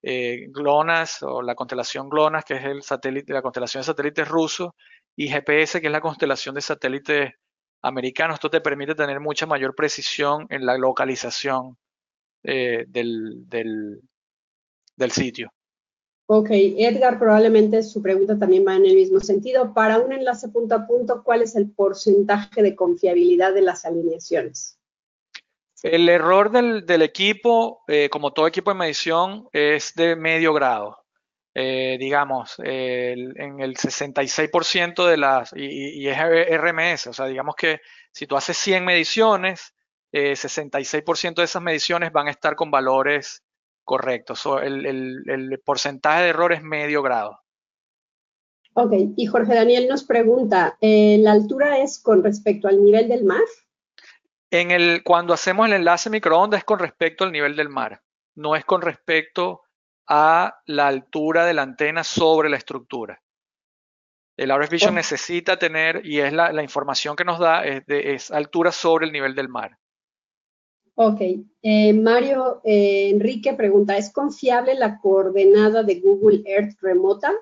eh, 0.00 0.46
GLONASS 0.48 1.24
o 1.24 1.42
la 1.42 1.54
constelación 1.54 2.08
GLONASS, 2.08 2.44
que 2.46 2.54
es 2.54 2.64
el 2.64 2.82
satélite, 2.82 3.34
la 3.34 3.42
constelación 3.42 3.82
de 3.82 3.86
satélites 3.86 4.26
rusos, 4.26 4.70
y 5.14 5.28
GPS, 5.28 5.78
que 5.82 5.88
es 5.88 5.92
la 5.92 6.00
constelación 6.00 6.54
de 6.54 6.62
satélites 6.62 7.34
americano. 7.86 8.34
Esto 8.34 8.50
te 8.50 8.60
permite 8.60 8.94
tener 8.94 9.20
mucha 9.20 9.46
mayor 9.46 9.74
precisión 9.74 10.46
en 10.50 10.66
la 10.66 10.76
localización 10.76 11.76
eh, 12.42 12.84
del, 12.88 13.48
del, 13.48 15.10
sitio. 15.10 15.50
Ok, 16.26 16.48
Edgar, 16.50 17.18
probablemente 17.18 17.82
su 17.82 18.02
pregunta 18.02 18.38
también 18.38 18.64
va 18.66 18.74
en 18.74 18.86
el 18.86 18.94
mismo 18.94 19.20
sentido. 19.20 19.72
Para 19.72 19.98
un 19.98 20.12
enlace 20.12 20.48
punto 20.48 20.74
a 20.74 20.86
punto, 20.86 21.22
¿cuál 21.22 21.42
es 21.42 21.54
el 21.54 21.70
porcentaje 21.70 22.62
de 22.62 22.74
confiabilidad 22.74 23.54
de 23.54 23.62
las 23.62 23.84
alineaciones? 23.84 24.78
El 25.82 26.08
error 26.08 26.50
del, 26.50 27.02
equipo, 27.02 27.82
eh, 27.86 28.08
como 28.10 28.32
todo 28.32 28.46
equipo 28.46 28.72
de 28.72 28.78
medición, 28.78 29.48
es 29.52 29.94
de 29.94 30.16
medio 30.16 30.52
grado. 30.52 31.05
Eh, 31.58 31.96
digamos, 31.98 32.56
en 32.58 33.60
el 33.60 33.76
66% 33.76 35.06
de 35.06 35.16
las, 35.16 35.54
y, 35.56 36.06
es 36.06 36.18
RMS, 36.18 37.06
o 37.06 37.12
sea, 37.14 37.24
digamos 37.24 37.56
que 37.56 37.80
si 38.12 38.26
tú 38.26 38.36
haces 38.36 38.58
100 38.58 38.84
mediciones, 38.84 39.72
66% 40.12 41.30
eh, 41.30 41.34
de 41.34 41.44
esas 41.44 41.62
mediciones 41.62 42.12
van 42.12 42.28
a 42.28 42.30
estar 42.30 42.56
con 42.56 42.70
valores 42.70 43.42
correctos. 43.84 44.46
el, 44.62 45.62
porcentaje 45.64 46.24
de 46.24 46.28
error 46.28 46.52
es 46.52 46.62
medio 46.62 47.00
grado. 47.02 47.40
Ok, 48.74 48.92
y 49.16 49.24
Jorge 49.24 49.54
Daniel 49.54 49.88
nos 49.88 50.04
pregunta, 50.04 50.76
eh, 50.82 51.16
¿la 51.22 51.32
altura 51.32 51.78
es 51.78 51.98
con 51.98 52.22
respecto 52.22 52.68
al 52.68 52.84
nivel 52.84 53.08
del 53.08 53.24
mar? 53.24 53.40
En 54.50 54.72
el, 54.72 55.02
cuando 55.02 55.32
hacemos 55.32 55.68
el 55.68 55.72
enlace 55.72 56.10
microondas 56.10 56.58
es 56.58 56.64
con 56.64 56.80
respecto 56.80 57.24
al 57.24 57.32
nivel 57.32 57.56
del 57.56 57.70
mar, 57.70 58.02
no 58.34 58.54
es 58.56 58.66
con 58.66 58.82
respecto 58.82 59.62
a 60.06 60.60
la 60.66 60.86
altura 60.88 61.44
de 61.44 61.54
la 61.54 61.62
antena 61.62 62.04
sobre 62.04 62.48
la 62.48 62.56
estructura. 62.56 63.20
El 64.36 64.50
RF 64.50 64.70
Vision 64.70 64.92
oh. 64.92 64.96
necesita 64.96 65.58
tener, 65.58 66.04
y 66.04 66.20
es 66.20 66.32
la, 66.32 66.62
información 66.62 67.16
que 67.16 67.24
nos 67.24 67.38
da, 67.38 67.64
es, 67.64 67.86
de, 67.86 68.20
altura 68.30 68.70
sobre 68.70 69.06
el 69.06 69.12
nivel 69.12 69.34
del 69.34 69.48
mar. 69.48 69.78
Ok. 70.94 71.20
Eh, 71.62 71.92
Mario 71.92 72.60
eh, 72.64 73.10
Enrique 73.10 73.54
pregunta, 73.54 73.96
¿es 73.96 74.12
confiable 74.12 74.74
la 74.74 74.98
coordenada 74.98 75.82
de 75.82 76.00
Google 76.00 76.42
Earth 76.46 76.76
remota? 76.80 77.32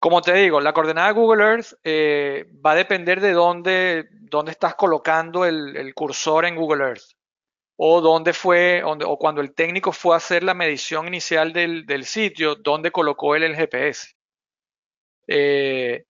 Como 0.00 0.20
te 0.20 0.34
digo, 0.34 0.60
la 0.60 0.72
coordenada 0.72 1.12
Google 1.12 1.44
Earth 1.44 1.74
eh, 1.84 2.50
va 2.64 2.72
a 2.72 2.76
depender 2.76 3.20
de 3.20 3.32
dónde, 3.32 4.08
dónde 4.10 4.50
estás 4.50 4.74
colocando 4.74 5.44
el, 5.44 5.94
cursor 5.94 6.44
en 6.44 6.56
Google 6.56 6.84
Earth 6.84 7.04
o 7.76 8.00
dónde 8.00 8.32
fue, 8.32 8.82
o 8.84 9.18
cuando 9.18 9.40
el 9.40 9.54
técnico 9.54 9.92
fue 9.92 10.14
a 10.14 10.18
hacer 10.18 10.42
la 10.42 10.54
medición 10.54 11.08
inicial 11.08 11.52
del, 11.52 12.04
sitio, 12.04 12.54
dónde 12.56 12.92
colocó 12.92 13.34
él 13.34 13.42
el 13.42 13.56
GPS. 13.56 14.14
Eh, 15.26 16.04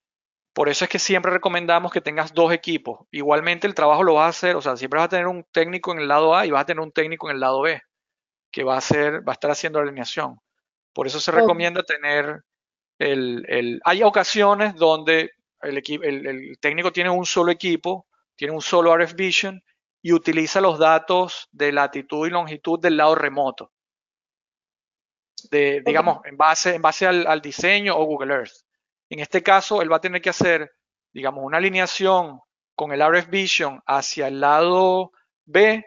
por 0.53 0.69
eso 0.69 0.85
es 0.85 0.89
que 0.89 0.99
siempre 0.99 1.31
recomendamos 1.31 1.91
que 1.91 2.01
tengas 2.01 2.33
dos 2.33 2.53
equipos. 2.53 3.07
Igualmente 3.11 3.65
el 3.65 3.73
trabajo 3.73 4.03
lo 4.03 4.15
vas 4.15 4.25
a 4.25 4.29
hacer, 4.29 4.55
o 4.55 4.61
sea, 4.61 4.77
siempre 4.77 4.99
vas 4.99 5.07
a 5.07 5.09
tener 5.09 5.27
un 5.27 5.45
técnico 5.51 5.91
en 5.91 5.99
el 5.99 6.07
lado 6.07 6.35
A 6.35 6.45
y 6.45 6.51
vas 6.51 6.61
a 6.61 6.65
tener 6.65 6.81
un 6.81 6.91
técnico 6.91 7.29
en 7.29 7.35
el 7.35 7.39
lado 7.39 7.61
B, 7.61 7.81
que 8.51 8.63
va 8.63 8.75
a, 8.75 8.77
hacer, 8.79 9.27
va 9.27 9.31
a 9.31 9.35
estar 9.35 9.51
haciendo 9.51 9.79
la 9.79 9.85
alineación. 9.85 10.39
Por 10.93 11.07
eso 11.07 11.19
se 11.19 11.31
recomienda 11.31 11.81
tener 11.83 12.43
hay 13.83 14.03
ocasiones 14.03 14.75
donde 14.75 15.31
el, 15.61 16.57
técnico 16.59 16.91
tiene 16.91 17.09
un 17.09 17.25
solo 17.25 17.51
equipo, 17.51 18.07
tiene 18.35 18.53
un 18.53 18.61
solo 18.61 18.95
RF 18.95 19.15
Vision 19.15 19.63
y 20.05 20.11
utiliza 20.11 20.59
los 20.59 20.77
datos 20.77 21.47
de 21.51 21.71
latitud 21.71 22.27
y 22.27 22.29
longitud 22.29 22.79
del 22.79 22.97
lado 22.97 23.15
remoto. 23.15 23.71
digamos, 25.49 26.23
en 26.25 26.35
base, 26.35 26.75
en 26.75 26.81
base 26.81 27.07
al, 27.07 27.41
diseño 27.41 27.97
o 27.97 28.03
Google 28.05 28.33
Earth. 28.33 28.65
En 29.09 29.19
este 29.19 29.41
caso, 29.41 29.81
él 29.81 29.91
va 29.91 29.97
a 29.97 30.01
tener 30.01 30.21
que 30.21 30.29
hacer, 30.29 30.73
digamos, 31.13 31.43
una 31.43 31.57
alineación 31.57 32.41
con 32.75 32.91
el 32.91 33.01
RF 33.01 33.29
Vision 33.29 33.81
hacia 33.85 34.27
el 34.27 34.41
lado 34.41 35.11
B, 35.45 35.85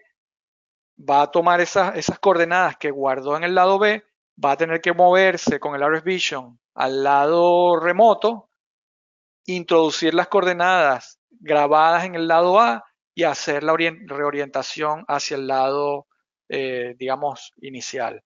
va 0.99 1.23
a 1.23 1.31
tomar 1.31 1.61
esas, 1.61 1.95
esas 1.97 2.19
coordenadas 2.19 2.77
que 2.79 2.91
guardó 2.91 3.37
en 3.37 3.45
el 3.45 3.55
lado 3.55 3.79
B, 3.79 4.03
va 4.43 4.53
a 4.53 4.57
tener 4.57 4.81
que 4.81 4.95
moverse 4.95 5.61
con 5.61 5.75
el 5.75 5.83
RF 5.83 6.05
Vision 6.05 6.59
al 6.75 7.03
lado 7.03 7.79
remoto, 7.79 8.49
introducir 9.45 10.15
las 10.15 10.29
coordenadas 10.29 11.19
grabadas 11.29 12.05
en 12.05 12.15
el 12.15 12.29
lado 12.29 12.59
A 12.59 12.87
y 13.17 13.25
hacer 13.25 13.65
la 13.65 13.75
reorientación 13.75 15.05
hacia 15.09 15.39
el 15.39 15.47
lado, 15.47 16.07
eh, 16.51 16.95
digamos, 16.99 17.55
inicial. 17.63 18.23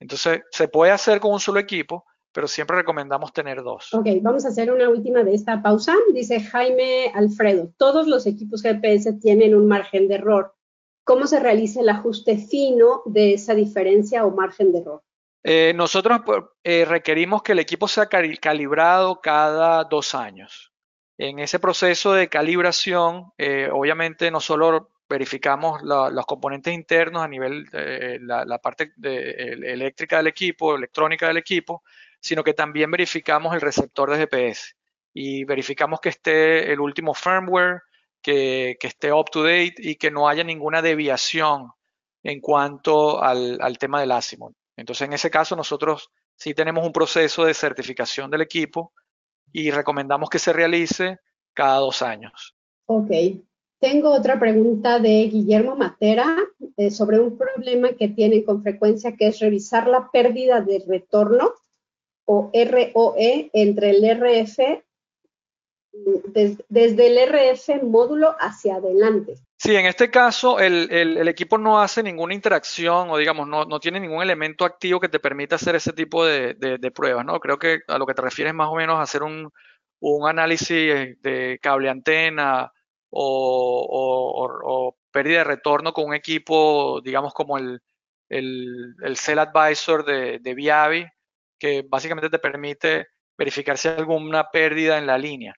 Entonces, 0.00 0.40
se 0.50 0.66
puede 0.66 0.90
hacer 0.90 1.20
con 1.20 1.32
un 1.32 1.38
solo 1.38 1.60
equipo, 1.60 2.04
pero 2.32 2.48
siempre 2.48 2.76
recomendamos 2.76 3.32
tener 3.32 3.62
dos. 3.62 3.94
Ok, 3.94 4.08
vamos 4.20 4.44
a 4.44 4.48
hacer 4.48 4.72
una 4.72 4.88
última 4.88 5.22
de 5.22 5.32
esta 5.32 5.62
pausa. 5.62 5.94
Dice 6.12 6.40
Jaime 6.40 7.12
Alfredo, 7.14 7.70
todos 7.76 8.08
los 8.08 8.26
equipos 8.26 8.62
GPS 8.62 9.12
tienen 9.20 9.54
un 9.54 9.68
margen 9.68 10.08
de 10.08 10.16
error. 10.16 10.56
¿Cómo 11.04 11.28
se 11.28 11.38
realiza 11.38 11.80
el 11.80 11.88
ajuste 11.88 12.36
fino 12.36 13.02
de 13.06 13.34
esa 13.34 13.54
diferencia 13.54 14.26
o 14.26 14.32
margen 14.32 14.72
de 14.72 14.80
error? 14.80 15.02
Eh, 15.44 15.72
nosotros 15.76 16.20
eh, 16.64 16.84
requerimos 16.84 17.44
que 17.44 17.52
el 17.52 17.60
equipo 17.60 17.86
sea 17.86 18.06
calibrado 18.06 19.20
cada 19.20 19.84
dos 19.84 20.16
años. 20.16 20.71
En 21.24 21.38
ese 21.38 21.60
proceso 21.60 22.14
de 22.14 22.28
calibración, 22.28 23.32
eh, 23.38 23.68
obviamente 23.72 24.28
no 24.32 24.40
solo 24.40 24.90
verificamos 25.08 25.80
los 25.80 26.26
componentes 26.26 26.74
internos 26.74 27.22
a 27.22 27.28
nivel 27.28 27.66
de 27.66 28.18
la, 28.20 28.58
parte 28.58 28.92
eléctrica 29.00 30.16
del 30.16 30.26
equipo, 30.26 30.74
electrónica 30.74 31.28
del 31.28 31.36
equipo, 31.36 31.84
sino 32.18 32.42
que 32.42 32.54
también 32.54 32.90
verificamos 32.90 33.54
el 33.54 33.60
receptor 33.60 34.10
de 34.10 34.18
GPS 34.18 34.74
y 35.14 35.44
verificamos 35.44 36.00
que 36.00 36.08
esté 36.08 36.72
el 36.72 36.80
último 36.80 37.14
firmware, 37.14 37.82
que, 38.20 38.76
esté 38.82 39.12
up 39.12 39.30
to 39.30 39.44
date 39.44 39.74
y 39.78 39.94
que 39.94 40.10
no 40.10 40.28
haya 40.28 40.42
ninguna 40.42 40.82
deviación 40.82 41.70
en 42.24 42.40
cuanto 42.40 43.22
al, 43.22 43.60
al 43.60 43.78
tema 43.78 44.00
del 44.00 44.10
Asimov. 44.10 44.54
Entonces, 44.76 45.06
en 45.06 45.12
ese 45.12 45.30
caso, 45.30 45.54
nosotros 45.54 46.10
sí 46.34 46.52
tenemos 46.52 46.84
un 46.84 46.92
proceso 46.92 47.44
de 47.44 47.54
certificación 47.54 48.28
del 48.28 48.40
equipo 48.40 48.92
y 49.52 49.70
recomendamos 49.70 50.30
que 50.30 50.38
se 50.38 50.52
realice 50.52 51.18
cada 51.54 51.78
dos 51.78 52.02
años. 52.02 52.56
Ok. 52.86 53.10
Tengo 53.78 54.10
otra 54.10 54.38
pregunta 54.38 55.00
de 55.00 55.24
Guillermo 55.24 55.74
Matera 55.76 56.36
eh, 56.76 56.90
sobre 56.90 57.18
un 57.18 57.36
problema 57.36 57.92
que 57.94 58.08
tienen 58.08 58.44
con 58.44 58.62
frecuencia, 58.62 59.16
que 59.16 59.26
es 59.26 59.40
revisar 59.40 59.88
la 59.88 60.10
pérdida 60.10 60.60
de 60.60 60.84
retorno 60.86 61.52
o 62.24 62.50
ROE 62.54 63.50
entre 63.52 63.90
el 63.90 64.04
RF 64.04 64.84
desde 66.68 67.06
el 67.06 67.18
RF 67.28 67.82
módulo 67.82 68.34
hacia 68.38 68.76
adelante. 68.76 69.34
Sí, 69.62 69.76
en 69.76 69.86
este 69.86 70.10
caso 70.10 70.58
el, 70.58 71.28
equipo 71.28 71.56
no 71.56 71.80
hace 71.80 72.02
ninguna 72.02 72.34
interacción 72.34 73.10
o 73.10 73.16
digamos 73.16 73.46
no, 73.46 73.78
tiene 73.78 74.00
ningún 74.00 74.20
elemento 74.20 74.64
activo 74.64 74.98
que 74.98 75.08
te 75.08 75.20
permita 75.20 75.54
hacer 75.54 75.76
ese 75.76 75.92
tipo 75.92 76.24
de, 76.26 76.92
pruebas, 76.92 77.24
¿no? 77.24 77.38
Creo 77.38 77.60
que 77.60 77.78
a 77.86 77.96
lo 77.96 78.04
que 78.04 78.14
te 78.14 78.22
refieres 78.22 78.54
más 78.54 78.68
o 78.68 78.74
menos 78.74 78.96
a 78.98 79.02
hacer 79.02 79.22
un, 79.22 79.52
análisis 80.26 81.16
de 81.22 81.60
cable 81.62 81.88
antena 81.90 82.72
o, 83.10 84.96
pérdida 85.12 85.38
de 85.38 85.44
retorno 85.44 85.92
con 85.92 86.06
un 86.06 86.14
equipo, 86.14 87.00
digamos 87.04 87.32
como 87.32 87.56
el, 87.56 87.80
el, 88.30 88.96
el 89.00 89.16
Cell 89.16 89.38
Advisor 89.38 90.04
de, 90.04 90.40
de 90.40 90.54
Viavi, 90.54 91.06
que 91.58 91.84
básicamente 91.88 92.30
te 92.30 92.40
permite 92.40 93.08
verificar 93.38 93.78
si 93.78 93.88
hay 93.88 93.98
alguna 93.98 94.50
pérdida 94.50 94.98
en 94.98 95.06
la 95.06 95.18
línea. 95.18 95.54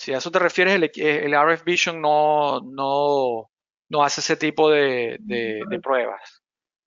Si 0.00 0.14
a 0.14 0.16
eso 0.16 0.30
te 0.30 0.38
refieres, 0.38 0.76
el, 0.76 0.90
el 0.96 1.34
RF 1.34 1.62
Vision 1.62 2.00
no, 2.00 2.62
no, 2.62 3.50
no, 3.90 4.02
hace 4.02 4.22
ese 4.22 4.38
tipo 4.38 4.70
de, 4.70 5.18
de, 5.20 5.80
pruebas. 5.82 6.42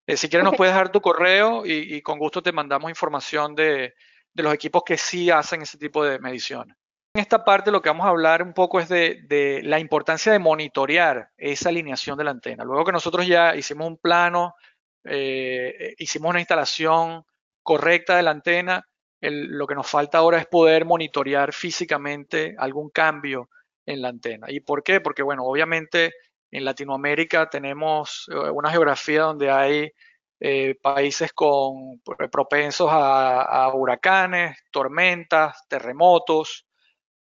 Eh, 0.08 0.18
si 0.18 0.28
quieres, 0.28 0.44
nos 0.44 0.56
puedes 0.58 0.74
dar 0.74 0.92
tu 0.92 1.00
correo 1.00 1.64
y, 1.64 2.02
con 2.02 2.18
gusto 2.18 2.42
te 2.42 2.52
mandamos 2.52 2.90
información 2.90 3.54
de, 3.54 3.94
de, 4.34 4.44
los 4.44 4.52
equipos 4.52 4.82
que 4.84 4.98
sí 4.98 5.30
hacen 5.30 5.62
ese 5.62 5.78
tipo 5.78 6.04
de 6.04 6.18
mediciones. 6.18 6.76
En 7.14 7.22
esta 7.22 7.46
parte 7.46 7.70
lo 7.70 7.84
que 7.84 7.90
vamos 7.90 8.08
a 8.08 8.10
hablar 8.10 8.42
un 8.42 8.54
poco 8.56 8.80
es 8.80 8.90
de, 8.90 9.62
la 9.64 9.78
importancia 9.78 10.32
de 10.32 10.40
monitorear 10.40 11.30
esa 11.38 11.70
alineación 11.70 12.18
de 12.18 12.24
la 12.24 12.32
antena. 12.32 12.64
Luego 12.64 12.84
que 12.84 12.94
nosotros 12.94 13.28
ya 13.28 13.56
hicimos 13.56 13.86
un 13.86 13.98
plano, 13.98 14.56
eh, 15.04 15.94
hicimos 16.00 16.32
una 16.32 16.40
instalación 16.40 17.24
correcta 17.62 18.18
de 18.18 18.24
la 18.24 18.32
antena, 18.32 18.88
lo 19.32 19.68
que 19.68 19.76
nos 19.76 19.90
falta 19.90 20.18
ahora 20.18 20.40
es 20.40 20.48
poder 20.48 20.86
monitorear 20.86 21.54
físicamente 21.54 22.56
algún 22.58 22.90
cambio 22.90 23.50
en 23.86 24.02
la 24.02 24.10
antena. 24.10 24.48
¿Y 24.50 24.60
por 24.60 24.84
qué? 24.84 25.00
Porque, 25.02 25.24
bueno, 25.24 25.44
obviamente 25.46 26.14
en 26.52 26.66
Latinoamérica 26.66 27.50
tenemos 27.50 28.30
eh, 28.32 28.50
una 28.50 28.70
geografía 28.70 29.24
donde 29.24 29.50
hay 29.50 29.92
eh, 30.40 30.76
países 30.82 31.32
con 31.32 32.02
propensos 32.32 32.90
a, 32.92 33.72
huracanes, 33.74 34.58
tormentas, 34.72 35.66
terremotos, 35.70 36.66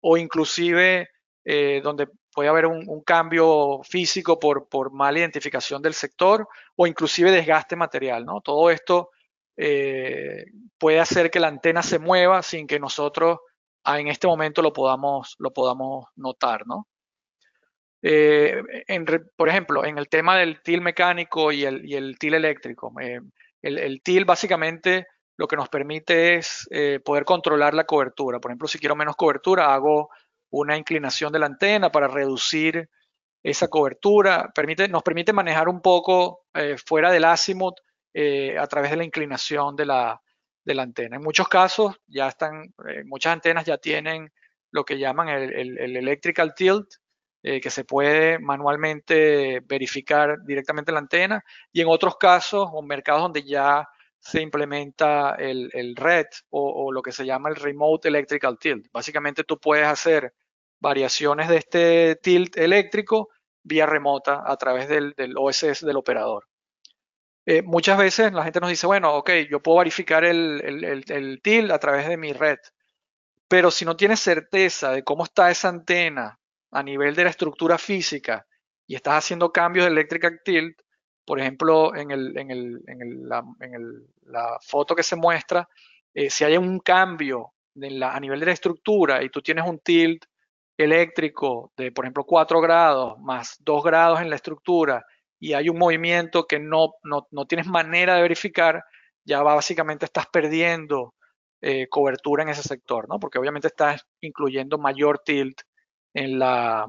o 0.01 0.17
inclusive 0.17 1.09
eh, 1.43 1.81
donde 1.83 2.07
puede 2.31 2.49
haber 2.49 2.67
un, 2.67 3.01
cambio 3.03 3.81
físico 3.83 4.37
por, 4.37 4.69
por, 4.69 4.91
mala 4.91 5.19
identificación 5.19 5.81
del 5.81 5.95
sector 5.95 6.47
o 6.75 6.85
inclusive 6.85 7.31
desgaste 7.31 7.75
material, 7.75 8.23
¿no? 8.23 8.41
Todo 8.41 8.69
esto 8.69 9.09
eh, 9.57 10.45
puede 10.77 10.99
hacer 10.99 11.31
que 11.31 11.39
la 11.39 11.47
antena 11.47 11.81
se 11.81 11.97
mueva 11.97 12.43
sin 12.43 12.67
que 12.67 12.79
nosotros 12.79 13.39
ah, 13.83 13.99
en 13.99 14.07
este 14.07 14.27
momento 14.27 14.61
lo 14.61 14.71
podamos, 14.71 15.35
lo 15.39 15.51
podamos 15.51 16.05
notar, 16.15 16.67
¿no? 16.67 16.87
Eh, 18.03 18.61
por 19.35 19.49
ejemplo, 19.49 19.83
en 19.83 19.97
el 19.97 20.07
tema 20.07 20.37
del 20.37 20.61
til 20.61 20.81
mecánico 20.81 21.51
y 21.51 21.65
el, 21.65 21.83
y 21.83 21.95
el 21.95 22.19
til 22.19 22.35
eléctrico, 22.35 22.93
eh, 23.01 23.19
el, 23.63 24.01
til 24.03 24.23
básicamente 24.25 25.07
lo 25.35 25.47
que 25.47 25.55
nos 25.55 25.67
permite 25.67 26.35
es 26.35 26.67
poder 27.03 27.25
controlar 27.25 27.73
la 27.73 27.85
cobertura. 27.85 28.39
Por 28.39 28.51
ejemplo, 28.51 28.67
si 28.67 28.79
quiero 28.79 28.95
menos 28.95 29.15
cobertura, 29.15 29.73
hago 29.73 30.09
una 30.49 30.77
inclinación 30.77 31.31
de 31.31 31.39
la 31.39 31.45
antena 31.47 31.91
para 31.91 32.07
reducir 32.07 32.89
esa 33.43 33.67
cobertura. 33.67 34.51
Nos 34.89 35.03
permite 35.03 35.33
manejar 35.33 35.69
un 35.69 35.81
poco 35.81 36.45
fuera 36.85 37.11
del 37.11 37.25
azimut 37.25 37.75
eh, 38.19 38.57
a 38.57 38.65
través 38.65 38.89
de 38.89 38.97
la 38.97 39.03
inclinación 39.03 39.75
de 39.75 39.85
la, 39.85 40.19
antena. 40.79 41.17
En 41.17 41.21
muchos 41.21 41.47
casos 41.47 41.97
ya 42.07 42.29
están, 42.29 42.73
eh, 42.89 43.03
muchas 43.05 43.33
antenas 43.33 43.63
ya 43.63 43.77
tienen 43.77 44.33
lo 44.71 44.83
que 44.83 44.97
llaman 44.97 45.29
el, 45.29 45.77
electrical 45.77 46.55
tilt, 46.55 46.87
eh, 47.43 47.61
que 47.61 47.69
se 47.69 47.85
puede 47.85 48.39
manualmente 48.39 49.59
verificar 49.59 50.43
directamente 50.43 50.91
la 50.91 50.97
antena, 50.97 51.43
y 51.71 51.81
en 51.81 51.89
otros 51.89 52.17
casos 52.17 52.67
o 52.73 52.81
mercados 52.81 53.21
donde 53.21 53.43
ya 53.43 53.87
se 54.17 54.41
implementa 54.41 55.35
el, 55.37 55.69
el 55.73 55.95
RED 55.95 56.25
o, 56.49 56.91
lo 56.91 57.03
que 57.03 57.11
se 57.11 57.23
llama 57.23 57.49
el 57.49 57.55
Remote 57.55 58.07
Electrical 58.07 58.57
Tilt. 58.57 58.87
Básicamente 58.91 59.43
tú 59.43 59.59
puedes 59.59 59.85
hacer 59.85 60.33
variaciones 60.79 61.49
de 61.49 61.57
este 61.57 62.15
tilt 62.15 62.57
eléctrico 62.57 63.29
vía 63.61 63.85
remota 63.85 64.41
a 64.43 64.57
través 64.57 64.89
del, 64.89 65.13
del 65.15 65.37
OSS 65.37 65.85
del 65.85 65.97
operador. 65.97 66.46
Eh, 67.49 67.61
muchas 67.61 67.97
veces 67.97 68.33
la 68.33 68.43
gente 68.43 68.59
nos 68.59 68.69
dice, 68.69 68.87
bueno, 68.87 69.15
ok, 69.15 69.31
yo 69.49 69.61
puedo 69.63 69.77
verificar 69.77 70.25
el, 70.25 70.61
el, 71.07 71.41
TIL 71.41 71.71
a 71.71 71.79
través 71.79 72.05
de 72.09 72.17
mi 72.17 72.33
red, 72.33 72.57
pero 73.47 73.71
si 73.71 73.85
no 73.85 73.95
tienes 73.95 74.19
certeza 74.19 74.91
de 74.91 75.05
cómo 75.05 75.23
está 75.23 75.49
esa 75.49 75.69
antena 75.69 76.37
a 76.71 76.83
nivel 76.83 77.15
de 77.15 77.23
la 77.23 77.29
estructura 77.29 77.77
física 77.77 78.45
y 78.85 78.95
estás 78.95 79.19
haciendo 79.19 79.53
cambios 79.53 79.85
de 79.85 79.93
electrical 79.93 80.41
tilt, 80.43 80.77
por 81.23 81.39
ejemplo, 81.39 81.95
en, 81.95 82.11
el, 82.11 82.37
en, 82.37 83.29
la, 83.29 84.59
foto 84.59 84.93
que 84.93 85.03
se 85.03 85.15
muestra, 85.15 85.69
eh, 86.13 86.29
si 86.29 86.43
hay 86.43 86.57
un 86.57 86.79
cambio 86.79 87.53
a 88.01 88.19
nivel 88.19 88.41
de 88.41 88.45
la 88.45 88.51
estructura 88.51 89.23
y 89.23 89.29
tú 89.29 89.41
tienes 89.41 89.65
un 89.65 89.79
tilt 89.79 90.25
eléctrico 90.75 91.71
de, 91.77 91.93
por 91.93 92.03
ejemplo, 92.03 92.25
4 92.25 92.59
grados 92.59 93.17
más 93.19 93.55
2 93.61 93.83
grados 93.85 94.19
en 94.19 94.29
la 94.29 94.35
estructura 94.35 95.05
y 95.39 95.53
hay 95.53 95.69
un 95.69 95.77
movimiento 95.77 96.45
que 96.47 96.59
no, 96.59 96.93
no, 97.03 97.27
no 97.31 97.45
tienes 97.45 97.67
manera 97.67 98.15
de 98.15 98.21
verificar, 98.21 98.83
ya 99.23 99.41
básicamente 99.43 100.05
estás 100.05 100.27
perdiendo 100.27 101.13
eh, 101.61 101.87
cobertura 101.89 102.43
en 102.43 102.49
ese 102.49 102.63
sector, 102.63 103.07
¿no? 103.09 103.19
Porque 103.19 103.39
obviamente 103.39 103.67
estás 103.67 104.05
incluyendo 104.21 104.77
mayor 104.77 105.19
tilt 105.19 105.61
en, 106.13 106.39
la, 106.39 106.87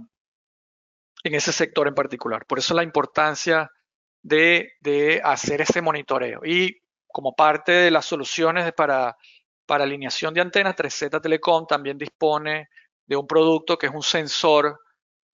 en 1.24 1.34
ese 1.34 1.52
sector 1.52 1.88
en 1.88 1.94
particular. 1.94 2.46
Por 2.46 2.58
eso 2.58 2.74
la 2.74 2.82
importancia 2.82 3.70
de, 4.22 4.72
de 4.80 5.20
hacer 5.24 5.60
ese 5.60 5.82
monitoreo. 5.82 6.40
Y 6.44 6.80
como 7.06 7.34
parte 7.34 7.72
de 7.72 7.90
las 7.90 8.06
soluciones 8.06 8.72
para, 8.72 9.16
para 9.66 9.84
alineación 9.84 10.34
de 10.34 10.40
antenas, 10.40 10.76
3Z 10.76 11.20
Telecom 11.20 11.66
también 11.66 11.98
dispone 11.98 12.68
de 13.06 13.16
un 13.16 13.26
producto 13.26 13.78
que 13.78 13.86
es 13.86 13.94
un 13.94 14.02
sensor 14.02 14.78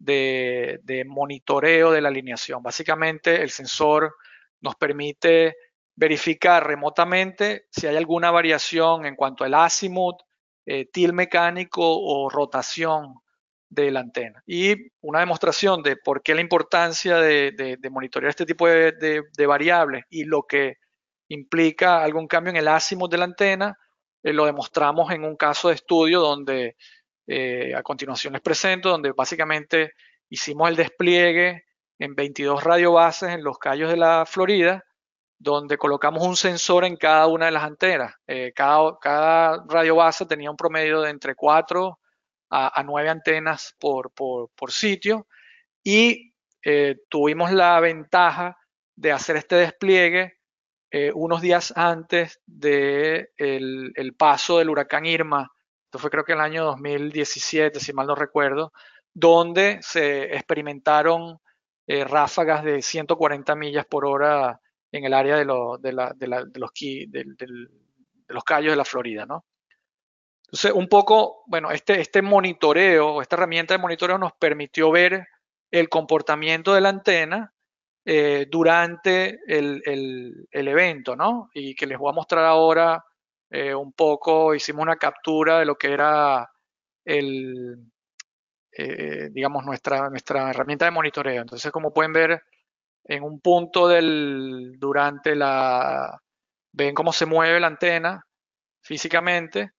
de, 0.05 1.05
monitoreo 1.07 1.91
de 1.91 2.01
la 2.01 2.09
alineación. 2.09 2.63
Básicamente 2.63 3.43
el 3.43 3.51
sensor 3.51 4.17
nos 4.61 4.77
permite 4.77 5.57
verificar 5.97 6.67
remotamente 6.67 7.67
si 7.71 7.87
hay 7.87 7.97
alguna 7.97 8.31
variación 8.31 9.07
en 9.07 9.17
cuanto 9.17 9.45
al 9.45 9.55
azimut, 9.55 10.17
eh, 10.67 10.87
til 10.87 11.13
mecánico 11.13 11.83
o 11.85 12.31
rotación 12.31 13.17
de 13.69 13.91
la 13.91 14.01
antena. 14.01 14.43
Y 14.47 14.75
una 15.03 15.21
demostración 15.21 15.83
de 15.83 15.97
por 15.97 16.23
qué 16.23 16.35
la 16.35 16.41
importancia 16.41 17.19
de, 17.19 17.79
monitorear 17.91 18.31
este 18.31 18.47
tipo 18.47 18.67
de, 18.67 19.47
variables 19.47 20.05
y 20.11 20.25
lo 20.25 20.45
que 20.45 20.79
implica 21.29 22.03
algún 22.03 22.27
cambio 22.27 22.51
en 22.51 22.57
el 22.57 22.69
azimut 22.69 23.11
de 23.11 23.19
la 23.19 23.25
antena, 23.25 23.79
eh, 24.23 24.33
lo 24.33 24.47
demostramos 24.47 25.13
en 25.13 25.25
un 25.25 25.37
caso 25.37 25.69
de 25.69 25.75
estudio 25.75 26.21
donde 26.21 26.77
eh, 27.27 27.75
a 27.75 27.83
continuación 27.83 28.35
les 28.35 28.43
presento, 28.43 28.91
donde 28.91 29.13
básicamente 29.13 29.93
hicimos 30.29 30.69
el 30.69 30.77
despliegue 30.77 31.65
en 31.99 32.15
22 32.15 32.63
radiobases 32.63 33.31
en 33.31 33.43
los 33.45 33.59
callos 33.59 33.91
de 33.91 33.97
la 33.97 34.25
Florida 34.27 34.85
donde 35.39 35.77
colocamos 35.77 36.27
un 36.27 36.37
sensor 36.37 36.85
en 36.85 36.97
cada 36.97 37.27
una 37.27 37.47
de 37.47 37.53
las 37.53 37.65
antenas. 37.65 38.15
Eh, 38.27 38.53
cada, 38.55 38.99
cada 38.99 39.65
radio 39.69 39.97
base 39.97 40.25
tenía 40.27 40.51
un 40.51 40.57
promedio 40.57 41.03
de 41.03 41.11
entre 41.11 41.35
4 41.35 41.99
a, 42.51 42.83
9 42.83 43.09
antenas 43.11 43.75
por, 43.79 44.13
sitio 44.69 45.27
y 45.83 46.33
eh, 46.63 46.97
tuvimos 47.11 47.53
la 47.53 47.79
ventaja 47.81 48.57
de 48.97 49.13
hacer 49.13 49.37
este 49.37 49.57
despliegue 49.57 50.35
unos 51.15 51.43
días 51.43 51.73
antes 51.77 52.41
del 52.47 53.29
de 53.37 53.93
el 53.97 54.15
paso 54.17 54.59
del 54.59 54.71
huracán 54.71 55.05
Irma. 55.07 55.54
Esto 55.95 56.01
fue 56.01 56.11
creo 56.11 56.25
que 56.25 56.33
el 56.33 56.41
año 56.41 56.65
2017, 56.65 57.79
si 57.79 57.93
mal 57.93 58.09
no 58.09 58.17
recuerdo, 58.17 58.73
donde 59.13 59.79
se 59.81 60.35
experimentaron 60.35 61.39
ráfagas 61.87 62.65
de 62.65 62.83
140 62.83 63.55
millas 63.55 63.87
por 63.87 64.05
hora 64.05 64.61
en 64.91 65.05
el 65.05 65.15
área 65.15 65.37
de, 65.37 65.45
los, 65.45 65.81
de, 65.81 65.93
los, 65.93 66.11
los 68.27 68.43
callos 68.43 68.73
de 68.73 68.77
la 68.77 68.85
Florida, 68.85 69.25
¿no? 69.25 69.45
Entonces, 70.47 70.73
un 70.73 70.89
poco, 70.89 71.45
bueno, 71.47 71.71
este, 71.71 72.01
este 72.01 72.23
monitoreo, 72.23 73.23
esta 73.23 73.37
herramienta 73.37 73.75
de 73.75 73.79
monitoreo 73.79 74.19
nos 74.19 74.33
permitió 74.33 74.91
ver 74.91 75.29
el 75.71 75.89
comportamiento 75.89 76.75
de 76.75 76.81
la 76.81 76.89
antena 76.89 77.55
eh, 78.05 78.49
durante 78.51 79.39
el, 79.47 80.49
evento, 80.51 81.15
¿no? 81.15 81.51
Y 81.55 81.77
que 81.77 81.87
les 81.87 81.99
voy 81.99 82.11
a 82.11 82.17
mostrar 82.17 82.45
ahora 82.45 83.05
eh, 83.55 83.73
un 83.73 83.93
poco, 83.93 84.53
hicimos 84.53 84.83
una 84.83 84.97
captura 84.97 85.61
de 85.61 85.65
lo 85.65 85.77
que 85.77 85.93
era 85.93 86.51
el, 87.05 87.77
eh, 88.73 89.29
digamos, 89.31 89.65
nuestra, 89.65 90.11
nuestra 90.11 90.51
herramienta 90.51 90.87
de 90.87 90.91
monitoreo. 90.91 91.43
Entonces, 91.43 91.71
como 91.71 91.93
pueden 91.93 92.13
ver, 92.13 92.43
en 93.05 93.23
un 93.23 93.41
punto 93.41 93.87
del, 93.87 94.75
durante 94.77 95.37
la, 95.37 96.21
ven 96.73 96.97
cómo 96.97 97.13
se 97.13 97.27
mueve 97.27 97.61
la 97.61 97.69
antena 97.69 98.27
físicamente. 98.83 99.71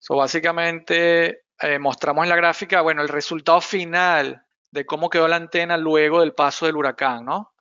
So, 0.00 0.16
básicamente 0.16 1.44
eh, 1.60 1.78
mostramos 1.78 2.24
en 2.24 2.30
la 2.30 2.36
gráfica, 2.36 2.80
bueno, 2.80 3.00
el 3.00 3.08
resultado 3.08 3.60
final 3.60 4.44
de 4.72 4.84
cómo 4.86 5.08
quedó 5.08 5.28
la 5.28 5.36
antena 5.36 5.76
luego 5.76 6.18
del 6.18 6.34
paso 6.34 6.66
del 6.66 6.76
huracán, 6.76 7.24
¿no? 7.26 7.54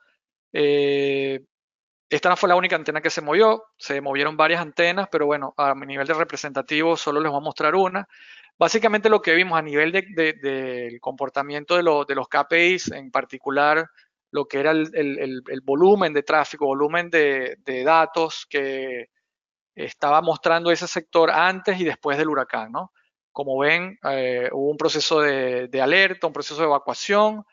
Esta 2.16 2.30
no 2.30 2.38
fue 2.38 2.50
la 2.50 2.56
única 2.56 2.76
antena 2.76 3.02
que 3.02 3.10
se 3.10 3.22
movió, 3.22 3.66
se 3.78 4.00
movieron 4.02 4.38
varias 4.38 4.62
antenas, 4.62 5.08
pero 5.12 5.26
bueno, 5.26 5.54
a 5.58 5.74
nivel 5.74 6.08
de 6.08 6.14
representativo 6.14 6.96
solo 6.96 7.20
les 7.20 7.32
voy 7.32 7.40
a 7.40 7.44
mostrar 7.44 7.76
una. 7.76 8.08
Básicamente 8.58 9.10
lo 9.10 9.22
que 9.22 9.34
vimos 9.34 9.58
a 9.58 9.62
nivel 9.64 9.92
del 9.92 11.00
comportamiento 11.02 11.76
de, 11.76 11.84
de 12.08 12.16
los 12.16 12.28
KPIs, 12.28 12.92
en 12.92 13.10
particular 13.10 13.90
lo 14.34 14.48
que 14.48 14.60
era 14.60 14.72
el, 14.72 15.62
volumen 15.64 16.12
de 16.12 16.24
tráfico, 16.24 16.66
volumen 16.66 17.10
de, 17.12 17.84
datos 17.86 18.48
que 18.50 19.10
estaba 19.76 20.22
mostrando 20.22 20.72
ese 20.72 20.88
sector 20.88 21.30
antes 21.30 21.80
y 21.80 21.84
después 21.84 22.18
del 22.18 22.30
huracán. 22.30 22.72
¿no? 22.72 22.92
Como 23.32 23.60
ven, 23.60 24.00
eh, 24.10 24.50
hubo 24.52 24.72
un 24.72 24.78
proceso 24.78 25.22
de, 25.22 25.82
alerta, 25.82 26.28
un 26.28 26.34
proceso 26.34 26.60
de 26.62 26.66
evacuación 26.66 27.46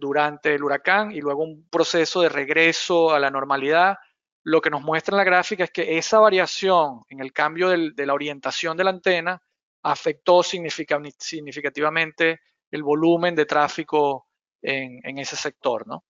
durante 0.00 0.54
el 0.54 0.62
huracán 0.62 1.10
y 1.10 1.20
luego 1.20 1.42
un 1.42 1.66
proceso 1.68 2.22
de 2.22 2.28
regreso 2.28 3.12
a 3.12 3.18
la 3.18 3.30
normalidad. 3.30 3.98
Lo 4.44 4.60
que 4.60 4.70
nos 4.70 4.82
muestra 4.82 5.14
en 5.14 5.18
la 5.18 5.24
gráfica 5.24 5.64
es 5.64 5.70
que 5.70 5.98
esa 5.98 6.20
variación 6.20 7.02
en 7.08 7.20
el 7.20 7.32
cambio 7.32 7.68
de 7.70 8.06
la 8.06 8.14
orientación 8.14 8.76
de 8.76 8.84
la 8.84 8.90
antena 8.90 9.42
afectó 9.82 10.42
significativamente 10.42 12.40
el 12.70 12.82
volumen 12.82 13.34
de 13.34 13.46
tráfico 13.46 14.28
en, 14.62 15.18
ese 15.18 15.36
sector, 15.36 15.86
¿no? 15.86 16.04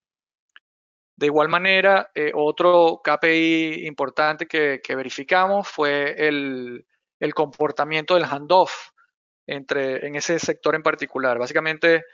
De 1.16 1.26
igual 1.26 1.49
manera, 1.49 2.11
eh, 2.14 2.33
otro 2.35 3.01
KPI 3.03 3.87
importante 3.87 4.47
que, 4.47 4.80
verificamos 4.95 5.68
fue 5.68 6.14
el, 6.26 6.85
comportamiento 7.35 8.14
del 8.14 8.24
handoff 8.24 8.91
entre, 9.47 10.07
en 10.07 10.16
ese 10.16 10.39
sector 10.39 10.74
en 10.74 10.83
particular. 10.83 11.39
Básicamente, 11.39 12.05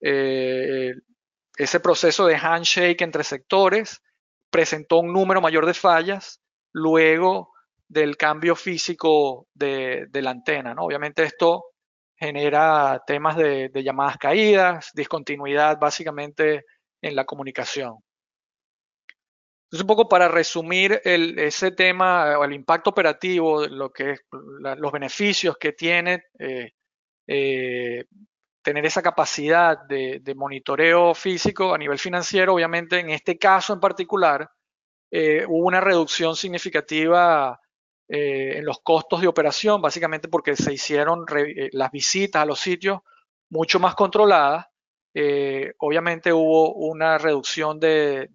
eh, 0.00 0.94
ese 1.56 1.80
proceso 1.80 2.26
de 2.26 2.36
handshake 2.36 3.02
entre 3.02 3.24
sectores 3.24 4.00
presentó 4.50 4.98
un 4.98 5.12
número 5.12 5.40
mayor 5.40 5.66
de 5.66 5.74
fallas 5.74 6.40
luego 6.72 7.52
del 7.88 8.16
cambio 8.16 8.54
físico 8.54 9.46
de, 9.54 10.08
la 10.12 10.30
antena. 10.30 10.74
¿no? 10.74 10.82
Obviamente 10.82 11.24
esto 11.24 11.64
genera 12.16 13.02
temas 13.06 13.36
de, 13.36 13.70
llamadas 13.74 14.18
caídas, 14.18 14.90
discontinuidad 14.94 15.78
básicamente 15.78 16.64
en 17.00 17.16
la 17.16 17.24
comunicación. 17.24 17.96
Entonces, 19.64 19.82
un 19.82 19.86
poco 19.86 20.08
para 20.08 20.28
resumir 20.28 21.00
ese 21.04 21.72
tema 21.72 22.38
o 22.38 22.44
el 22.44 22.54
impacto 22.54 22.90
operativo, 22.90 23.66
lo 23.66 23.90
que 23.90 24.16
los 24.30 24.92
beneficios 24.92 25.58
que 25.58 25.72
tiene 25.72 26.22
eh, 26.38 26.72
eh, 27.26 28.04
tener 28.68 28.84
esa 28.84 29.00
capacidad 29.00 29.78
de, 29.86 30.34
monitoreo 30.36 31.14
físico 31.14 31.72
a 31.72 31.78
nivel 31.78 31.98
financiero, 31.98 32.52
obviamente 32.52 32.98
en 32.98 33.08
este 33.08 33.38
caso 33.38 33.72
en 33.72 33.80
particular, 33.80 34.50
eh, 35.10 35.46
hubo 35.48 35.66
una 35.66 35.80
reducción 35.80 36.36
significativa 36.36 37.58
eh, 38.06 38.58
en 38.58 38.66
los 38.66 38.80
costos 38.80 39.22
de 39.22 39.26
operación, 39.26 39.80
básicamente 39.80 40.28
porque 40.28 40.54
se 40.54 40.74
hicieron 40.74 41.24
eh, 41.34 41.70
las 41.72 41.90
visitas 41.90 42.42
a 42.42 42.44
los 42.44 42.60
sitios 42.60 43.00
mucho 43.48 43.80
más 43.80 43.94
controladas. 43.94 44.66
Obviamente 45.78 46.30
hubo 46.30 46.74
una 46.74 47.16
reducción 47.16 47.80
de, 47.80 48.28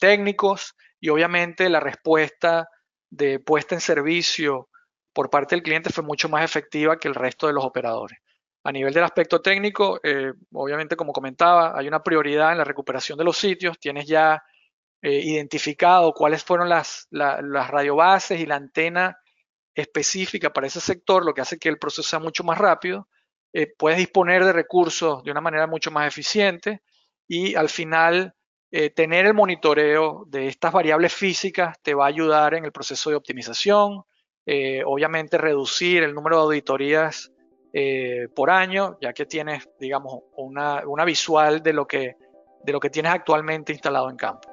técnicos 0.00 0.74
y 0.98 1.10
obviamente 1.10 1.68
la 1.68 1.80
respuesta 1.80 2.70
de 3.10 3.38
puesta 3.38 3.74
en 3.74 3.82
servicio 3.82 4.70
por 5.14 5.30
parte 5.30 5.54
del 5.54 5.62
cliente 5.62 5.90
fue 5.90 6.04
mucho 6.04 6.28
más 6.28 6.44
efectiva 6.44 6.98
que 6.98 7.08
el 7.08 7.14
resto 7.14 7.46
de 7.46 7.54
los 7.54 7.64
operadores. 7.64 8.18
A 8.64 8.72
nivel 8.72 8.92
del 8.92 9.04
aspecto 9.04 9.40
técnico, 9.40 10.00
obviamente 10.52 10.96
como 10.96 11.12
comentaba, 11.12 11.78
hay 11.78 11.86
una 11.86 12.02
prioridad 12.02 12.52
en 12.52 12.58
la 12.58 12.64
recuperación 12.64 13.18
de 13.18 13.24
los 13.24 13.36
sitios. 13.36 13.78
Tienes 13.78 14.06
ya 14.06 14.42
eh, 15.06 15.20
identificado 15.22 16.14
cuáles 16.14 16.42
fueron 16.42 16.70
las, 16.70 17.06
las 17.10 17.70
radiobases 17.70 18.40
y 18.40 18.46
la 18.46 18.56
antena 18.56 19.18
específica 19.74 20.50
para 20.50 20.66
ese 20.66 20.80
sector, 20.80 21.26
lo 21.26 21.34
que 21.34 21.42
hace 21.42 21.58
que 21.58 21.68
el 21.68 21.78
proceso 21.78 22.08
sea 22.08 22.20
mucho 22.20 22.42
más 22.42 22.56
rápido. 22.56 23.06
Eh, 23.52 23.66
puedes 23.76 23.98
disponer 23.98 24.42
de 24.46 24.54
recursos 24.54 25.22
de 25.22 25.30
una 25.30 25.42
manera 25.42 25.66
mucho 25.66 25.90
más 25.90 26.08
eficiente 26.08 26.80
y 27.28 27.54
al 27.54 27.68
final 27.68 28.34
eh, 28.70 28.88
tener 28.88 29.26
el 29.26 29.34
monitoreo 29.34 30.24
de 30.26 30.48
estas 30.48 30.72
variables 30.72 31.12
físicas 31.12 31.78
te 31.82 31.92
va 31.92 32.06
a 32.06 32.08
ayudar 32.08 32.54
en 32.54 32.64
el 32.64 32.72
proceso 32.72 33.10
de 33.10 33.16
optimización, 33.16 34.04
obviamente 34.86 35.38
reducir 35.38 36.02
el 36.02 36.14
número 36.14 36.36
de 36.36 36.42
auditorías 36.42 37.32
por 38.34 38.50
año, 38.50 38.98
ya 39.00 39.12
que 39.12 39.26
tienes, 39.26 39.68
digamos, 39.80 40.20
una, 40.36 40.82
una 40.86 41.04
visual 41.04 41.62
de 41.62 41.72
lo, 41.72 41.86
que, 41.86 42.16
de 42.62 42.72
lo 42.72 42.80
que 42.80 42.90
tienes 42.90 43.12
actualmente 43.12 43.72
instalado 43.72 44.10
en 44.10 44.16
campo. 44.16 44.48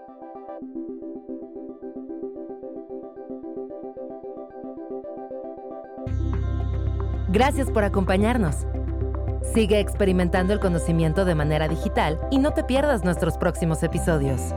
Gracias 7.31 7.71
por 7.71 7.85
acompañarnos. 7.85 8.67
Sigue 9.53 9.79
experimentando 9.79 10.51
el 10.51 10.59
conocimiento 10.59 11.23
de 11.23 11.33
manera 11.33 11.69
digital 11.69 12.19
y 12.29 12.39
no 12.39 12.53
te 12.53 12.65
pierdas 12.65 13.05
nuestros 13.05 13.37
próximos 13.37 13.83
episodios. 13.83 14.53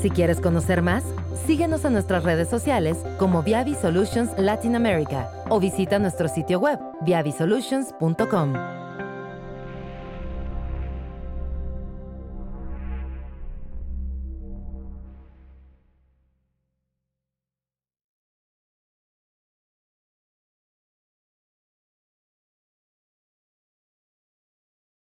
Si 0.00 0.10
quieres 0.10 0.40
conocer 0.40 0.82
más, 0.82 1.02
síguenos 1.46 1.84
en 1.84 1.94
nuestras 1.94 2.24
redes 2.24 2.48
sociales 2.48 2.98
como 3.18 3.42
Viavi 3.42 3.74
Solutions 3.74 4.30
Latin 4.38 4.76
America 4.76 5.30
o 5.48 5.60
visita 5.60 5.98
nuestro 5.98 6.28
sitio 6.28 6.58
web 6.60 6.78
viavisolutions.com. 7.02 8.83